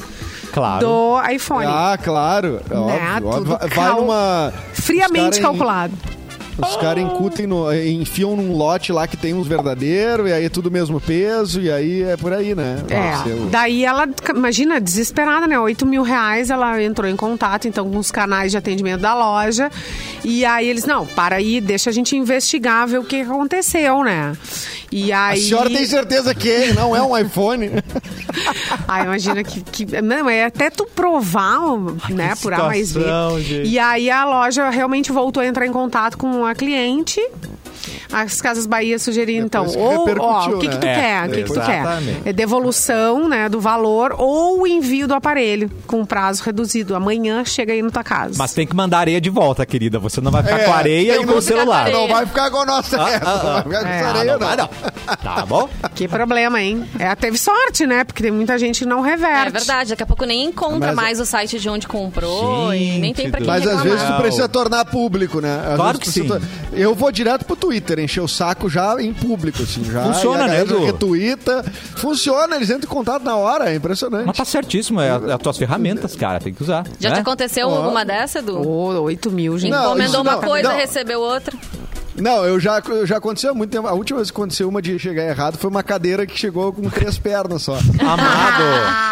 Claro. 0.54 0.86
do 0.86 1.22
iPhone. 1.32 1.66
Ah, 1.68 1.98
claro. 2.02 2.62
Né, 2.70 3.20
Óbvio, 3.24 3.58
Vai 3.58 3.70
cal- 3.70 4.02
numa. 4.02 4.54
Friamente 4.74 5.40
calculado. 5.42 5.94
Os 6.62 6.76
caras 6.76 7.02
incutem 7.02 7.48
no, 7.48 7.74
enfiam 7.74 8.36
num 8.36 8.52
lote 8.52 8.92
lá 8.92 9.08
que 9.08 9.16
tem 9.16 9.34
uns 9.34 9.48
verdadeiros, 9.48 10.30
e 10.30 10.34
aí 10.34 10.44
é 10.44 10.50
tudo 10.50 10.68
o 10.68 10.72
mesmo 10.72 11.00
peso, 11.00 11.62
e 11.62 11.72
aí 11.72 12.04
é 12.04 12.18
por 12.18 12.34
aí, 12.34 12.54
né? 12.54 12.84
É, 12.90 13.50
daí 13.50 13.86
ela, 13.86 14.06
imagina, 14.30 14.82
desesperada, 14.82 15.48
né? 15.48 15.58
8 15.58 15.86
mil 15.86 16.04
reais, 16.04 16.50
ela 16.50 16.84
entrou 16.84 17.10
em 17.10 17.16
contato, 17.16 17.66
então, 17.66 17.90
com 17.90 17.98
os 17.98 18.12
canais 18.12 18.52
de 18.52 18.58
atendimento 18.58 19.00
da 19.00 19.16
loja. 19.16 19.72
E 20.22 20.44
aí 20.44 20.68
eles, 20.68 20.84
não, 20.84 21.06
para 21.08 21.38
aí, 21.38 21.62
deixa 21.62 21.92
a 21.92 21.94
gente 21.94 22.18
investigar, 22.18 22.86
ver 22.90 22.98
o 22.98 23.06
que 23.06 23.22
aconteceu, 23.22 24.04
né? 24.04 24.34
E 24.92 25.12
A 25.12 25.28
aí... 25.28 25.42
senhora 25.42 25.70
tem 25.70 25.86
certeza 25.86 26.34
que 26.34 26.74
não 26.74 26.96
é 26.96 27.02
um 27.02 27.18
iPhone? 27.18 27.70
Ah, 28.88 29.04
imagina 29.04 29.44
que, 29.44 29.62
que- 29.62 30.02
Não, 30.02 30.30
é 30.30 30.46
até 30.46 30.70
tu 30.70 30.86
provar, 30.86 31.60
né, 32.10 32.34
por 32.42 32.54
A 32.54 32.64
mais 32.66 32.92
B. 32.94 33.02
gente. 33.42 33.68
E 33.70 33.78
aí 33.80 34.10
a 34.10 34.26
loja 34.26 34.70
realmente 34.70 35.12
voltou 35.12 35.42
a 35.42 35.46
entrar 35.46 35.66
em 35.66 35.72
contato 35.72 36.18
com 36.18 36.46
a 36.46 36.56
cliente. 36.56 37.20
As 38.12 38.42
Casas 38.42 38.66
Bahia 38.66 38.98
sugeriram, 38.98 39.46
então, 39.46 39.66
ou, 39.68 40.06
ó, 40.20 40.50
o 40.50 40.60
que, 40.60 40.68
que 40.68 40.78
tu 40.78 40.86
né? 40.86 40.92
É, 40.92 40.96
quer? 41.02 41.28
O 41.30 41.32
que, 41.32 41.44
que 41.44 41.54
tu 41.54 41.62
quer? 41.66 41.84
É 42.26 42.34
devolução, 42.34 43.28
né, 43.30 43.48
do 43.50 43.60
valor 43.62 44.16
ou 44.18 44.62
o 44.62 44.68
envio 44.68 45.08
do 45.08 45.14
aparelho 45.14 45.70
com 45.88 46.04
prazo 46.06 46.44
reduzido. 46.44 46.96
Amanhã 46.96 47.44
chega 47.46 47.72
aí 47.74 47.82
na 47.82 47.90
tua 47.90 48.04
casa. 48.04 48.34
Mas 48.38 48.54
tem 48.54 48.66
que 48.66 48.76
mandar 48.76 49.00
areia 49.00 49.22
de 49.22 49.30
volta, 49.30 49.66
querida. 49.66 50.00
Você 50.00 50.20
não 50.22 50.32
vai 50.32 50.44
ficar 50.44 50.60
É, 50.60 50.64
com 50.66 50.74
areia 50.74 51.22
e 51.22 51.26
com 51.26 51.34
o 51.38 51.42
celular. 51.42 51.90
Não 51.92 52.08
vai 52.08 52.26
ficar 52.26 52.50
com 52.52 52.58
a 52.58 52.66
nossa 52.66 53.02
Ah, 53.04 53.10
essa, 53.12 53.26
ah, 53.30 53.36
não 53.36 53.44
vai 53.44 53.60
ah. 53.60 53.64
ficar 53.64 53.80
com 53.82 53.88
É. 53.88 53.98
essa 54.00 54.06
Ah, 54.06 54.10
areia, 54.10 54.26
não 54.26 54.40
não. 54.40 54.48
vai, 54.48 54.56
não. 54.58 54.70
Tá 55.24 55.46
bom? 55.46 55.70
Que 55.96 56.08
problema, 56.08 56.62
hein? 56.62 56.86
É, 56.98 57.14
teve 57.16 57.38
sorte, 57.38 57.86
né? 57.86 58.04
Porque 58.04 58.24
tem 58.24 58.32
muita 58.32 58.58
gente 58.58 58.80
que 58.80 58.86
não 58.86 59.02
reverte. 59.02 59.48
É 59.48 59.52
verdade, 59.52 59.90
daqui 59.92 60.04
a 60.04 60.06
pouco 60.06 60.26
nem 60.26 60.46
encontra 60.46 60.88
Mas- 60.94 60.96
mais 60.96 61.20
o 61.20 61.26
site 61.26 61.60
de 61.60 61.70
onde 61.70 61.88
comprou 61.88 62.74
e 62.74 62.98
nem 63.00 63.14
tem 63.14 63.30
pra 63.30 63.40
quem 63.40 63.48
Mas 63.48 63.66
às 63.68 63.78
reclamar. 63.78 63.98
vezes 63.98 64.08
tu 64.16 64.22
precisa 64.22 64.50
tornar 64.50 64.86
público, 64.86 65.40
né? 65.40 65.62
Às 65.70 65.76
Claro 65.76 66.00
que 66.00 66.10
sim. 66.10 66.26
tor- 66.28 66.42
Eu 66.74 66.94
vou 66.96 67.12
direto 67.12 67.46
pro 67.46 67.56
Twitter, 67.56 67.99
encher 68.04 68.22
o 68.22 68.28
saco 68.28 68.70
já 68.70 68.96
em 69.00 69.14
público, 69.14 69.64
assim. 69.64 69.84
Já, 69.84 70.04
Funciona, 70.04 70.48
né, 70.48 70.62
Edu? 70.62 70.86
Retuita. 70.86 71.64
Funciona, 71.96 72.56
eles 72.56 72.70
entram 72.70 72.90
em 72.90 72.94
contato 72.94 73.24
na 73.24 73.36
hora, 73.36 73.72
é 73.72 73.76
impressionante. 73.76 74.26
Mas 74.26 74.38
tá 74.38 74.46
certíssimo, 74.46 75.02
é, 75.02 75.08
é 75.08 75.34
as 75.34 75.40
tuas 75.40 75.58
ferramentas, 75.58 76.16
cara. 76.16 76.40
Tem 76.40 76.54
que 76.54 76.62
usar. 76.62 76.86
Já 77.00 77.10
né? 77.10 77.16
te 77.16 77.22
aconteceu 77.22 77.68
Ó. 77.68 77.76
alguma 77.76 78.04
dessa, 78.06 78.40
Edu? 78.40 78.68
Ô, 78.68 79.02
8 79.02 79.32
mil, 79.32 79.58
gente. 79.58 79.72
Não, 79.72 79.86
Encomendou 79.86 80.22
uma 80.22 80.34
não, 80.34 80.42
coisa, 80.42 80.70
não. 80.70 80.76
recebeu 80.78 81.20
outra. 81.20 81.56
Não, 82.20 82.46
eu 82.46 82.60
já, 82.60 82.82
eu 82.88 83.06
já 83.06 83.18
aconteceu 83.18 83.52
há 83.52 83.54
muito 83.54 83.72
tempo. 83.72 83.88
A 83.88 83.94
última 83.94 84.18
vez 84.18 84.30
que 84.32 84.36
aconteceu 84.38 84.68
uma 84.68 84.82
de 84.82 84.98
chegar 85.00 85.24
errado 85.24 85.58
foi 85.58 85.70
uma 85.70 85.82
cadeira 85.84 86.26
que 86.26 86.38
chegou 86.38 86.72
com 86.74 86.90
três 86.90 87.18
pernas 87.18 87.62
só. 87.62 87.76
Amado. 88.00 88.64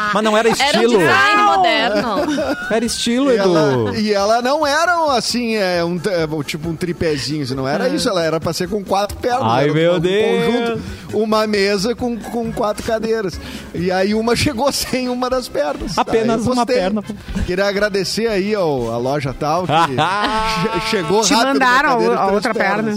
Mas 0.13 0.23
não 0.23 0.37
era 0.37 0.47
Era 0.49 0.57
um 0.79 0.81
estilo. 0.83 0.97
design 0.99 1.43
moderno. 1.43 2.07
Era 2.71 2.85
estilo, 2.85 3.31
E 3.31 3.35
Edu. 3.35 3.57
ela, 3.57 3.97
e 3.97 4.13
ela 4.13 4.41
não 4.41 4.65
era 4.65 5.15
assim, 5.17 5.55
é, 5.55 5.83
um, 5.83 5.95
é, 5.97 6.43
tipo 6.43 6.69
um 6.69 6.75
tripézinho, 6.75 7.43
assim, 7.43 7.53
não 7.55 7.67
era 7.67 7.89
isso, 7.89 8.07
ela 8.07 8.23
era 8.23 8.39
pra 8.39 8.53
ser 8.53 8.69
com 8.69 8.83
quatro 8.83 9.17
pernas. 9.17 9.43
Ai, 9.43 9.69
um- 9.69 9.73
meu 9.73 9.95
um 9.95 9.99
Deus. 9.99 10.45
conjunto, 10.45 10.81
uma 11.13 11.45
mesa 11.47 11.93
com, 11.95 12.17
com 12.17 12.51
quatro 12.53 12.83
cadeiras. 12.85 13.39
E 13.73 13.91
aí 13.91 14.13
uma 14.13 14.33
chegou 14.35 14.71
sem 14.71 15.09
uma 15.09 15.29
das 15.29 15.47
pernas. 15.49 15.97
Apenas 15.97 16.45
uma 16.47 16.65
perna. 16.65 17.03
Queria 17.45 17.65
agradecer 17.67 18.27
aí 18.27 18.55
ao, 18.55 18.91
a 18.93 18.97
loja 18.97 19.33
tal 19.37 19.63
que 19.65 19.73
che- 19.73 20.89
chegou 20.89 21.21
Te 21.21 21.33
rápido. 21.33 21.47
mandaram 21.53 21.89
cadeira 21.91 22.15
de 22.15 22.21
a 22.21 22.25
outra 22.27 22.53
pernas. 22.53 22.85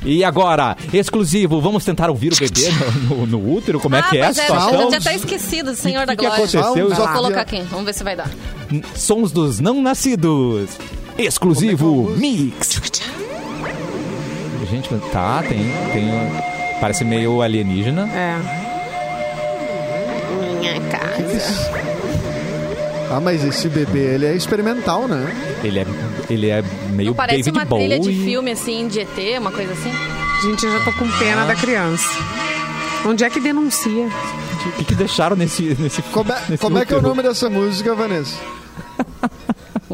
E 0.06 0.22
agora, 0.22 0.76
exclusivo, 0.94 1.62
vamos 1.62 1.86
tentar 1.86 2.10
ouvir 2.10 2.34
o 2.34 2.36
bebê 2.36 2.70
no, 3.08 3.26
no- 3.26 3.40
no 3.40 3.54
útero? 3.56 3.80
Como 3.80 3.96
é 3.96 4.00
ah, 4.00 4.04
que 4.04 4.18
é 4.18 4.26
a 4.26 4.30
é, 4.30 4.34
situação? 4.34 4.92
já 4.92 5.00
tá 5.00 5.14
esquecido, 5.14 5.74
Senhor 5.76 6.02
Que- 6.02 6.08
da 6.08 6.16
que 6.18 6.22
que 6.24 6.28
Glória. 6.28 6.44
aconteceu? 6.60 6.90
Vou 6.90 7.08
colocar 7.08 7.40
aqui, 7.42 7.62
vamos 7.70 7.86
ver 7.86 7.94
se 7.94 8.04
vai 8.04 8.16
dar. 8.18 8.30
Sons 8.96 9.32
dos 9.32 9.62
não 9.62 9.82
nascidos. 9.82 10.72
Exclusivo 11.18 12.12
é 12.16 12.20
Mix. 12.20 12.82
Gente, 14.74 14.90
tá, 15.12 15.44
tem, 15.48 15.60
tem. 15.94 16.10
Parece 16.82 17.06
meio 17.06 17.44
alienígena. 17.44 18.10
É. 18.12 18.40
Minha 20.60 20.82
casa. 20.90 21.72
Ah, 23.12 23.20
mas 23.22 23.44
esse 23.44 23.70
bebê, 23.70 24.16
ele 24.16 24.26
é 24.26 24.36
experimental, 24.36 25.08
né? 25.08 25.32
Ele 25.64 25.78
é, 25.78 25.86
ele 26.28 26.50
é 26.50 26.64
meio 26.90 27.10
Não 27.10 27.16
parece 27.16 27.44
David 27.44 27.60
uma 27.60 27.66
Bowie. 27.66 27.88
trilha 27.88 28.00
de 28.00 28.24
filme, 28.24 28.50
assim, 28.50 28.88
de 28.88 29.02
ET, 29.02 29.40
uma 29.40 29.52
coisa 29.52 29.74
assim? 29.74 29.92
Gente, 30.42 30.66
eu 30.66 30.72
já 30.72 30.84
tô 30.84 30.92
com 30.94 31.08
pena 31.20 31.46
da 31.46 31.54
criança. 31.56 32.10
Onde 33.06 33.24
é 33.24 33.30
que 33.30 33.40
denuncia? 33.40 34.08
O 34.08 34.72
que, 34.78 34.86
que 34.86 34.96
deixaram 34.96 35.36
nesse, 35.36 35.78
nesse 35.80 36.02
Como 36.02 36.32
é, 36.32 36.42
nesse 36.50 36.58
como 36.58 36.80
é 36.80 36.86
que 36.86 36.96
é 36.96 36.98
o 36.98 37.02
nome 37.02 37.22
dessa 37.22 37.48
música, 37.48 37.94
Vanessa? 37.94 38.38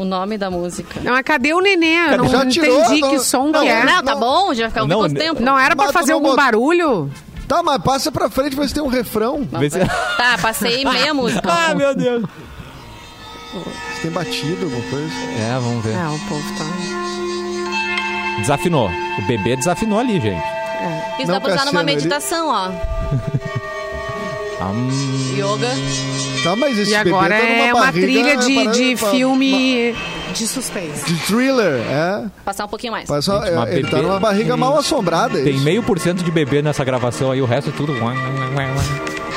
O 0.00 0.04
nome 0.04 0.38
da 0.38 0.50
música. 0.50 0.98
Não, 1.02 1.12
mas 1.12 1.22
cadê 1.22 1.52
o 1.52 1.60
nenê? 1.60 2.12
Eu 2.12 2.16
não 2.18 2.28
Já 2.28 2.46
tirou? 2.46 2.80
entendi 2.80 3.00
Não- 3.02 3.10
que 3.10 3.18
som 3.18 3.48
não, 3.48 3.60
que 3.60 3.68
é. 3.68 3.84
Não, 3.84 4.02
tá 4.02 4.14
bom, 4.16 4.54
já 4.54 4.62
vai 4.62 4.70
ficar 4.70 4.84
um 4.84 4.86
Não, 4.86 4.96
pouco 5.00 5.12
ne- 5.12 5.20
tempo. 5.20 5.42
Não 5.42 5.58
era 5.58 5.76
pra 5.76 5.84
Mas 5.84 5.92
tu 5.92 5.98
fazer 5.98 6.12
não 6.12 6.20
algum 6.20 6.34
barulho? 6.34 7.10
Tá, 7.46 7.62
mas 7.62 7.82
passa 7.82 8.10
pra 8.10 8.30
frente, 8.30 8.56
vai 8.56 8.66
ter 8.66 8.80
um 8.80 8.86
refrão. 8.86 9.46
Vê 9.52 9.68
se- 9.68 9.78
vai- 9.78 9.88
Tá, 10.16 10.38
passei 10.40 10.84
meia 10.88 11.12
música. 11.12 11.42
Ah, 11.52 11.74
meu 11.74 11.94
Deus. 11.94 12.22
Você 13.52 14.00
tem 14.02 14.10
batido 14.10 14.64
alguma 14.64 14.82
coisa? 14.88 15.12
É, 15.38 15.52
vamos 15.60 15.84
ver. 15.84 15.92
É, 15.94 16.06
o 16.06 16.18
povo 16.28 16.54
tá. 16.56 16.64
Desafinou. 18.40 18.88
O 19.18 19.22
bebê 19.26 19.56
desafinou 19.56 19.98
ali, 19.98 20.18
gente. 20.18 20.42
Isso 21.18 21.26
Não, 21.26 21.34
dá 21.34 21.40
pra 21.42 21.52
usar 21.52 21.64
numa 21.66 21.72
Cassiano, 21.84 21.90
ele- 21.90 21.96
meditação, 21.96 22.48
ó. 22.48 22.70
Hum, 24.62 25.34
Yoga. 25.36 25.68
Tá, 26.42 26.56
mas 26.56 26.78
esse 26.78 26.90
E 26.90 26.94
agora 26.94 27.34
bebê 27.36 27.46
tá 27.46 27.52
numa 27.52 27.64
é 27.66 27.74
uma 27.74 27.92
trilha 27.92 28.36
de, 28.36 28.66
de 28.72 28.96
pa- 28.96 29.10
filme 29.10 29.94
de 30.34 30.46
suspense. 30.46 31.04
De 31.04 31.14
thriller, 31.26 31.80
é. 31.88 32.24
Passar 32.44 32.64
um 32.64 32.68
pouquinho 32.68 32.92
mais. 32.92 33.08
Mas 33.10 33.24
só- 33.24 33.40
Gente, 33.42 33.52
uma 33.52 33.68
é, 33.68 33.74
ele 33.74 33.82
tá 33.84 33.96
bebê- 33.96 34.02
numa 34.08 34.20
barriga 34.20 34.56
mal 34.56 34.78
assombrada. 34.78 35.38
é 35.38 35.42
tem 35.44 35.54
isso. 35.54 35.64
meio 35.64 35.82
por 35.82 35.98
cento 35.98 36.24
de 36.24 36.30
bebê 36.30 36.62
nessa 36.62 36.82
gravação 36.84 37.30
aí, 37.30 37.42
o 37.42 37.46
resto 37.46 37.70
é 37.70 37.72
tudo. 37.76 37.92
Gente, 37.94 38.00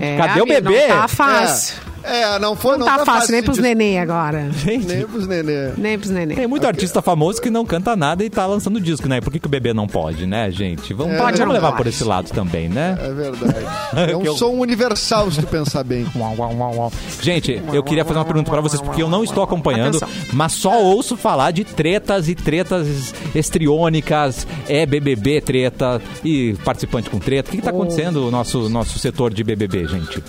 É, 0.00 0.16
cadê 0.16 0.40
o 0.40 0.44
amigo, 0.44 0.70
bebê? 0.70 0.86
Não 0.86 0.96
tá 1.00 1.08
fácil. 1.08 1.76
É, 1.86 1.89
é, 2.04 2.38
não 2.38 2.56
foi, 2.56 2.76
Não, 2.76 2.86
tá, 2.86 3.04
fácil, 3.04 3.32
nem 3.32 3.40
de- 3.40 3.44
pros 3.46 3.58
neném 3.58 3.98
agora. 3.98 4.50
Gente, 4.52 4.86
Nem 4.86 5.06
pros 5.06 5.26
nenê. 5.26 5.70
Nem 5.76 5.98
pros 5.98 6.10
neném. 6.10 6.36
Tem 6.36 6.46
muito 6.46 6.66
artista 6.66 7.00
famoso 7.02 7.40
que 7.40 7.50
não 7.50 7.64
canta 7.64 7.94
nada 7.96 8.24
e 8.24 8.30
tá 8.30 8.46
lançando 8.46 8.80
disco, 8.80 9.08
né? 9.08 9.20
Por 9.20 9.32
que, 9.32 9.38
que 9.38 9.46
o 9.46 9.50
bebê 9.50 9.72
não 9.74 9.86
pode, 9.86 10.26
né, 10.26 10.50
gente? 10.50 10.92
Vamos, 10.94 11.16
Pode 11.16 11.38
vamos 11.38 11.40
não 11.40 11.52
levar 11.52 11.68
pode? 11.72 11.82
por 11.82 11.86
esse 11.88 12.04
lado 12.04 12.30
também, 12.30 12.68
né? 12.68 12.96
É 13.00 13.12
verdade. 13.12 13.66
É 14.10 14.16
um 14.16 14.22
eu- 14.24 14.36
som 14.36 14.50
universal, 14.50 15.30
se 15.30 15.40
tu 15.40 15.46
pensar 15.46 15.84
bem. 15.84 16.06
Uau, 16.16 16.34
uau, 16.38 16.54
uau, 16.56 16.74
uau. 16.76 16.92
Gente, 17.22 17.60
eu 17.72 17.82
queria 17.82 18.04
fazer 18.04 18.18
uma 18.18 18.24
pergunta 18.24 18.50
pra 18.50 18.60
vocês, 18.60 18.80
porque 18.80 19.02
eu 19.02 19.08
não 19.08 19.22
estou 19.24 19.42
acompanhando, 19.42 19.96
Atenção. 19.98 20.08
mas 20.32 20.52
só 20.52 20.80
ouço 20.82 21.16
falar 21.16 21.50
de 21.50 21.64
tretas 21.64 22.28
e 22.28 22.34
tretas 22.34 23.12
estriônicas, 23.34 24.46
é 24.68 24.86
BBB 24.86 25.40
treta 25.40 26.00
e 26.24 26.54
participante 26.64 27.10
com 27.10 27.18
treta. 27.18 27.48
O 27.48 27.50
que, 27.52 27.58
que 27.58 27.62
tá 27.64 27.70
acontecendo 27.70 28.20
no 28.20 28.30
nosso, 28.30 28.68
nosso 28.68 28.98
setor 28.98 29.32
de 29.32 29.42
BBB, 29.44 29.86
gente? 29.86 30.22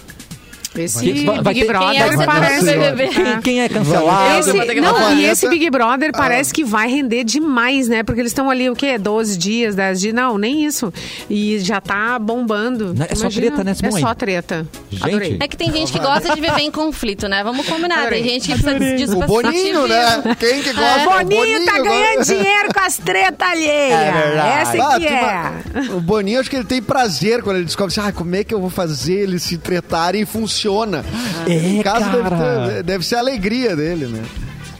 Esse 0.75 1.25
Vai- 1.25 1.41
vai 1.41 1.53
Big 1.53 1.65
ter- 1.65 1.67
Brother 1.67 1.91
Quem 2.09 2.21
é 2.21 2.25
parece... 2.25 2.65
Quem, 3.13 3.41
quem 3.41 3.61
é 3.61 3.69
cancelado? 3.69 4.39
Esse, 4.39 4.53
não, 4.81 5.13
e 5.17 5.25
esse 5.25 5.47
Big 5.49 5.69
Brother 5.69 6.11
parece 6.13 6.53
que 6.53 6.63
vai 6.63 6.89
render 6.89 7.23
demais, 7.23 7.87
né? 7.87 8.03
Porque 8.03 8.21
eles 8.21 8.31
estão 8.31 8.49
ali, 8.49 8.69
o 8.69 8.75
quê? 8.75 8.97
12 8.97 9.37
dias, 9.37 9.75
10 9.75 9.99
dias? 9.99 10.13
Não, 10.13 10.37
nem 10.37 10.63
isso. 10.65 10.91
E 11.29 11.59
já 11.59 11.81
tá 11.81 12.17
bombando. 12.17 12.93
Não, 12.93 13.05
é 13.09 13.15
só 13.15 13.29
treta, 13.29 13.63
né, 13.63 13.71
É 13.81 13.91
só 13.91 14.13
treta. 14.13 14.67
Gente, 14.89 15.03
Adorei. 15.03 15.37
É 15.41 15.47
que 15.47 15.57
tem 15.57 15.71
gente 15.71 15.91
que 15.91 15.99
gosta 15.99 16.33
de 16.33 16.39
viver 16.41 16.59
em 16.59 16.71
conflito, 16.71 17.27
né? 17.27 17.43
Vamos 17.43 17.65
combinar. 17.67 17.99
Adorei. 17.99 18.21
Tem 18.23 18.33
gente 18.39 18.53
que 18.53 18.61
precisa 18.63 18.95
disso 18.95 19.13
O 19.15 19.17
pra 19.19 19.27
Boninho, 19.27 19.87
né? 19.87 20.35
Quem 20.39 20.61
que 20.61 20.73
gosta? 20.73 21.01
O 21.09 21.25
Boninho 21.25 21.65
tá 21.65 21.79
ganhando 21.79 22.23
dinheiro 22.25 22.73
com 22.73 22.79
as 22.79 22.97
tretas 22.97 23.49
alheias. 23.49 23.99
É 23.99 24.11
verdade. 24.11 24.61
Essa 24.77 24.87
Ah, 24.95 24.99
que 24.99 25.07
é. 25.07 25.21
ma- 25.21 25.95
O 25.95 25.99
Boninho, 26.01 26.39
acho 26.39 26.49
que 26.49 26.55
ele 26.55 26.65
tem 26.65 26.81
prazer 26.81 27.41
quando 27.43 27.57
ele 27.57 27.65
descobre 27.65 27.91
assim, 27.97 28.07
ah, 28.07 28.11
como 28.11 28.35
é 28.35 28.43
que 28.43 28.53
eu 28.53 28.59
vou 28.61 28.69
fazer 28.69 29.13
eles 29.19 29.43
se 29.43 29.57
tretarem 29.57 30.21
e 30.21 30.25
funciona. 30.69 31.03
É, 31.47 31.53
em 31.53 31.81
casa 31.81 32.09
deve, 32.09 32.29
cara. 32.29 32.67
ter- 32.67 32.83
deve 32.83 33.05
ser 33.05 33.15
a 33.15 33.19
alegria 33.19 33.75
dele, 33.75 34.05
né? 34.07 34.23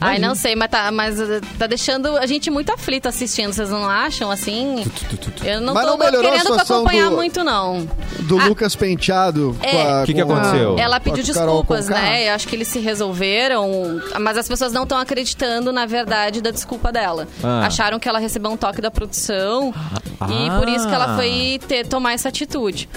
Ai, 0.04 0.18
não 0.18 0.34
sei, 0.34 0.56
mas 0.56 0.68
tá, 0.68 0.90
mas 0.90 1.20
uh, 1.20 1.40
tá 1.56 1.68
deixando 1.68 2.16
a 2.16 2.26
gente 2.26 2.50
muito 2.50 2.72
aflito 2.72 3.06
assistindo, 3.06 3.52
vocês 3.52 3.70
não 3.70 3.88
acham, 3.88 4.32
assim? 4.32 4.84
Eu 5.44 5.60
não 5.60 5.74
Mas 5.74 5.86
tô 5.86 5.96
não 5.96 5.98
querendo 6.20 6.54
acompanhar 6.54 7.08
do- 7.08 7.14
muito, 7.14 7.44
não. 7.44 7.88
Do 8.22 8.36
Ah, 8.36 8.46
Lucas 8.46 8.74
Penteado. 8.74 9.56
É. 9.62 10.02
O 10.02 10.04
que 10.06 10.12
que 10.14 10.20
aconteceu? 10.20 10.76
Ela 10.76 10.98
pediu 10.98 11.22
desculpas, 11.22 11.88
né? 11.88 12.28
Eu 12.28 12.34
acho 12.34 12.48
que 12.48 12.56
eles 12.56 12.66
se 12.66 12.80
resolveram, 12.80 14.00
mas 14.20 14.36
as 14.36 14.48
pessoas 14.48 14.72
não 14.72 14.82
estão 14.82 14.98
acreditando 14.98 15.72
na 15.72 15.86
verdade 15.86 16.40
da 16.40 16.50
desculpa 16.50 16.90
dela. 16.90 17.28
Ah. 17.40 17.66
Acharam 17.66 18.00
que 18.00 18.08
ela 18.08 18.18
recebeu 18.18 18.50
um 18.50 18.56
toque 18.56 18.80
da 18.80 18.90
produção 18.90 19.72
e 20.28 20.48
Ah. 20.48 20.58
por 20.58 20.68
isso 20.68 20.88
que 20.88 20.94
ela 20.96 21.14
foi 21.14 21.60
ter, 21.68 21.86
tomar 21.86 22.14
essa 22.14 22.28
atitude. 22.28 22.88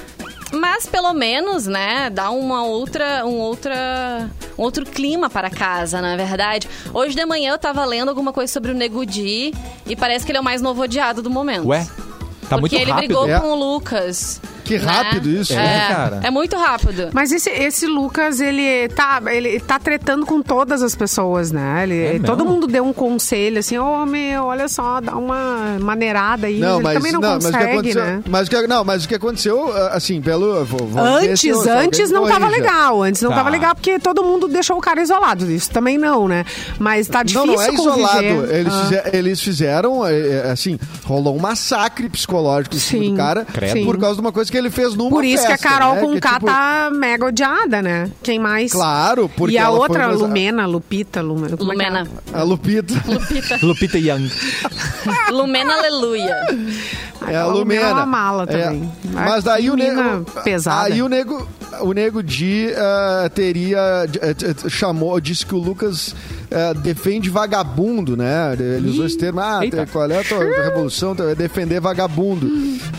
Mas 0.52 0.86
pelo 0.86 1.14
menos, 1.14 1.66
né, 1.66 2.10
dá 2.10 2.30
uma 2.30 2.64
outra, 2.64 3.26
um 3.26 3.40
outra, 3.40 4.30
um 4.58 4.62
outro 4.62 4.86
clima 4.86 5.30
para 5.30 5.50
casa, 5.50 6.02
na 6.02 6.16
verdade. 6.16 6.68
Hoje 6.94 7.16
de 7.16 7.26
manhã 7.26 7.52
eu 7.54 7.58
tava 7.58 7.84
lendo 7.84 8.10
alguma 8.10 8.32
coisa 8.32 8.52
sobre 8.52 8.72
o 8.72 8.76
Nego 8.76 9.06
Di 9.06 9.54
e 9.86 9.96
parece 9.96 10.26
que 10.26 10.32
ele 10.32 10.38
é 10.38 10.42
o 10.42 10.44
mais 10.44 10.62
novo 10.62 10.82
odiado 10.84 11.22
do 11.22 11.30
momento. 11.30 11.68
Ué? 11.68 11.86
Tá 12.50 12.58
Porque 12.58 12.60
muito 12.60 12.76
ele 12.76 12.92
rápido. 12.92 13.08
brigou 13.08 13.28
É. 13.30 13.40
com 13.40 13.48
o 13.52 13.56
Lucas. 13.56 14.40
Que 14.66 14.78
né? 14.80 14.86
rápido 14.86 15.30
isso, 15.30 15.54
É, 15.54 15.58
né? 15.58 15.88
cara. 15.88 16.20
É 16.24 16.30
muito 16.32 16.58
rápido. 16.58 17.10
Mas 17.14 17.32
esse, 17.32 17.50
esse 17.50 17.86
Lucas, 17.86 18.40
ele 18.42 18.90
tá, 18.90 19.22
ele 19.28 19.60
tá 19.60 19.80
tretando 19.80 20.26
com 20.26 20.42
todas 20.42 20.82
as 20.82 20.96
pessoas, 20.96 21.52
né? 21.52 21.84
Ele, 21.84 21.98
É 22.04 22.12
mesmo? 22.14 22.26
todo 22.26 22.44
mundo 22.46 22.68
deu 22.68 22.84
um 22.84 22.92
conselho, 22.92 23.60
assim, 23.60 23.78
ô 23.78 24.06
meu, 24.06 24.46
olha 24.46 24.68
só, 24.68 25.00
dá 25.00 25.16
uma 25.16 25.78
maneirada 25.80 26.48
aí. 26.48 26.60
Não, 26.60 26.76
ele 26.76 26.84
mas, 26.84 26.94
também 26.96 27.12
não, 27.12 27.22
mas 27.22 27.36
o 27.36 27.40
que 27.40 27.54
consegue, 27.54 27.72
aconteceu, 27.72 28.02
né? 28.06 28.24
mas 28.28 28.48
o 28.48 28.50
que, 28.52 28.68
não, 28.68 28.84
mas 28.84 29.06
o 29.06 29.08
que 29.08 29.16
aconteceu, 29.16 29.72
assim, 29.92 30.22
pelo 30.22 30.66
vou- 30.66 30.88
vou 30.88 31.04
Antes, 31.04 31.46
antes 31.68 32.10
não 32.12 32.24
tava 32.28 32.48
corrija. 32.48 32.62
legal. 32.62 33.04
Antes 33.04 33.22
não 33.22 33.30
Tá. 33.30 33.36
tava 33.38 33.50
legal 33.50 33.76
porque 33.76 34.00
todo 34.00 34.24
mundo 34.24 34.48
deixou 34.48 34.78
o 34.78 34.82
cara 34.82 35.02
isolado. 35.02 35.50
Isso 35.52 35.70
também 35.70 35.98
não, 35.98 36.28
né? 36.28 36.44
Mas 36.80 37.08
tá 37.08 37.22
difícil 37.24 37.46
Não, 37.48 37.56
não 37.56 37.62
é 37.62 37.74
isolado. 37.74 38.24
conviver. 38.24 38.56
Eles, 38.56 38.74
Ah. 38.74 38.82
fizer- 38.84 39.10
eles 39.16 39.42
fizeram, 39.42 40.06
é, 40.08 40.14
é, 40.48 40.52
assim, 40.52 40.80
rolou 41.04 41.36
um 41.36 41.40
massacre 41.40 42.10
psicológico 42.10 42.76
em 42.76 42.80
cima 42.80 43.04
Sim, 43.04 43.12
do 43.12 43.18
cara 43.18 43.46
Credo. 43.46 43.86
por 43.86 43.98
causa 44.00 44.16
de 44.16 44.22
uma 44.22 44.32
coisa 44.32 44.52
que 44.52 44.55
ele 44.58 44.70
fez 44.70 44.96
numa 44.96 45.10
Por 45.10 45.24
isso 45.26 45.46
que 45.46 45.52
a 45.54 45.58
festa, 45.58 45.70
Carol 45.70 45.96
né? 45.96 46.02
com 46.02 46.14
Que, 46.14 46.20
K 46.22 46.34
tipo, 46.34 46.46
tá 46.46 46.90
mega 46.94 47.26
odiada, 47.26 47.82
né? 47.82 48.10
Quem 48.24 48.40
mais? 48.40 48.72
Claro, 48.72 49.30
porque 49.36 49.56
E 49.56 49.58
a 49.58 49.64
ela 49.64 49.72
foi 49.78 49.80
outra, 49.82 50.08
mais- 50.08 50.20
Lumena, 50.20 50.66
Lupita, 50.66 51.22
Lumena. 51.22 51.54
é 51.54 51.58
que 51.58 51.64
é? 51.64 51.66
Lumena. 51.66 52.08
A 52.34 52.44
Lupita. 52.44 52.94
Lupita 53.62 53.98
Young. 53.98 54.30
Lumena 55.32 55.74
Aleluia. 55.74 56.36
É 57.28 57.36
a 57.38 57.46
Lumena. 57.48 57.82
é 57.82 57.94
uma 57.94 58.06
mala 58.06 58.44
É. 58.44 58.46
também. 58.46 58.92
Mas 59.12 59.44
daí 59.44 59.70
o 59.70 59.76
nego. 59.76 60.24
pesada. 60.44 60.94
Aí 60.94 61.02
o 61.02 61.08
nego. 61.10 61.48
O 61.82 61.92
nego 61.92 62.24
Di 62.24 62.70
eh, 62.72 63.30
teria. 63.36 64.06
eh, 64.22 64.70
chamou, 64.70 65.20
disse 65.20 65.46
que 65.46 65.54
o 65.54 65.58
Lucas 65.58 66.16
eh, 66.50 66.74
defende 66.76 67.30
vagabundo, 67.30 68.16
né? 68.16 68.54
Ele 68.58 68.90
usou 68.90 69.06
esse 69.06 69.18
termo. 69.18 69.42
Ah, 69.42 69.60
Eita. 69.62 69.86
qual 69.92 70.10
é 70.10 70.20
a 70.20 70.24
tua 70.24 70.40
revolução? 70.64 71.14
É 71.30 71.36
defender 71.36 71.82
vagabundo. 71.82 72.50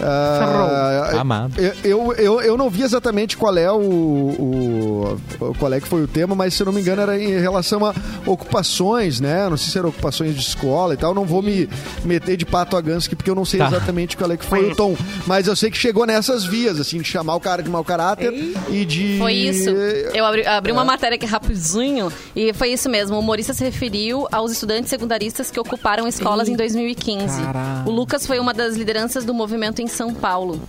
Ah, 0.02 1.10
Amado. 1.20 1.45
Eu, 1.56 1.72
eu, 1.84 2.12
eu, 2.14 2.40
eu 2.42 2.56
não 2.56 2.68
vi 2.70 2.82
exatamente 2.82 3.36
qual 3.36 3.56
é 3.56 3.70
o, 3.70 3.76
o- 3.78 5.18
qual 5.58 5.72
é 5.72 5.80
que 5.80 5.88
foi 5.88 6.02
o 6.02 6.08
tema, 6.08 6.34
mas 6.34 6.54
se 6.54 6.62
eu 6.62 6.66
não 6.66 6.72
me 6.72 6.80
engano 6.80 7.02
era 7.02 7.18
em 7.20 7.38
relação 7.40 7.84
a 7.84 7.94
ocupações, 8.26 9.20
né? 9.20 9.48
Não 9.48 9.56
sei 9.56 9.72
se 9.72 9.78
eram 9.78 9.88
ocupações 9.88 10.34
de 10.34 10.40
escola 10.40 10.94
e 10.94 10.96
tal. 10.96 11.14
Não 11.14 11.24
vou 11.24 11.42
me 11.42 11.68
meter 12.04 12.36
de 12.36 12.44
pato 12.46 12.76
a 12.76 12.80
ganso 12.80 13.06
aqui 13.06 13.16
porque 13.16 13.30
eu 13.30 13.34
não 13.34 13.44
sei 13.44 13.58
Tá. 13.60 13.66
exatamente 13.68 14.16
qual 14.16 14.30
é 14.30 14.36
que 14.36 14.44
foi 14.44 14.70
o 14.70 14.76
tom. 14.76 14.96
Mas 15.26 15.46
eu 15.46 15.56
sei 15.56 15.70
que 15.70 15.76
chegou 15.78 16.06
nessas 16.06 16.44
vias, 16.44 16.78
assim, 16.78 16.98
de 16.98 17.04
chamar 17.08 17.34
o 17.36 17.40
cara 17.40 17.62
de 17.62 17.70
mau 17.70 17.82
caráter 17.84 18.32
e 18.68 18.84
de... 18.84 19.16
Foi 19.18 19.32
isso. 19.32 19.70
Eu 19.70 20.24
abri, 20.24 20.46
abri 20.46 20.72
uma 20.72 20.84
matéria 20.84 21.16
aqui 21.16 21.26
rapidinho 21.26 22.12
e 22.34 22.52
foi 22.52 22.72
isso 22.72 22.88
mesmo. 22.88 23.16
O 23.16 23.20
humorista 23.20 23.52
se 23.54 23.64
referiu 23.64 24.26
aos 24.30 24.52
estudantes 24.52 24.90
secundaristas 24.90 25.50
que 25.50 25.58
ocuparam 25.58 26.06
escolas 26.06 26.48
em 26.48 26.56
2015. 26.56 27.42
Caraca. 27.42 27.88
O 27.88 27.92
Lucas 27.92 28.26
foi 28.26 28.38
uma 28.38 28.52
das 28.52 28.76
lideranças 28.76 29.24
do 29.24 29.32
movimento 29.34 29.80
em 29.80 29.86
São 29.86 30.12
Paulo. 30.12 30.60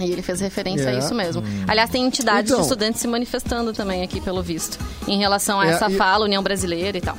E 0.00 0.10
ele 0.10 0.22
fez 0.22 0.40
referência 0.40 0.88
a 0.90 0.92
É. 0.94 0.98
isso 0.98 1.14
mesmo. 1.14 1.42
Aliás, 1.68 1.88
tem 1.90 2.04
entidades 2.04 2.50
Então. 2.50 2.60
de 2.60 2.66
estudantes 2.66 3.00
se 3.00 3.06
manifestando 3.06 3.72
também 3.72 4.02
aqui, 4.02 4.20
pelo 4.20 4.42
visto, 4.42 4.78
em 5.06 5.18
relação 5.18 5.60
a 5.60 5.66
É, 5.66 5.70
essa 5.70 5.88
e- 5.90 5.96
fala, 5.96 6.24
União 6.24 6.42
Brasileira 6.42 6.98
e 6.98 7.00
tal. 7.00 7.16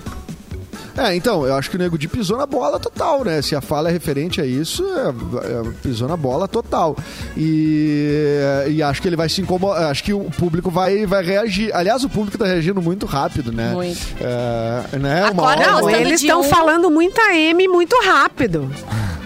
É, 0.97 1.13
então, 1.15 1.45
eu 1.45 1.55
acho 1.55 1.69
que 1.69 1.75
o 1.75 1.79
Nego 1.79 1.97
Di 1.97 2.07
pisou 2.07 2.37
na 2.37 2.45
bola 2.45 2.79
total, 2.79 3.23
né? 3.25 3.41
Se 3.41 3.55
a 3.55 3.61
fala 3.61 3.89
é 3.89 3.91
referente 3.91 4.39
a 4.39 4.45
isso, 4.45 4.83
é, 4.85 5.09
é, 5.09 5.71
pisou 5.83 6.07
na 6.07 6.15
bola 6.15 6.47
total. 6.47 6.95
E, 7.35 8.65
e 8.69 8.81
acho 8.83 9.01
que 9.01 9.07
ele 9.07 9.15
vai 9.15 9.27
se 9.29 9.41
incomodar, 9.41 9.89
acho 9.91 10.03
que 10.03 10.13
o 10.13 10.25
público 10.37 10.69
vai, 10.71 11.05
vai 11.05 11.23
reagir. 11.23 11.69
Aliás, 11.75 12.03
o 12.03 12.09
público 12.09 12.37
tá 12.37 12.45
reagindo 12.45 12.81
muito 12.81 13.05
rápido, 13.05 13.51
né? 13.51 13.71
Muito. 13.73 13.99
É, 14.21 14.97
né? 14.97 15.29
Uma 15.31 15.43
Acorda, 15.51 15.61
hora- 15.75 15.81
não, 15.81 15.89
eles 15.89 16.19
de 16.21 16.27
estão 16.27 16.41
um- 16.41 16.43
falando 16.43 16.89
muita 16.89 17.33
M 17.35 17.67
muito 17.67 17.95
rápido. 18.05 18.69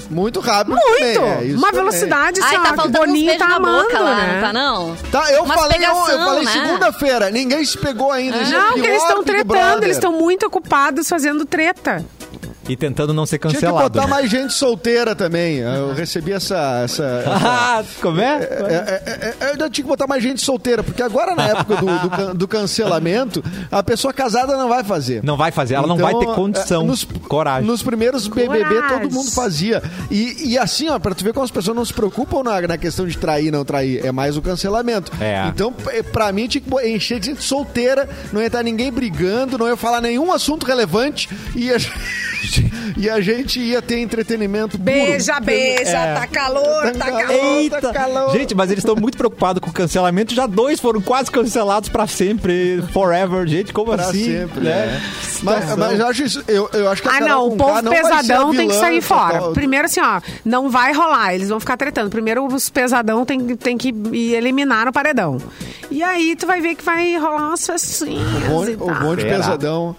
Muito 0.10 0.40
rápido. 0.40 0.72
Muito! 0.76 1.14
também, 1.20 1.30
é, 1.30 1.44
isso 1.46 1.58
Uma 1.60 1.68
também. 1.68 1.86
velocidade, 1.86 2.40
Ai, 2.42 2.56
tá 2.56 2.62
o 2.62 2.66
faltando 2.78 2.98
Boninho 2.98 3.38
tá 3.38 3.46
amando, 3.58 3.84
boca 3.84 4.00
lá, 4.00 4.16
né? 4.16 4.34
não 4.34 4.42
tá 4.42 4.54
não? 4.54 4.96
Tá, 5.12 5.32
eu 5.32 5.44
Umas 5.44 5.60
falei, 5.62 5.78
eu, 5.78 5.82
eu 5.84 5.94
pegação, 5.96 6.26
falei 6.26 6.46
né? 6.46 6.52
segunda-feira. 6.52 7.30
Ninguém 7.30 7.64
se 7.64 7.78
pegou 7.78 8.12
ainda. 8.12 8.38
É 8.38 8.50
Não, 8.50 8.74
que 8.74 8.80
eles 8.88 9.04
estão 9.04 9.24
tretando, 9.24 9.84
eles 9.84 9.98
estão 9.98 10.12
muito 10.12 10.48
ocupados 10.48 11.08
fazendo 11.08 11.46
treta 11.46 11.59
treta. 11.60 12.19
E 12.70 12.76
tentando 12.78 13.14
não 13.14 13.26
ser 13.26 13.40
Tinha 13.40 13.50
que 13.50 13.56
cancelado. 13.56 13.90
botar 13.90 14.06
né? 14.06 14.08
mais 14.08 14.30
gente 14.30 14.54
solteira 14.54 15.16
também. 15.16 15.58
Eu 15.58 15.94
recebi 15.94 16.32
essa. 16.32 16.82
essa, 16.84 17.04
essa- 17.26 17.32
Ah, 17.36 17.84
como 18.02 18.22
é? 18.22 18.36
É, 18.36 18.44
é, 18.46 19.04
é, 19.06 19.46
é, 19.48 19.52
eu 19.54 19.58
tinha 19.70 19.84
que 19.84 19.90
botar 19.90 20.06
mais 20.08 20.22
gente 20.22 20.40
solteira, 20.42 20.84
porque 20.84 21.02
agora, 21.02 21.36
na 21.36 21.48
época 21.48 21.76
do, 21.78 21.86
do, 22.28 22.34
do 22.36 22.48
cancelamento, 22.48 23.44
a 23.72 23.82
pessoa 23.82 24.14
casada 24.14 24.56
não 24.56 24.70
vai 24.70 24.84
fazer. 24.84 25.24
Não 25.24 25.36
vai 25.36 25.52
fazer, 25.52 25.76
ela 25.76 25.88
não 25.88 25.98
vai 25.98 26.14
ter 26.14 26.26
condição, 26.28 26.84
é, 26.84 26.86
nos, 26.86 27.04
coragem. 27.04 27.68
Nos 27.68 27.82
primeiros 27.82 28.28
BBB, 28.28 28.64
Coragem. 28.76 29.00
todo 29.00 29.14
mundo 29.14 29.32
fazia. 29.32 29.82
E, 30.12 30.50
e 30.52 30.58
assim, 30.58 30.90
ó, 30.90 31.00
pra 31.00 31.16
tu 31.16 31.24
ver 31.24 31.34
como 31.34 31.44
as 31.44 31.52
pessoas 31.52 31.76
não 31.76 31.84
se 31.86 31.94
preocupam 31.94 32.44
na, 32.44 32.62
na 32.62 32.78
questão 32.78 33.08
de 33.08 33.18
trair 33.18 33.48
e 33.48 33.52
não 33.52 33.66
trair, 33.66 34.06
é 34.06 34.12
mais 34.12 34.38
o 34.38 34.42
cancelamento. 34.42 35.12
É. 35.20 35.48
Então, 35.48 35.74
pra 36.12 36.32
mim, 36.32 36.48
tinha 36.48 36.62
que 36.62 36.88
encher 36.88 37.20
de 37.20 37.28
gente 37.28 37.44
solteira, 37.44 38.08
não 38.32 38.42
ia 38.42 38.48
estar 38.48 38.62
ninguém 38.64 38.92
brigando, 38.92 39.58
não 39.58 39.68
ia 39.68 39.76
falar 39.76 40.02
nenhum 40.02 40.32
assunto 40.32 40.66
relevante 40.66 41.30
e 41.56 41.72
a, 41.72 41.78
e 42.98 43.10
a 43.10 43.20
gente 43.22 43.60
ia 43.60 43.82
ter 43.82 44.00
entretenimento 44.00 44.72
puro. 44.78 44.84
Beija, 44.84 45.40
beija, 45.40 45.98
É. 45.98 46.14
tá 46.16 46.28
calor, 46.28 46.92
tá 46.92 47.12
calor. 47.12 47.32
Eita! 47.32 47.82
tá 47.82 47.94
calor. 47.94 48.32
Gente, 48.32 48.56
mas 48.56 48.72
eles 48.72 48.84
estão 48.84 48.96
muito 48.96 49.18
preocupados 49.18 49.60
com 49.62 49.70
o 49.70 49.74
cancelamento. 49.74 50.34
Já 50.34 50.46
dois 50.46 50.80
foram 50.80 51.02
quase 51.02 51.30
cancelados 51.32 51.90
pra 51.90 52.08
sempre, 52.08 52.84
forever. 52.94 53.48
Gente, 53.48 53.72
como 53.74 53.92
Pra 53.94 54.04
assim? 54.06 54.26
sempre, 54.26 54.62
né? 54.62 54.70
né? 54.88 55.02
Mas, 55.42 55.76
mas 55.78 56.00
eu 56.00 56.08
acho 56.08 56.24
isso. 56.24 56.44
Eu, 56.48 56.70
eu 56.74 56.90
acho 56.90 57.02
que 57.02 57.08
a 57.08 57.12
Ah, 57.14 57.20
não, 57.22 57.48
o 57.48 57.56
povo 57.58 57.82
não 57.82 57.92
pesadão 57.92 58.54
tem 58.54 58.68
que 58.68 58.74
sair 58.76 59.02
fora. 59.02 59.36
total. 59.38 59.54
Primeiro, 59.54 59.86
assim, 59.86 60.02
ó, 60.02 60.22
não 60.44 60.70
vai 60.70 60.94
rolar, 60.94 61.34
eles 61.34 61.50
vão 61.50 61.60
ficar 61.60 61.78
tretando. 61.78 62.10
Primeiro, 62.10 62.46
os 62.46 62.70
pesadão 62.70 63.26
tem, 63.26 63.46
que- 63.48 63.56
tem 63.56 63.78
que 63.78 63.90
ir 64.12 64.34
eliminar 64.36 64.88
o 64.88 64.92
paredão. 64.94 65.38
E 65.90 66.04
aí, 66.04 66.36
tu 66.36 66.46
vai 66.46 66.62
ver 66.62 66.76
que 66.76 66.84
vai 66.84 67.18
rolar 67.18 67.48
umas 67.48 67.66
festinhas 67.66 68.22
O 68.46 68.50
bonde, 68.50 68.72
e 68.72 68.76
o 68.76 68.78
tal. 68.86 68.96
bonde 68.96 69.22
Será? 69.22 69.36
pesadão. 69.38 69.96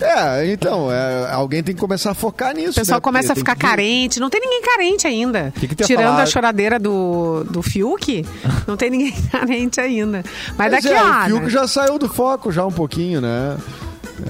É, 0.00 0.50
então, 0.52 0.90
é, 0.90 1.30
alguém 1.32 1.62
tem 1.62 1.74
que 1.74 1.80
começar 1.80 2.10
a 2.12 2.14
focar 2.14 2.54
nisso. 2.54 2.72
O 2.72 2.74
pessoal 2.74 2.96
né? 2.98 3.00
começa 3.02 3.32
a 3.32 3.36
Porque 3.36 3.40
ficar 3.40 3.52
tem 3.54 3.60
que- 3.60 3.66
carente. 3.76 4.20
Não 4.20 4.30
tem 4.30 4.40
ninguém 4.40 4.62
carente 4.62 5.06
ainda. 5.06 5.52
Que 5.58 5.68
que 5.68 5.74
Tirando 5.84 6.04
falar? 6.06 6.22
a 6.22 6.26
choradeira 6.26 6.78
do, 6.78 7.44
do 7.44 7.62
Fiuk, 7.62 8.24
não 8.66 8.76
tem 8.76 8.90
ninguém 8.90 9.12
carente 9.30 9.80
ainda. 9.80 10.24
Mas 10.56 10.70
Pois 10.70 10.82
daqui 10.84 10.88
é, 10.94 10.98
a 10.98 11.22
o 11.26 11.26
Fiuk 11.26 11.50
já 11.50 11.68
saiu 11.68 11.98
do 11.98 12.08
foco 12.08 12.50
já 12.50 12.64
um 12.64 12.72
pouquinho, 12.72 13.20
né? 13.20 13.56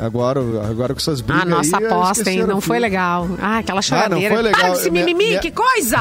Agora, 0.00 0.40
agora 0.70 0.94
com 0.94 1.00
essas 1.00 1.20
brigas 1.20 1.42
A 1.42 1.46
nossa 1.46 1.78
aí, 1.78 1.84
aposta, 1.86 2.30
hein? 2.30 2.46
Não 2.46 2.60
foi 2.60 2.78
legal. 2.78 3.28
Ah, 3.40 3.58
aquela 3.58 3.82
foi 3.82 3.88
choradeira. 3.98 4.40
legal. 4.40 4.60
Para 4.60 4.70
desse 4.70 4.90
mimimi, 4.90 5.24
minha- 5.26 5.40
que 5.40 5.50
coisa! 5.50 5.98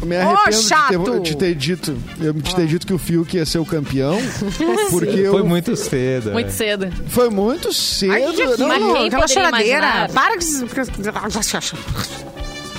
Eu 0.00 0.06
me 0.06 0.16
Ô, 0.16 0.20
arrependo 0.20 0.50
de, 0.56 0.62
chato! 0.68 1.04
ter, 1.04 1.20
de 1.20 1.36
ter 1.36 1.54
dito, 1.54 1.98
eu 2.20 2.32
de 2.32 2.54
ter 2.54 2.66
dito 2.66 2.86
que 2.86 2.92
o 2.94 2.98
Fiuk 2.98 3.36
ia 3.36 3.44
ser 3.44 3.58
o 3.58 3.66
campeão, 3.66 4.16
porque 4.90 5.18
eu, 5.20 5.32
Foi 5.32 5.42
muito 5.42 5.76
cedo. 5.76 6.30
Muito 6.32 6.48
é. 6.48 6.50
cedo. 6.50 6.90
foi 7.08 7.28
muito 7.28 7.72
cedo. 7.72 8.12
Ai, 8.12 8.32
que 8.32 8.44
não, 8.56 8.68
Mas 8.68 8.80
não, 8.80 9.04
aquela 9.06 9.28
choradeira. 9.28 9.86
imaginar? 9.86 10.10
Para 10.10 10.38
que. 10.38 10.44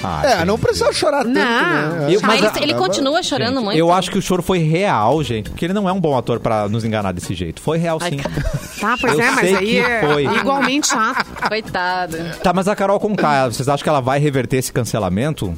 Ah, 0.03 0.21
é, 0.25 0.37
gente. 0.37 0.45
não 0.47 0.57
precisa 0.57 0.91
chorar 0.91 1.23
tanto, 1.23 1.33
Não. 1.35 1.43
né? 1.43 2.07
Eu- 2.09 2.19
Ah, 2.23 2.27
mas 2.27 2.55
ele, 2.57 2.73
continua 2.73 3.21
chorando 3.21 3.53
Gente, 3.57 3.63
muito. 3.65 3.77
Eu 3.77 3.91
acho 3.91 4.09
que 4.09 4.17
o 4.17 4.21
choro 4.21 4.41
foi 4.41 4.57
real, 4.57 5.21
gente. 5.23 5.51
Porque 5.51 5.63
ele 5.63 5.73
não 5.73 5.87
é 5.87 5.91
um 5.93 5.99
bom 6.01 6.17
ator 6.17 6.39
pra 6.39 6.67
nos 6.67 6.83
enganar 6.83 7.11
desse 7.11 7.35
jeito. 7.35 7.61
Foi 7.61 7.77
real, 7.77 7.99
Ai, 8.01 8.09
sim. 8.09 8.17
Tá, 8.81 8.95
pois 8.99 9.13
Eu 9.13 9.21
é, 9.21 9.29
mas 9.29 9.39
sei 9.41 9.55
aí 9.57 9.65
que 9.67 9.77
é 9.79 10.01
foi. 10.01 10.23
igualmente 10.25 10.87
chato. 10.87 11.23
Coitado. 11.47 12.17
Tá, 12.41 12.51
mas 12.51 12.67
a 12.67 12.75
Carol 12.75 12.99
Conká, 12.99 13.47
vocês 13.47 13.69
acham 13.69 13.83
que 13.83 13.89
ela 13.89 14.01
vai 14.01 14.17
reverter 14.19 14.57
esse 14.57 14.73
cancelamento? 14.73 15.55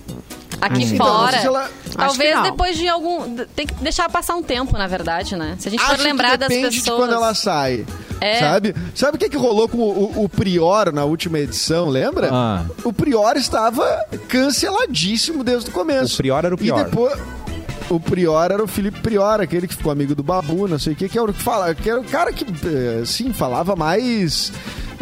Aqui 0.65 0.83
Então, 0.83 1.05
não 1.07 1.15
fora. 1.19 1.39
se 1.41 1.47
ela- 1.47 1.69
Talvez 1.95 2.41
depois 2.43 2.77
de 2.77 2.87
algum. 2.87 3.35
Tem 3.55 3.67
que 3.67 3.73
deixar 3.75 4.09
passar 4.09 4.35
um 4.35 4.41
tempo, 4.43 4.77
na 4.77 4.87
verdade, 4.87 5.35
né? 5.35 5.55
Se 5.59 5.67
a 5.67 5.71
gente 5.71 5.81
Acho 5.81 5.91
for 5.91 5.97
que 5.97 6.03
lembrar 6.03 6.37
das 6.37 6.47
pessoas. 6.47 6.73
de 6.73 6.81
quando 6.83 7.13
ela 7.13 7.33
sai. 7.35 7.85
É. 8.21 8.39
Sabe? 8.39 8.73
Sabe 8.95 9.17
o 9.17 9.19
que, 9.19 9.29
que 9.29 9.35
rolou 9.37 9.67
com 9.67 9.77
o, 9.77 10.21
o- 10.21 10.23
o 10.23 10.29
Prior 10.29 10.91
na 10.93 11.03
última 11.03 11.37
edição, 11.39 11.89
lembra? 11.89 12.29
Ah. 12.31 12.63
O 12.83 12.93
Prior 12.93 13.35
estava 13.35 13.85
canceladíssimo 14.29 15.43
desde 15.43 15.69
o 15.69 15.73
começo. 15.73 16.13
O 16.15 16.17
Prior 16.17 16.45
era 16.45 16.55
o 16.55 16.57
pior. 16.57 16.79
E 16.79 16.83
depois... 16.85 17.19
O 17.89 17.99
Prior 17.99 18.49
era 18.49 18.63
o 18.63 18.67
Felipe 18.67 19.01
Prior, 19.01 19.41
aquele 19.41 19.67
que 19.67 19.75
ficou 19.75 19.91
amigo 19.91 20.15
do 20.15 20.23
Babu, 20.23 20.67
não 20.69 20.79
sei 20.79 20.93
o 20.93 20.95
que, 20.95 21.09
que 21.09 21.19
era 21.19 21.29
o 21.29 21.33
que 21.33 21.43
fala, 21.43 21.75
que 21.75 21.87
era 21.89 21.99
o 21.99 22.03
cara 22.03 22.31
que, 22.31 22.45
eh, 22.45 23.03
sim, 23.05 23.33
falava 23.33 23.75
mais 23.75 24.53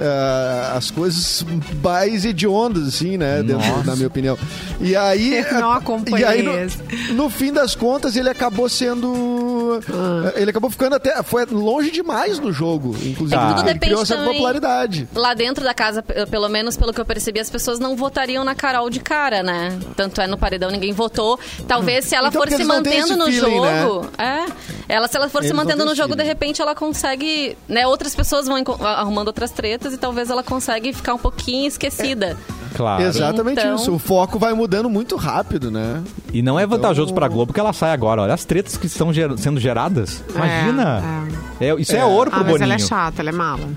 eh, 0.04 0.72
as 0.76 0.90
coisas 0.90 1.46
mais 1.84 2.26
hediondas, 2.26 2.88
assim, 2.88 3.18
né? 3.18 3.44
Dentro, 3.44 3.84
na 3.86 3.96
minha 3.96 4.08
opinião. 4.08 4.36
E 4.80 4.96
aí. 4.96 5.36
Eu 5.38 5.54
não 5.62 5.72
acompanhei 5.72 6.22
e 6.22 6.26
aí, 6.26 6.42
no, 6.42 7.14
no 7.14 7.30
fim 7.30 7.54
das 7.54 7.76
contas, 7.76 8.16
ele 8.16 8.28
acabou 8.28 8.68
sendo. 8.68 9.41
Ah. 9.80 10.32
Ele 10.36 10.50
acabou 10.52 10.70
ficando 10.70 10.96
até. 10.96 11.22
Foi 11.24 11.46
longe 11.46 11.92
demais 11.92 12.40
no 12.40 12.52
jogo, 12.52 12.96
inclusive. 13.04 13.36
É 13.36 13.40
que 13.40 13.48
tudo 13.56 13.60
ele 13.70 13.74
depende 13.74 13.80
criou 13.96 14.06
também. 14.06 14.34
popularidade. 14.34 15.08
Lá 15.16 15.34
dentro 15.34 15.64
da 15.64 15.74
casa, 15.74 16.02
pelo 16.02 16.50
menos 16.50 16.76
pelo 16.78 16.94
que 16.94 17.00
eu 17.02 17.06
percebi, 17.06 17.40
as 17.40 17.50
pessoas 17.50 17.80
não 17.80 17.96
votariam 17.96 18.44
na 18.44 18.56
Carol 18.56 18.90
de 18.90 19.00
cara, 19.00 19.44
né? 19.44 19.78
Tanto 19.96 20.22
é 20.22 20.28
no 20.28 20.38
paredão, 20.38 20.70
ninguém 20.72 20.94
votou. 20.94 21.40
Talvez 21.68 22.06
se 22.06 22.16
ela 22.16 22.30
Então, 22.30 22.42
for 22.42 22.52
se 22.52 22.64
mantendo 22.64 23.16
no 23.16 23.26
feeling, 23.26 23.62
né? 23.62 23.82
jogo. 23.82 24.08
É. 24.18 24.46
Ela, 24.88 25.08
se 25.08 25.16
ela 25.18 25.30
for 25.30 25.40
Eles 25.40 25.50
se 25.50 25.54
mantendo 25.54 25.86
no 25.86 25.96
jogo, 25.96 26.16
de 26.16 26.24
repente 26.24 26.62
ela 26.62 26.76
consegue. 26.76 27.58
Né, 27.68 27.86
outras 27.88 28.14
pessoas 28.16 28.48
vão 28.48 28.58
arrumando 28.82 29.28
outras 29.28 29.52
tretas 29.52 29.94
e 29.94 29.98
talvez 29.98 30.30
ela 30.30 30.44
consegue 30.44 30.92
ficar 30.94 31.14
um 31.14 31.18
pouquinho 31.18 31.68
esquecida. 31.68 32.38
Claro. 32.76 33.04
Exatamente 33.04 33.60
Então- 33.60 33.76
isso. 33.76 33.94
O 33.94 34.00
foco 34.00 34.40
vai 34.40 34.54
mudando 34.54 34.90
muito 34.90 35.16
rápido, 35.16 35.70
né? 35.70 36.02
E 36.34 36.42
não 36.42 36.60
é 36.60 36.66
vantajoso 36.66 37.08
Então- 37.12 37.16
pra 37.16 37.28
Globo 37.28 37.54
que 37.54 37.60
ela 37.60 37.74
sai 37.74 37.92
agora. 37.92 38.22
Olha 38.22 38.34
as 38.34 38.46
tretas 38.46 38.78
que 38.78 38.86
estão 38.88 39.14
ger- 39.14 39.38
sendo 39.38 39.60
geradas. 39.60 40.24
Imagina. 40.34 41.04
É, 41.60 41.74
isso 41.80 41.96
é, 41.96 42.04
ouro 42.06 42.30
pro 42.32 42.40
Ah, 42.40 42.44
mas 42.44 42.52
Boninho. 42.54 42.66
ela 42.66 42.74
é 42.76 42.80
chata, 42.80 43.22
ela 43.22 43.30
é 43.30 43.34
mala. 43.34 43.68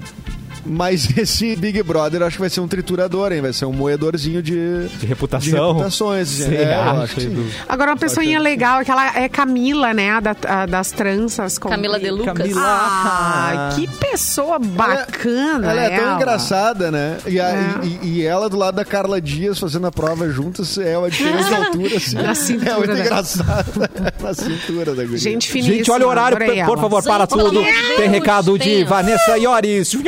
Mas 0.66 1.08
esse 1.18 1.54
Big 1.56 1.82
Brother 1.82 2.20
eu 2.22 2.26
acho 2.26 2.36
que 2.36 2.40
vai 2.40 2.50
ser 2.50 2.60
um 2.60 2.68
triturador, 2.68 3.32
hein? 3.32 3.40
Vai 3.40 3.52
ser 3.52 3.64
um 3.66 3.72
moedorzinho 3.72 4.42
de, 4.42 4.86
De 4.98 5.06
reputação. 5.06 5.50
de 5.50 5.56
reputações. 5.56 6.40
É, 6.40 6.74
acho 6.74 7.14
que? 7.16 7.50
Agora, 7.68 7.90
uma 7.92 7.96
pessoinha 7.96 8.38
ser. 8.38 8.44
legal 8.44 8.80
é 8.80 8.84
que 8.84 8.90
ela 8.90 9.18
é 9.18 9.28
Camila, 9.28 9.92
né? 9.92 10.10
a 10.10 10.20
da- 10.20 10.36
a 10.48 10.66
das 10.66 10.90
tranças. 10.90 11.58
com- 11.58 11.68
Camila 11.68 11.98
De 11.98 12.10
Lucas. 12.10 12.34
Camila. 12.34 12.60
Ah, 12.64 13.70
que 13.74 13.86
pessoa 13.88 14.58
bacana. 14.58 15.70
Ela 15.70 15.82
é 15.82 15.90
tão 15.96 16.04
ela. 16.06 16.16
engraçada, 16.16 16.90
né? 16.90 17.18
E, 17.26 17.38
a- 17.40 17.48
É. 17.50 17.86
e- 17.86 18.08
e 18.20 18.22
ela 18.26 18.48
do 18.48 18.56
lado 18.56 18.74
da 18.76 18.84
Carla 18.84 19.20
Dias 19.20 19.58
fazendo 19.58 19.86
a 19.86 19.92
prova 19.92 20.28
juntas 20.30 20.78
é 20.78 20.96
uma 20.96 21.10
diferença 21.10 21.48
de 21.48 21.54
altura, 21.66 21.96
assim. 21.96 22.16
Na 22.16 22.34
cintura 22.34 22.70
é 22.70 22.76
muito 22.76 22.92
da- 22.94 23.00
engraçada. 23.00 23.64
Na 24.22 24.34
cintura 24.34 24.94
da 24.94 25.02
guria. 25.02 25.18
Gente 25.18 25.48
finíssima. 25.50 25.76
Gente, 25.76 25.90
olha 25.90 26.06
o 26.06 26.10
horário, 26.10 26.36
por, 26.38 26.46
por 26.46 26.56
ela. 26.56 26.76
favor, 26.78 27.02
para 27.02 27.26
tudo. 27.26 27.62
Tem 27.62 27.96
Deus, 27.98 28.10
recado 28.10 28.58
de. 28.58 28.84
Vanessa 28.84 29.36
Iores. 29.38 29.90
Gente, 29.90 30.04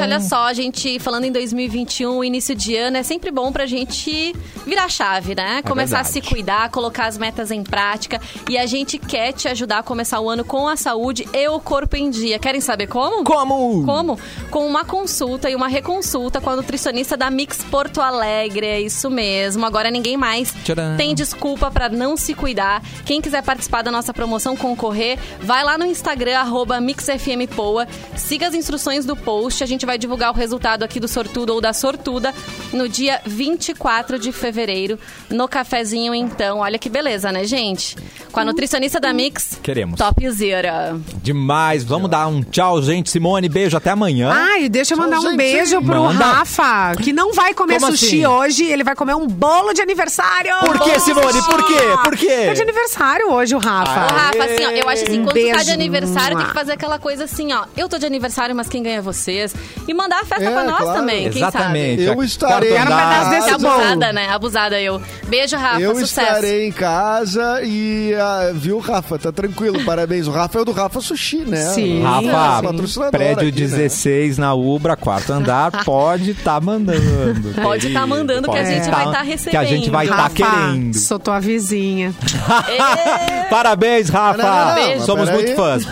olha 0.00 0.20
só, 0.20 0.44
a 0.46 0.52
gente 0.52 0.98
falando 0.98 1.24
em 1.24 1.32
2021, 1.32 2.22
início 2.24 2.54
de 2.54 2.76
ano, 2.76 2.96
é 2.96 3.02
sempre 3.02 3.30
bom 3.30 3.52
pra 3.52 3.66
gente 3.66 4.34
virar 4.66 4.88
chave, 4.88 5.34
né? 5.34 5.62
Começar 5.62 6.00
a 6.00 6.04
se 6.04 6.20
cuidar, 6.20 6.70
colocar 6.70 7.06
as 7.06 7.16
metas 7.18 7.50
em 7.50 7.62
prática. 7.62 8.20
E 8.48 8.58
a 8.58 8.66
gente 8.66 8.98
quer 8.98 9.32
te 9.32 9.48
ajudar 9.48 9.78
a 9.78 9.82
começar 9.82 10.20
o 10.20 10.28
ano 10.28 10.44
com 10.44 10.68
a 10.68 10.76
saúde 10.76 11.26
e 11.32 11.48
o 11.48 11.60
corpo 11.60 11.96
em 11.96 12.10
dia. 12.10 12.38
Querem 12.38 12.60
saber 12.60 12.86
como? 12.86 13.24
Como? 13.24 13.84
Como? 13.84 14.18
Com 14.50 14.66
uma 14.66 14.84
consulta 14.84 15.48
e 15.50 15.54
uma 15.54 15.68
reconsulta 15.68 16.40
com 16.40 16.50
a 16.50 16.56
nutricionista 16.56 17.16
da 17.16 17.30
Mix 17.30 17.58
Porto 17.64 18.00
Alegre. 18.00 18.66
É 18.66 18.80
isso 18.80 19.10
mesmo. 19.10 19.64
Agora 19.64 19.90
ninguém 19.90 20.16
mais 20.16 20.52
Tcharam. 20.64 20.96
tem 20.96 21.14
desculpa 21.14 21.70
pra 21.70 21.88
não 21.88 22.16
se 22.16 22.34
cuidar. 22.34 22.82
Quem 23.04 23.20
quiser 23.20 23.42
participar 23.42 23.82
da 23.82 23.90
nossa 23.90 24.12
promoção, 24.12 24.56
concorrer, 24.56 25.18
vai 25.40 25.64
lá 25.64 25.76
no 25.78 25.86
Instagram, 25.86 26.38
arroba 26.38 26.80
MixFMPoa. 26.80 27.86
Siga 28.16 28.48
as 28.48 28.54
instruções 28.54 29.04
do 29.04 29.16
post. 29.16 29.62
A 29.70 29.72
gente 29.72 29.86
vai 29.86 29.96
divulgar 29.96 30.32
o 30.32 30.34
resultado 30.34 30.82
aqui 30.82 30.98
do 30.98 31.06
sortudo 31.06 31.54
ou 31.54 31.60
da 31.60 31.72
sortuda 31.72 32.34
no 32.72 32.88
dia 32.88 33.20
24 33.24 34.18
de 34.18 34.32
fevereiro, 34.32 34.98
no 35.30 35.46
cafezinho, 35.46 36.12
então. 36.12 36.58
Olha 36.58 36.76
que 36.76 36.88
beleza, 36.88 37.30
né, 37.30 37.44
gente? 37.44 37.96
Com 38.32 38.40
a 38.40 38.44
nutricionista 38.44 38.98
da 38.98 39.12
Mix. 39.12 39.60
Queremos. 39.62 39.96
Topzera. 39.96 40.98
Demais. 41.22 41.84
Vamos 41.84 42.10
dar 42.10 42.26
um 42.26 42.42
tchau, 42.42 42.82
gente. 42.82 43.10
Simone, 43.10 43.48
beijo. 43.48 43.76
Até 43.76 43.90
amanhã. 43.90 44.32
Ai, 44.32 44.68
deixa 44.68 44.94
eu 44.94 44.98
mandar 44.98 45.20
um 45.20 45.22
gente. 45.22 45.36
beijo 45.36 45.80
pro 45.82 46.02
Manda. 46.02 46.24
Rafa, 46.24 46.96
que 47.00 47.12
não 47.12 47.32
vai 47.32 47.54
comer 47.54 47.78
Como 47.78 47.92
sushi 47.92 48.24
assim? 48.24 48.26
hoje, 48.26 48.64
ele 48.64 48.82
vai 48.82 48.96
comer 48.96 49.14
um 49.14 49.28
bolo 49.28 49.72
de 49.72 49.80
aniversário. 49.80 50.52
Por 50.66 50.80
que, 50.80 50.98
Simone? 50.98 51.32
sushi. 51.32 51.48
Por 51.48 51.64
quê? 51.64 51.74
Por 52.02 52.16
quê? 52.16 52.26
É 52.26 52.54
de 52.54 52.62
aniversário 52.62 53.30
hoje 53.30 53.54
o 53.54 53.58
Rafa. 53.60 53.92
Ô, 54.12 54.18
Rafa, 54.18 54.44
assim, 54.44 54.66
ó, 54.66 54.70
eu 54.70 54.88
acho 54.88 55.04
assim, 55.04 55.22
quando 55.22 55.26
tu 55.28 55.46
tá 55.46 55.52
Beijo. 55.52 55.64
de 55.64 55.70
aniversário, 55.70 56.36
tem 56.36 56.46
que 56.46 56.54
fazer 56.54 56.72
aquela 56.72 56.98
coisa 56.98 57.22
assim, 57.24 57.52
ó. 57.52 57.66
Eu 57.76 57.88
tô 57.88 57.98
de 57.98 58.06
aniversário, 58.06 58.52
mas 58.56 58.68
quem 58.68 58.82
ganha 58.82 58.98
é 58.98 59.00
vocês. 59.00 59.54
E 59.88 59.94
mandar 59.94 60.20
a 60.20 60.24
festa 60.24 60.44
É, 60.44 60.50
pra 60.50 60.64
nós 60.64 60.78
claro. 60.78 61.00
também, 61.00 61.30
quem 61.30 61.42
Exatamente. 61.42 62.02
Eu 62.02 62.22
estarei 62.22 62.72
em 62.74 62.78
andar. 62.78 62.86
pedaço 63.24 63.30
desse. 63.30 63.50
Abusada, 63.50 64.12
né? 64.12 64.28
Abusada 64.28 64.80
eu. 64.80 65.00
Beijo, 65.26 65.56
Rafa. 65.56 65.80
Eu 65.80 65.94
sucesso. 65.96 66.20
estarei 66.28 66.66
em 66.68 66.72
casa 66.72 67.60
e, 67.64 68.14
ah, 68.14 68.50
viu, 68.54 68.78
Rafa? 68.78 69.18
Tá 69.18 69.32
tranquilo, 69.32 69.84
parabéns. 69.84 70.26
O 70.28 70.30
Rafa 70.30 70.58
é 70.58 70.62
o 70.62 70.64
do 70.64 70.72
Rafa 70.72 71.00
Sushi, 71.00 71.38
né? 71.38 71.56
Sim. 71.72 72.02
Rafa, 72.02 72.62
Patrocinador 72.68 73.10
prédio 73.10 73.48
aqui, 73.48 73.60
né? 73.62 73.66
16 73.66 74.38
na 74.38 74.54
Ubra, 74.54 74.96
quarto 74.96 75.32
andar, 75.32 75.70
pode 75.84 76.30
estar 76.32 76.60
mandando. 76.60 77.52
Pode 77.60 77.80
querido. 77.82 78.00
tá 78.00 78.06
mandando 78.06 78.48
que 78.50 78.56
a 78.58 78.62
Pode 78.62 78.74
gente 78.74 78.90
tá- 78.90 79.04
vai 79.04 79.12
tá 79.12 79.24
Que 79.50 79.56
a 79.56 79.64
gente 79.64 79.90
vai 79.90 80.06
recebendo. 80.06 80.30
estar 80.30 80.44
Rafa, 80.44 80.70
querendo. 80.70 80.94
sou 80.94 81.18
tua 81.18 81.40
vizinha. 81.40 82.14
Parabéns, 83.50 84.08
Rafa. 84.08 84.38
Não, 84.42 84.48
não, 84.48 84.66
não, 84.66 84.74
Beijo. 84.74 85.04
Somos 85.06 85.30
muito 85.30 85.54
fãs. 85.56 85.84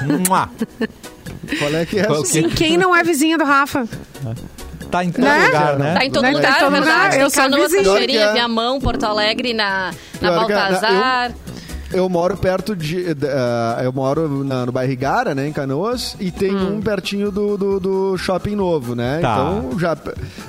Qual 1.59 1.75
é 1.75 1.87
que 1.87 1.99
é 1.99 2.05
Qual 2.05 2.25
Sim, 2.25 2.49
quem 2.49 2.77
não 2.77 2.95
é 2.95 3.03
vizinha 3.03 3.39
do 3.39 3.45
Rafa? 3.45 3.87
Tá 4.91 5.05
em 5.05 5.11
todo 5.13 5.23
Né? 5.25 5.47
lugar, 5.47 5.79
né? 5.79 5.95
Tá 5.95 6.05
em 6.05 6.11
todo 6.11 6.23
Né? 6.23 6.31
lugar, 6.33 6.59
Tá 6.59 6.67
é 6.67 6.71
verdade. 6.71 7.11
Tem 7.15 7.21
Eu 7.23 7.31
sou 7.31 7.43
Canoas, 7.43 7.63
vizinha. 7.71 7.85
Cachoeirinha, 7.85 8.21
é. 8.21 8.33
Viamão, 8.33 8.81
Porto 8.81 9.05
Alegre, 9.05 9.53
na, 9.53 9.91
na 10.21 10.29
é, 10.33 10.35
Baltazar. 10.35 11.31
Eu 11.31 11.48
moro 12.09 12.37
perto 12.37 12.77
de. 12.77 13.07
ah, 13.33 13.81
eu 13.83 13.93
moro 13.93 14.45
na- 14.45 14.67
no 14.67 14.73
bairro 14.73 14.93
Igara, 14.93 15.35
né, 15.35 15.49
em 15.49 15.53
Canoas, 15.53 16.17
e 16.21 16.31
tem 16.31 16.55
Hum. 16.55 16.77
um 16.77 16.81
pertinho 16.83 17.31
do, 17.31 17.57
do, 17.57 17.81
do 17.81 18.19
shopping 18.19 18.55
novo, 18.55 18.95
né? 18.95 19.21
Tá. 19.23 19.35
Então, 19.61 19.79
já. 19.79 19.97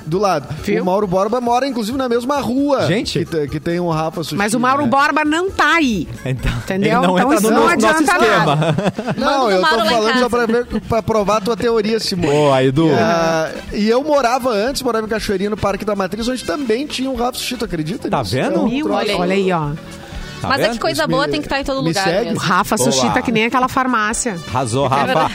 Do 0.06 0.18
lado. 0.18 0.46
Viu? 0.62 0.82
O 0.82 0.86
Mauro 0.86 1.06
Borba 1.06 1.40
mora, 1.40 1.66
inclusive, 1.66 1.96
na 1.96 2.08
mesma 2.08 2.40
rua. 2.40 2.86
Gente. 2.86 3.24
Que, 3.24 3.46
que 3.48 3.60
tem 3.60 3.80
um 3.80 3.88
Rafa 3.88 4.22
Sushi. 4.22 4.36
Mas 4.36 4.52
o 4.54 4.60
Mauro 4.60 4.82
né? 4.84 4.88
Borba 4.88 5.24
não 5.24 5.50
tá 5.50 5.76
aí. 5.76 6.06
Então, 6.24 6.52
Entendeu? 6.58 6.98
Ele 6.98 7.06
não 7.06 7.18
Então 7.18 7.32
isso 7.34 7.42
no 7.44 7.50
não 7.50 7.60
nosso 7.62 7.72
adianta 7.74 8.02
esquema. 8.02 8.56
Não, 9.16 9.42
Manda 9.44 9.54
eu 9.54 9.60
tô 9.62 9.84
falando 9.86 10.18
só 10.18 10.28
pra, 10.28 10.46
ver, 10.46 10.66
pra 10.88 11.02
provar 11.02 11.36
a 11.38 11.40
tua 11.40 11.56
teoria, 11.56 11.98
Simone. 12.00 12.30
Boa, 12.32 12.62
Edu. 12.62 12.90
Ah, 12.98 13.50
e 13.72 13.88
eu 13.88 14.02
morava 14.04 14.50
antes, 14.50 14.82
morava 14.82 15.06
em 15.06 15.10
Cachoeirinha, 15.10 15.50
no 15.50 15.56
Parque 15.56 15.84
da 15.84 15.94
Matriz, 15.96 16.28
onde 16.28 16.44
também 16.44 16.86
tinha 16.86 17.10
um 17.10 17.14
Rafa 17.16 17.38
Sushi, 17.38 17.56
tu 17.56 17.64
acredita? 17.64 18.08
Tá 18.10 18.18
nisso? 18.20 18.32
vendo? 18.34 18.54
É 18.54 18.58
um 18.58 18.90
olha 18.92 19.34
aí, 19.34 19.52
ó. 19.52 19.70
Tá 20.40 20.48
Mas 20.48 20.60
é 20.60 20.62
vendo? 20.64 20.72
que 20.74 20.78
coisa 20.80 21.02
Isso 21.02 21.10
boa 21.10 21.26
me- 21.26 21.32
tem 21.32 21.40
que 21.40 21.46
estar 21.46 21.60
em 21.60 21.64
todo 21.64 21.82
me 21.82 21.88
lugar 21.88 22.04
segue? 22.04 22.20
O 22.20 22.24
mesmo. 22.32 22.38
Rafa. 22.38 22.76
Sushi 22.78 23.10
tá 23.12 23.20
que 23.22 23.30
nem 23.32 23.44
aquela 23.44 23.68
farmácia. 23.68 24.38
Arrasou, 24.48 24.86
Rafa. 24.88 25.30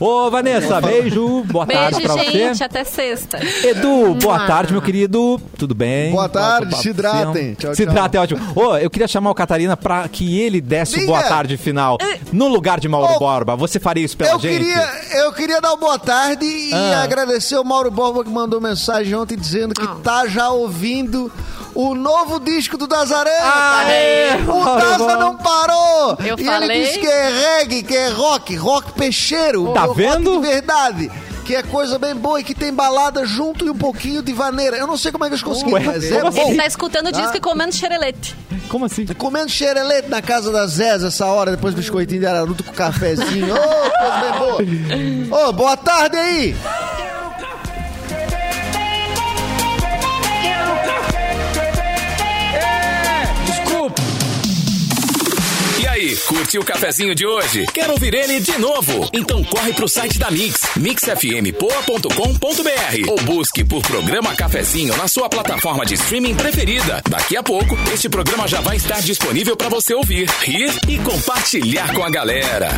Ô, 0.00 0.30
Vanessa, 0.30 0.80
beijo. 0.80 1.42
Boa 1.44 1.66
tarde 1.66 1.96
Beijo, 1.96 2.14
pra 2.14 2.22
gente. 2.24 2.54
você. 2.56 2.64
Até 2.64 2.84
sexta. 2.84 3.38
Edu, 3.64 4.14
boa 4.14 4.46
tarde, 4.46 4.72
meu 4.72 4.80
querido. 4.80 5.40
Tudo 5.58 5.74
bem? 5.74 6.12
Boa 6.12 6.28
tarde, 6.28 6.76
se 6.76 6.90
hidratem. 6.90 7.54
Tchau, 7.54 7.74
se 7.74 7.82
hidratem, 7.82 8.18
é 8.20 8.22
ótimo. 8.22 8.40
Ô, 8.54 8.76
eu 8.76 8.88
queria 8.90 9.08
chamar 9.08 9.30
o 9.30 9.34
Catarina 9.34 9.76
pra 9.76 10.06
que 10.08 10.40
ele 10.40 10.60
desse 10.60 10.94
o 10.94 10.98
Diga. 11.00 11.06
boa 11.12 11.22
tarde 11.24 11.56
final. 11.56 11.98
No 12.32 12.46
lugar 12.46 12.78
de 12.78 12.88
Mauro 12.88 13.14
Ô, 13.14 13.18
Borba. 13.18 13.56
Você 13.56 13.80
faria 13.80 14.04
isso 14.04 14.16
pela 14.16 14.30
Eu 14.32 14.38
gente? 14.38 14.64
queria, 14.64 14.90
eu 15.24 15.32
queria 15.32 15.60
dar 15.60 15.70
uma 15.70 15.76
boa 15.78 15.98
tarde 15.98 16.44
e 16.46 16.72
Ah. 16.72 17.02
agradecer 17.02 17.56
o 17.58 17.64
Mauro 17.64 17.90
Borba 17.90 18.22
que 18.22 18.30
mandou 18.30 18.60
mensagem 18.60 19.14
ontem 19.16 19.36
dizendo 19.36 19.74
que 19.74 19.82
Ah. 19.84 19.96
tá 20.02 20.28
já 20.28 20.50
ouvindo 20.50 21.30
o 21.74 21.94
novo 21.94 22.40
disco 22.40 22.76
do 22.76 22.86
Dazaran. 22.86 23.30
Aê, 23.30 24.34
O 24.42 24.44
Borba. 24.44 25.16
não 25.16 25.36
parou! 25.36 26.16
Eu 26.24 26.36
e 26.38 26.44
falei. 26.44 26.70
ele 26.70 26.86
disse 26.86 26.98
que 26.98 27.06
é 27.06 27.58
reggae, 27.58 27.82
que 27.82 27.96
é 27.96 28.08
rock, 28.10 28.54
rock 28.56 28.92
peixeiro. 28.92 29.72
Tá 29.72 29.86
vendo? 29.94 30.40
de 30.40 30.46
verdade. 30.46 31.10
Que 31.44 31.54
é 31.54 31.62
coisa 31.62 31.98
bem 31.98 32.14
boa 32.14 32.40
e 32.40 32.44
que 32.44 32.54
tem 32.54 32.72
balada 32.72 33.24
junto 33.24 33.64
e 33.64 33.70
um 33.70 33.74
pouquinho 33.74 34.22
de 34.22 34.34
vaneira. 34.34 34.76
Eu 34.76 34.86
não 34.86 34.98
sei 34.98 35.10
como 35.10 35.24
é 35.24 35.28
que 35.28 35.34
eles 35.34 35.42
conseguiram, 35.42 35.80
mas 35.82 36.04
é 36.04 36.18
assim? 36.20 36.40
bom. 36.40 36.48
Ele 36.48 36.56
tá 36.58 36.66
escutando 36.66 37.10
disco 37.10 37.36
e 37.36 37.40
comendo 37.40 37.74
xerelete. 37.74 38.36
Como 38.68 38.84
assim? 38.84 39.06
Comendo 39.06 39.48
xerelete 39.48 40.08
na 40.10 40.20
casa 40.20 40.52
da 40.52 40.66
Zézia 40.66 41.08
essa 41.08 41.24
hora, 41.24 41.52
depois 41.52 41.72
do 41.74 41.78
biscoitinho 41.78 42.20
de 42.20 42.26
araruto 42.26 42.62
com 42.62 42.72
cafezinho. 42.72 43.54
Ô, 43.54 43.58
coisa 43.58 44.66
bem 44.90 45.24
boa. 45.24 45.48
Ô, 45.48 45.52
boa 45.54 45.76
tarde 45.76 46.16
aí. 46.18 46.54
Curtiu 56.38 56.62
o 56.62 56.64
cafezinho 56.64 57.16
de 57.16 57.26
hoje? 57.26 57.66
Quer 57.74 57.90
ouvir 57.90 58.14
ele 58.14 58.38
de 58.38 58.56
novo? 58.58 59.10
Então 59.12 59.42
corre 59.42 59.72
pro 59.72 59.88
site 59.88 60.20
da 60.20 60.30
Mix, 60.30 60.60
mixfmpoa.com.br 60.76 63.10
ou 63.10 63.16
busque 63.22 63.64
por 63.64 63.82
programa 63.82 64.32
Cafezinho 64.36 64.96
na 64.96 65.08
sua 65.08 65.28
plataforma 65.28 65.84
de 65.84 65.94
streaming 65.94 66.36
preferida. 66.36 67.02
Daqui 67.10 67.36
a 67.36 67.42
pouco, 67.42 67.76
este 67.92 68.08
programa 68.08 68.46
já 68.46 68.60
vai 68.60 68.76
estar 68.76 69.00
disponível 69.00 69.56
para 69.56 69.68
você 69.68 69.92
ouvir, 69.92 70.30
rir 70.42 70.70
e 70.86 70.96
compartilhar 70.98 71.92
com 71.92 72.04
a 72.04 72.10
galera. 72.10 72.68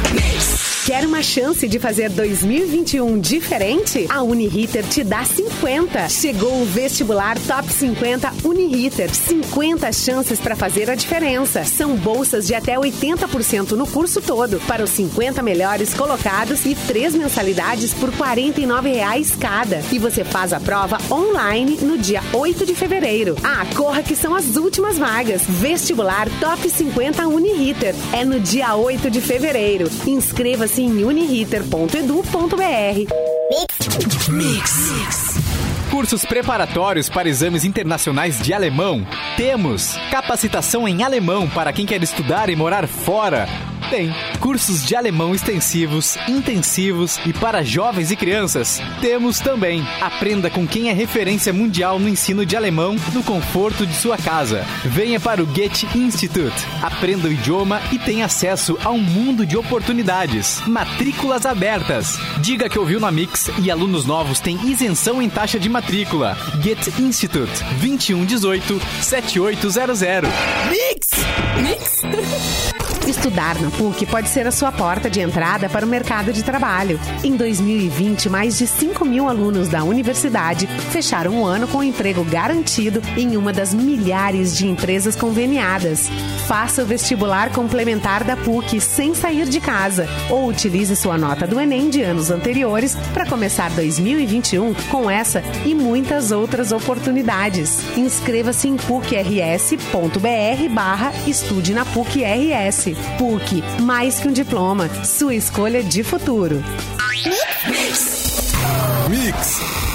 Quer 0.86 1.06
uma 1.06 1.22
chance 1.22 1.68
de 1.68 1.78
fazer 1.78 2.08
2021 2.08 3.20
diferente? 3.20 4.06
A 4.08 4.22
Uniriter 4.22 4.82
te 4.84 5.04
dá 5.04 5.22
50. 5.22 6.08
Chegou 6.08 6.62
o 6.62 6.64
vestibular 6.64 7.38
Top 7.46 7.70
50 7.70 8.32
Uniriter. 8.42 9.14
50 9.14 9.92
chances 9.92 10.40
para 10.40 10.56
fazer 10.56 10.90
a 10.90 10.94
diferença. 10.94 11.62
São 11.64 11.94
bolsas 11.94 12.46
de 12.46 12.54
até 12.54 12.76
80% 12.76 13.49
no 13.50 13.84
curso 13.84 14.20
todo 14.22 14.60
para 14.60 14.84
os 14.84 14.90
50 14.90 15.42
melhores 15.42 15.92
colocados 15.92 16.64
e 16.64 16.76
três 16.86 17.16
mensalidades 17.16 17.92
por 17.92 18.12
49 18.12 18.92
reais 18.92 19.34
cada. 19.34 19.82
E 19.90 19.98
você 19.98 20.22
faz 20.22 20.52
a 20.52 20.60
prova 20.60 20.98
online 21.10 21.76
no 21.82 21.98
dia 21.98 22.22
8 22.32 22.64
de 22.64 22.76
fevereiro. 22.76 23.34
Ah, 23.42 23.66
corra 23.74 24.04
que 24.04 24.14
são 24.14 24.36
as 24.36 24.56
últimas 24.56 24.96
vagas. 24.96 25.42
Vestibular 25.48 26.28
Top 26.38 26.70
50 26.70 27.26
Uniriter. 27.26 27.94
É 28.12 28.24
no 28.24 28.38
dia 28.38 28.76
8 28.76 29.10
de 29.10 29.20
fevereiro. 29.20 29.90
Inscreva-se 30.06 30.82
em 30.82 31.02
uniriter.edu.br. 31.02 32.60
Cursos 35.90 36.24
preparatórios 36.24 37.08
para 37.08 37.28
exames 37.28 37.64
internacionais 37.64 38.40
de 38.40 38.54
alemão. 38.54 39.04
Temos 39.36 39.96
capacitação 40.10 40.86
em 40.86 41.02
alemão 41.02 41.48
para 41.48 41.72
quem 41.72 41.84
quer 41.84 42.00
estudar 42.00 42.48
e 42.48 42.54
morar 42.54 42.86
fora. 42.86 43.48
Tem 43.90 44.14
cursos 44.38 44.86
de 44.86 44.94
alemão 44.94 45.34
extensivos, 45.34 46.16
intensivos 46.28 47.18
e 47.26 47.32
para 47.32 47.64
jovens 47.64 48.12
e 48.12 48.16
crianças. 48.16 48.80
Temos 49.00 49.40
também. 49.40 49.84
Aprenda 50.00 50.48
com 50.48 50.64
quem 50.64 50.88
é 50.88 50.92
referência 50.92 51.52
mundial 51.52 51.98
no 51.98 52.08
ensino 52.08 52.46
de 52.46 52.56
alemão 52.56 52.94
no 53.12 53.24
conforto 53.24 53.84
de 53.84 53.92
sua 53.94 54.16
casa. 54.16 54.64
Venha 54.84 55.18
para 55.18 55.42
o 55.42 55.46
Goethe 55.46 55.88
Institute. 55.98 56.54
Aprenda 56.80 57.26
o 57.26 57.32
idioma 57.32 57.82
e 57.90 57.98
tenha 57.98 58.26
acesso 58.26 58.78
a 58.84 58.90
um 58.90 59.00
mundo 59.00 59.44
de 59.44 59.56
oportunidades. 59.56 60.62
Matrículas 60.68 61.44
abertas. 61.44 62.16
Diga 62.40 62.68
que 62.68 62.78
ouviu 62.78 63.00
na 63.00 63.10
Mix 63.10 63.50
e 63.60 63.72
alunos 63.72 64.06
novos 64.06 64.38
têm 64.38 64.70
isenção 64.70 65.20
em 65.20 65.28
taxa 65.28 65.58
de 65.58 65.68
matrícula. 65.68 66.38
Goethe 66.62 67.02
Institute 67.02 67.64
2118 67.80 68.80
7800. 69.02 70.30
Estudar 73.10 73.60
na 73.60 73.72
PUC 73.72 74.06
pode 74.06 74.28
ser 74.28 74.46
a 74.46 74.52
sua 74.52 74.70
porta 74.70 75.10
de 75.10 75.18
entrada 75.20 75.68
para 75.68 75.84
o 75.84 75.88
mercado 75.88 76.32
de 76.32 76.44
trabalho. 76.44 76.98
Em 77.24 77.34
2020, 77.34 78.28
mais 78.28 78.56
de 78.56 78.68
5 78.68 79.04
mil 79.04 79.28
alunos 79.28 79.68
da 79.68 79.82
universidade 79.82 80.68
fecharam 80.92 81.42
o 81.42 81.44
ano 81.44 81.66
com 81.66 81.82
emprego 81.82 82.22
garantido 82.22 83.02
em 83.16 83.36
uma 83.36 83.52
das 83.52 83.74
milhares 83.74 84.56
de 84.56 84.68
empresas 84.68 85.16
conveniadas. 85.16 86.08
Faça 86.46 86.84
o 86.84 86.86
vestibular 86.86 87.50
complementar 87.50 88.22
da 88.22 88.36
PUC 88.36 88.80
sem 88.80 89.12
sair 89.12 89.48
de 89.48 89.58
casa 89.58 90.06
ou 90.30 90.46
utilize 90.46 90.94
sua 90.94 91.18
nota 91.18 91.48
do 91.48 91.60
Enem 91.60 91.90
de 91.90 92.02
anos 92.02 92.30
anteriores 92.30 92.94
para 93.12 93.26
começar 93.26 93.70
2021 93.70 94.72
com 94.88 95.10
essa 95.10 95.42
e 95.66 95.74
muitas 95.74 96.30
outras 96.30 96.70
oportunidades. 96.70 97.80
Inscreva-se 97.96 98.68
em 98.68 98.76
pucrs.br 98.76 100.68
barra 100.72 101.12
estude 101.26 101.74
na 101.74 101.84
PUC 101.84 102.22
RS. 102.22 102.99
PUC, 103.18 103.62
mais 103.82 104.18
que 104.18 104.28
um 104.28 104.32
diploma, 104.32 104.88
sua 105.04 105.34
escolha 105.34 105.82
de 105.82 106.02
futuro. 106.02 106.62
Mix. 109.08 109.89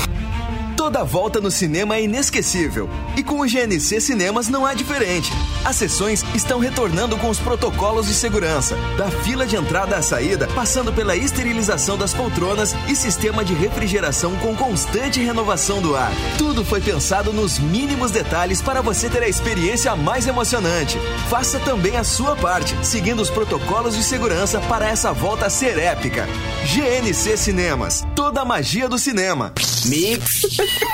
Toda 0.85 1.03
volta 1.03 1.41
no 1.41 1.49
cinema 1.49 1.95
é 1.95 2.03
inesquecível. 2.03 2.87
E 3.17 3.23
com 3.23 3.39
o 3.39 3.47
GNC 3.47 3.99
Cinemas 3.99 4.49
não 4.49 4.69
é 4.69 4.75
diferente. 4.75 5.31
As 5.63 5.77
sessões 5.77 6.23
estão 6.35 6.59
retornando 6.59 7.17
com 7.17 7.27
os 7.27 7.39
protocolos 7.39 8.05
de 8.05 8.13
segurança, 8.13 8.75
da 8.95 9.09
fila 9.09 9.47
de 9.47 9.55
entrada 9.55 9.97
à 9.97 10.01
saída, 10.03 10.47
passando 10.53 10.93
pela 10.93 11.15
esterilização 11.15 11.97
das 11.97 12.13
poltronas 12.13 12.75
e 12.87 12.95
sistema 12.95 13.43
de 13.43 13.55
refrigeração 13.55 14.35
com 14.35 14.55
constante 14.55 15.19
renovação 15.19 15.81
do 15.81 15.95
ar. 15.95 16.11
Tudo 16.37 16.63
foi 16.63 16.79
pensado 16.79 17.33
nos 17.33 17.57
mínimos 17.57 18.11
detalhes 18.11 18.61
para 18.61 18.79
você 18.79 19.09
ter 19.09 19.23
a 19.23 19.27
experiência 19.27 19.95
mais 19.95 20.27
emocionante. 20.27 20.99
Faça 21.31 21.57
também 21.61 21.97
a 21.97 22.03
sua 22.03 22.35
parte, 22.35 22.77
seguindo 22.83 23.23
os 23.23 23.31
protocolos 23.31 23.97
de 23.97 24.03
segurança 24.03 24.59
para 24.59 24.87
essa 24.87 25.11
volta 25.11 25.49
ser 25.49 25.79
épica. 25.79 26.27
GNC 26.63 27.37
Cinemas, 27.37 28.05
toda 28.15 28.41
a 28.41 28.45
magia 28.45 28.87
do 28.87 28.99
cinema. 28.99 29.51
Mix. 29.87 30.41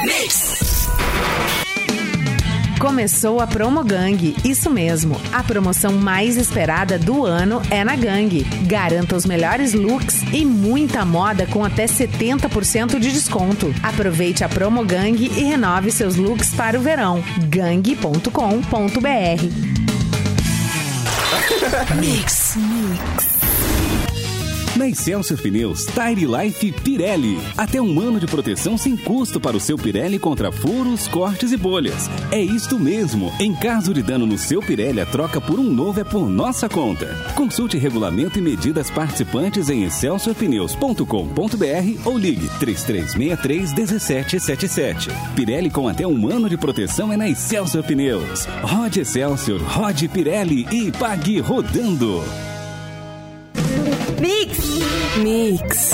Mix. 0.05 0.87
Começou 2.79 3.39
a 3.39 3.45
Promo 3.45 3.83
Gang, 3.83 4.35
isso 4.43 4.69
mesmo. 4.69 5.19
A 5.31 5.43
promoção 5.43 5.93
mais 5.93 6.35
esperada 6.35 6.97
do 6.97 7.25
ano 7.25 7.61
é 7.69 7.83
na 7.83 7.95
Gang. 7.95 8.43
Garanta 8.65 9.15
os 9.15 9.25
melhores 9.25 9.73
looks 9.73 10.23
e 10.33 10.43
muita 10.43 11.05
moda 11.05 11.45
com 11.45 11.63
até 11.63 11.85
70% 11.85 12.99
de 12.99 13.11
desconto. 13.11 13.73
Aproveite 13.83 14.43
a 14.43 14.49
Promo 14.49 14.83
Gang 14.83 15.23
e 15.23 15.43
renove 15.43 15.91
seus 15.91 16.15
looks 16.15 16.55
para 16.55 16.77
o 16.79 16.81
verão. 16.81 17.23
gang.com.br. 17.49 18.31
Mix. 21.99 22.57
Na 24.81 24.87
Excelsior 24.87 25.39
Pneus, 25.39 25.85
Tire 25.85 26.25
Life 26.25 26.71
Pirelli. 26.71 27.37
Até 27.55 27.79
um 27.79 27.99
ano 27.99 28.19
de 28.19 28.25
proteção 28.25 28.79
sem 28.79 28.97
custo 28.97 29.39
para 29.39 29.55
o 29.55 29.59
seu 29.59 29.77
Pirelli 29.77 30.17
contra 30.17 30.51
furos, 30.51 31.07
cortes 31.07 31.51
e 31.51 31.57
bolhas. 31.57 32.09
É 32.31 32.41
isto 32.41 32.79
mesmo. 32.79 33.31
Em 33.39 33.53
caso 33.53 33.93
de 33.93 34.01
dano 34.01 34.25
no 34.25 34.39
seu 34.39 34.59
Pirelli, 34.59 34.99
a 34.99 35.05
troca 35.05 35.39
por 35.39 35.59
um 35.59 35.71
novo 35.71 35.99
é 35.99 36.03
por 36.03 36.27
nossa 36.27 36.67
conta. 36.67 37.15
Consulte 37.35 37.77
regulamento 37.77 38.39
e 38.39 38.41
medidas 38.41 38.89
participantes 38.89 39.69
em 39.69 39.83
excelsiorpneus.com.br 39.83 41.05
ou 42.03 42.17
ligue 42.17 42.49
3363 42.57 43.73
1777. 43.75 45.09
Pirelli 45.35 45.69
com 45.69 45.87
até 45.87 46.07
um 46.07 46.27
ano 46.27 46.49
de 46.49 46.57
proteção 46.57 47.13
é 47.13 47.17
na 47.17 47.29
Excelsior 47.29 47.83
Pneus. 47.83 48.45
Rode 48.63 49.01
Excelsior, 49.01 49.61
rode 49.61 50.07
Pirelli 50.07 50.65
e 50.71 50.91
pague 50.91 51.39
rodando. 51.39 52.23
Mix. 54.21 54.59
Mix. 55.17 55.91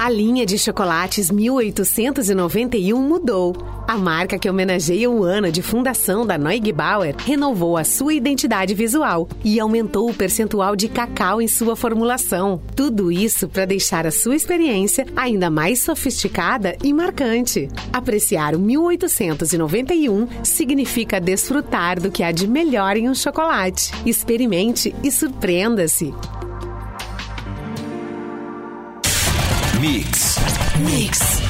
A 0.00 0.10
linha 0.10 0.44
de 0.44 0.58
chocolates 0.58 1.30
1891 1.30 3.00
mudou. 3.00 3.54
A 3.86 3.96
marca 3.96 4.36
que 4.36 4.50
homenageia 4.50 5.08
o 5.08 5.22
ano 5.22 5.52
de 5.52 5.62
fundação 5.62 6.26
da 6.26 6.36
Neugebauer 6.36 7.14
renovou 7.24 7.76
a 7.76 7.84
sua 7.84 8.14
identidade 8.14 8.74
visual 8.74 9.28
e 9.44 9.60
aumentou 9.60 10.10
o 10.10 10.14
percentual 10.14 10.74
de 10.74 10.88
cacau 10.88 11.40
em 11.40 11.46
sua 11.46 11.76
formulação. 11.76 12.60
Tudo 12.74 13.12
isso 13.12 13.48
para 13.48 13.64
deixar 13.64 14.08
a 14.08 14.10
sua 14.10 14.34
experiência 14.34 15.06
ainda 15.14 15.48
mais 15.48 15.84
sofisticada 15.84 16.76
e 16.82 16.92
marcante. 16.92 17.68
Apreciar 17.92 18.56
o 18.56 18.58
1891 18.58 20.26
significa 20.42 21.20
desfrutar 21.20 22.00
do 22.00 22.10
que 22.10 22.24
há 22.24 22.32
de 22.32 22.48
melhor 22.48 22.96
em 22.96 23.08
um 23.08 23.14
chocolate. 23.14 23.92
Experimente 24.04 24.92
e 25.04 25.12
surpreenda-se. 25.12 26.12
Mix. 29.84 30.38
Mix. 30.78 31.42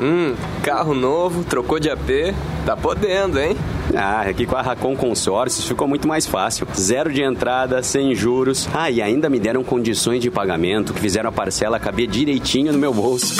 Hum, 0.00 0.34
carro 0.62 0.94
novo, 0.94 1.44
trocou 1.44 1.78
de 1.78 1.90
AP, 1.90 2.34
tá 2.64 2.74
podendo, 2.74 3.38
hein? 3.38 3.54
Ah, 3.94 4.22
aqui 4.22 4.46
com 4.46 4.56
a 4.56 4.62
Racon 4.62 4.96
Consórcios 4.96 5.68
ficou 5.68 5.86
muito 5.86 6.08
mais 6.08 6.26
fácil. 6.26 6.66
Zero 6.74 7.12
de 7.12 7.22
entrada, 7.22 7.82
sem 7.82 8.14
juros. 8.14 8.66
Ah, 8.72 8.90
e 8.90 9.02
ainda 9.02 9.28
me 9.28 9.38
deram 9.38 9.62
condições 9.62 10.22
de 10.22 10.30
pagamento 10.30 10.94
que 10.94 11.00
fizeram 11.00 11.28
a 11.28 11.32
parcela 11.32 11.78
caber 11.78 12.06
direitinho 12.06 12.72
no 12.72 12.78
meu 12.78 12.94
bolso. 12.94 13.36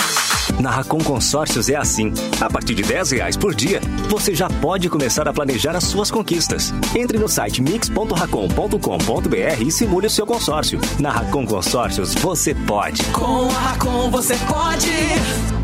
Na 0.59 0.69
Racon 0.69 0.99
Consórcios 0.99 1.69
é 1.69 1.75
assim. 1.75 2.13
A 2.39 2.49
partir 2.49 2.75
de 2.75 2.83
10 2.83 3.11
reais 3.11 3.37
por 3.37 3.53
dia, 3.53 3.81
você 4.09 4.33
já 4.33 4.49
pode 4.49 4.89
começar 4.89 5.27
a 5.27 5.33
planejar 5.33 5.75
as 5.75 5.83
suas 5.83 6.09
conquistas. 6.09 6.73
Entre 6.95 7.17
no 7.17 7.27
site 7.27 7.61
mix.racon.com.br 7.61 9.63
e 9.65 9.71
simule 9.71 10.07
o 10.07 10.09
seu 10.09 10.25
consórcio. 10.25 10.79
Na 10.99 11.11
Racon 11.11 11.45
Consórcios, 11.45 12.15
você 12.15 12.55
pode. 12.55 13.03
Com 13.11 13.49
a 13.49 13.59
Racon 13.59 14.09
você 14.09 14.35
pode. 14.47 15.58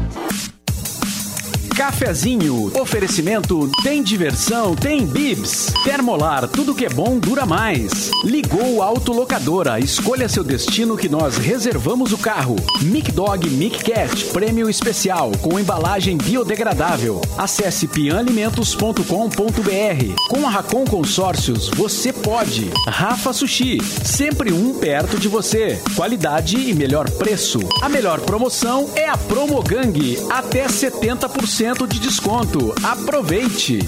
Cafezinho. 1.76 2.72
Oferecimento 2.80 3.70
tem 3.84 4.02
diversão, 4.02 4.74
tem 4.74 5.06
bibs. 5.06 5.74
Termolar, 5.84 6.48
tudo 6.48 6.74
que 6.74 6.86
é 6.86 6.90
bom 6.90 7.20
dura 7.20 7.46
mais. 7.46 8.10
Ligou 8.24 8.82
Autolocadora. 8.82 9.78
Escolha 9.78 10.30
seu 10.30 10.42
destino 10.42 10.96
que 10.96 11.10
nós 11.10 11.38
reservamos 11.38 12.14
o 12.14 12.18
carro. 12.18 12.56
Mic 12.82 13.12
Dog 13.12 13.50
Mic 13.50 13.84
Cat, 13.84 14.26
prêmio 14.28 14.70
especial 14.70 15.32
com 15.42 15.60
embalagem 15.60 16.18
biodegradável. 16.18 17.20
Acesse 17.38 17.88
pianalimentos.com.br. 17.88 20.30
Com 20.30 20.48
a 20.48 20.50
Racon 20.50 20.86
Consórcios, 20.86 21.68
você 21.70 22.14
pode. 22.14 22.72
Rafa 22.88 23.34
Sushi, 23.34 23.84
sempre 23.84 24.54
um 24.54 24.76
perto 24.76 25.20
de 25.20 25.28
você. 25.28 25.82
Qualidade 25.94 26.58
e 26.58 26.74
melhor 26.74 27.10
preço. 27.12 27.60
A 27.82 27.90
melhor 27.90 28.22
promoção 28.22 28.90
é 28.96 29.10
a 29.10 29.18
Promo 29.18 29.62
Gang, 29.62 30.18
até 30.30 30.68
70% 30.68 31.65
de 31.74 32.00
desconto. 32.00 32.74
Aproveite! 32.84 33.80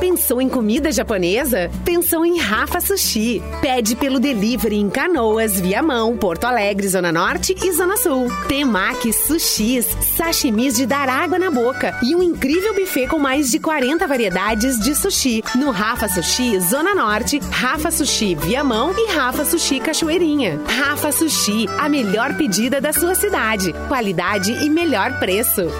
Pensou 0.00 0.40
em 0.40 0.48
comida 0.48 0.90
japonesa? 0.90 1.70
Pensou 1.84 2.24
em 2.24 2.38
Rafa 2.38 2.80
Sushi. 2.80 3.42
Pede 3.60 3.94
pelo 3.94 4.18
delivery 4.18 4.76
em 4.76 4.88
Canoas, 4.88 5.60
Viamão, 5.60 6.16
Porto 6.16 6.44
Alegre, 6.44 6.88
Zona 6.88 7.12
Norte 7.12 7.54
e 7.62 7.70
Zona 7.72 7.98
Sul. 7.98 8.26
Temaki, 8.48 9.12
sushis, 9.12 9.86
sashimis 10.16 10.76
de 10.76 10.86
dar 10.86 11.10
água 11.10 11.38
na 11.38 11.50
boca 11.50 11.94
e 12.02 12.16
um 12.16 12.22
incrível 12.22 12.74
buffet 12.74 13.06
com 13.06 13.18
mais 13.18 13.50
de 13.50 13.58
40 13.58 14.06
variedades 14.06 14.80
de 14.80 14.94
sushi. 14.94 15.44
No 15.54 15.70
Rafa 15.70 16.08
Sushi, 16.08 16.58
Zona 16.60 16.94
Norte, 16.94 17.38
Rafa 17.50 17.90
Sushi 17.90 18.34
Viamão 18.34 18.94
e 18.96 19.12
Rafa 19.12 19.44
Sushi 19.44 19.78
Cachoeirinha. 19.78 20.58
Rafa 20.66 21.12
Sushi, 21.12 21.66
a 21.78 21.86
melhor 21.86 22.34
pedida 22.38 22.80
da 22.80 22.94
sua 22.94 23.14
cidade. 23.14 23.74
Qualidade 23.88 24.52
e 24.64 24.70
melhor 24.70 25.18
preço. 25.18 25.70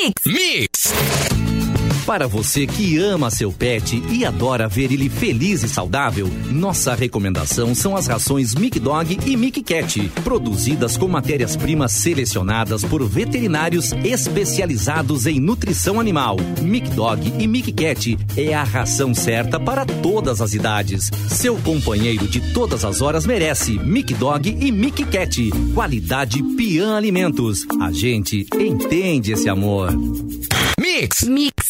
Mix. 0.00 0.26
Mix. 0.26 1.37
Para 2.08 2.26
você 2.26 2.66
que 2.66 2.96
ama 2.96 3.30
seu 3.30 3.52
pet 3.52 4.02
e 4.10 4.24
adora 4.24 4.66
ver 4.66 4.90
ele 4.90 5.10
feliz 5.10 5.62
e 5.62 5.68
saudável, 5.68 6.26
nossa 6.50 6.94
recomendação 6.94 7.74
são 7.74 7.94
as 7.94 8.06
rações 8.06 8.54
Mic 8.54 8.80
Dog 8.80 9.18
e 9.26 9.36
Mic 9.36 9.62
Cat, 9.62 10.10
produzidas 10.24 10.96
com 10.96 11.06
matérias-primas 11.06 11.92
selecionadas 11.92 12.82
por 12.82 13.06
veterinários 13.06 13.92
especializados 13.92 15.26
em 15.26 15.38
nutrição 15.38 16.00
animal. 16.00 16.38
Mic 16.62 16.88
Dog 16.92 17.30
e 17.38 17.46
Mic 17.46 17.70
Cat 17.72 18.18
é 18.38 18.54
a 18.54 18.64
ração 18.64 19.14
certa 19.14 19.60
para 19.60 19.84
todas 19.84 20.40
as 20.40 20.54
idades. 20.54 21.10
Seu 21.28 21.58
companheiro 21.58 22.26
de 22.26 22.40
todas 22.54 22.86
as 22.86 23.02
horas 23.02 23.26
merece 23.26 23.78
Mic 23.78 24.14
Dog 24.14 24.48
e 24.48 24.72
Mic 24.72 25.04
Cat. 25.04 25.50
Qualidade 25.74 26.42
Pian 26.56 26.96
Alimentos. 26.96 27.66
A 27.82 27.92
gente 27.92 28.46
entende 28.58 29.32
esse 29.32 29.46
amor. 29.46 29.92
Mix. 30.80 31.24
Mix. 31.24 31.67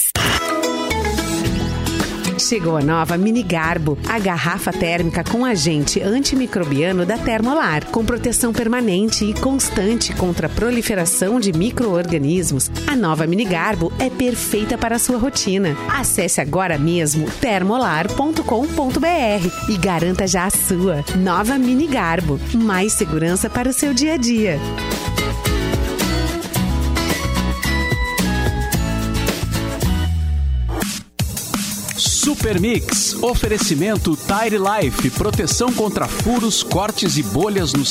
Chegou 2.48 2.78
a 2.78 2.80
nova 2.80 3.18
Mini 3.18 3.42
Garbo, 3.42 3.98
a 4.08 4.18
garrafa 4.18 4.72
térmica 4.72 5.22
com 5.22 5.44
agente 5.44 6.00
antimicrobiano 6.00 7.04
da 7.04 7.18
Termolar, 7.18 7.84
com 7.90 8.02
proteção 8.02 8.54
permanente 8.54 9.22
e 9.22 9.34
constante 9.34 10.14
contra 10.14 10.46
a 10.46 10.50
proliferação 10.50 11.38
de 11.38 11.52
micro-organismos. 11.52 12.70
A 12.86 12.96
nova 12.96 13.26
Mini 13.26 13.44
Garbo 13.44 13.92
é 13.98 14.08
perfeita 14.08 14.78
para 14.78 14.96
a 14.96 14.98
sua 14.98 15.18
rotina. 15.18 15.76
Acesse 15.94 16.40
agora 16.40 16.78
mesmo 16.78 17.30
termolar.com.br 17.32 18.40
e 19.68 19.76
garanta 19.76 20.26
já 20.26 20.46
a 20.46 20.50
sua. 20.50 21.04
Nova 21.18 21.58
Mini 21.58 21.86
Garbo, 21.86 22.40
mais 22.54 22.94
segurança 22.94 23.50
para 23.50 23.68
o 23.68 23.74
seu 23.74 23.92
dia 23.92 24.14
a 24.14 24.16
dia. 24.16 24.58
Super 32.28 32.60
Mix. 32.60 33.16
Oferecimento 33.22 34.14
Tire 34.14 34.58
Life. 34.58 35.08
Proteção 35.12 35.72
contra 35.72 36.06
furos, 36.06 36.62
cortes 36.62 37.16
e 37.16 37.22
bolhas 37.22 37.72
no 37.72 37.86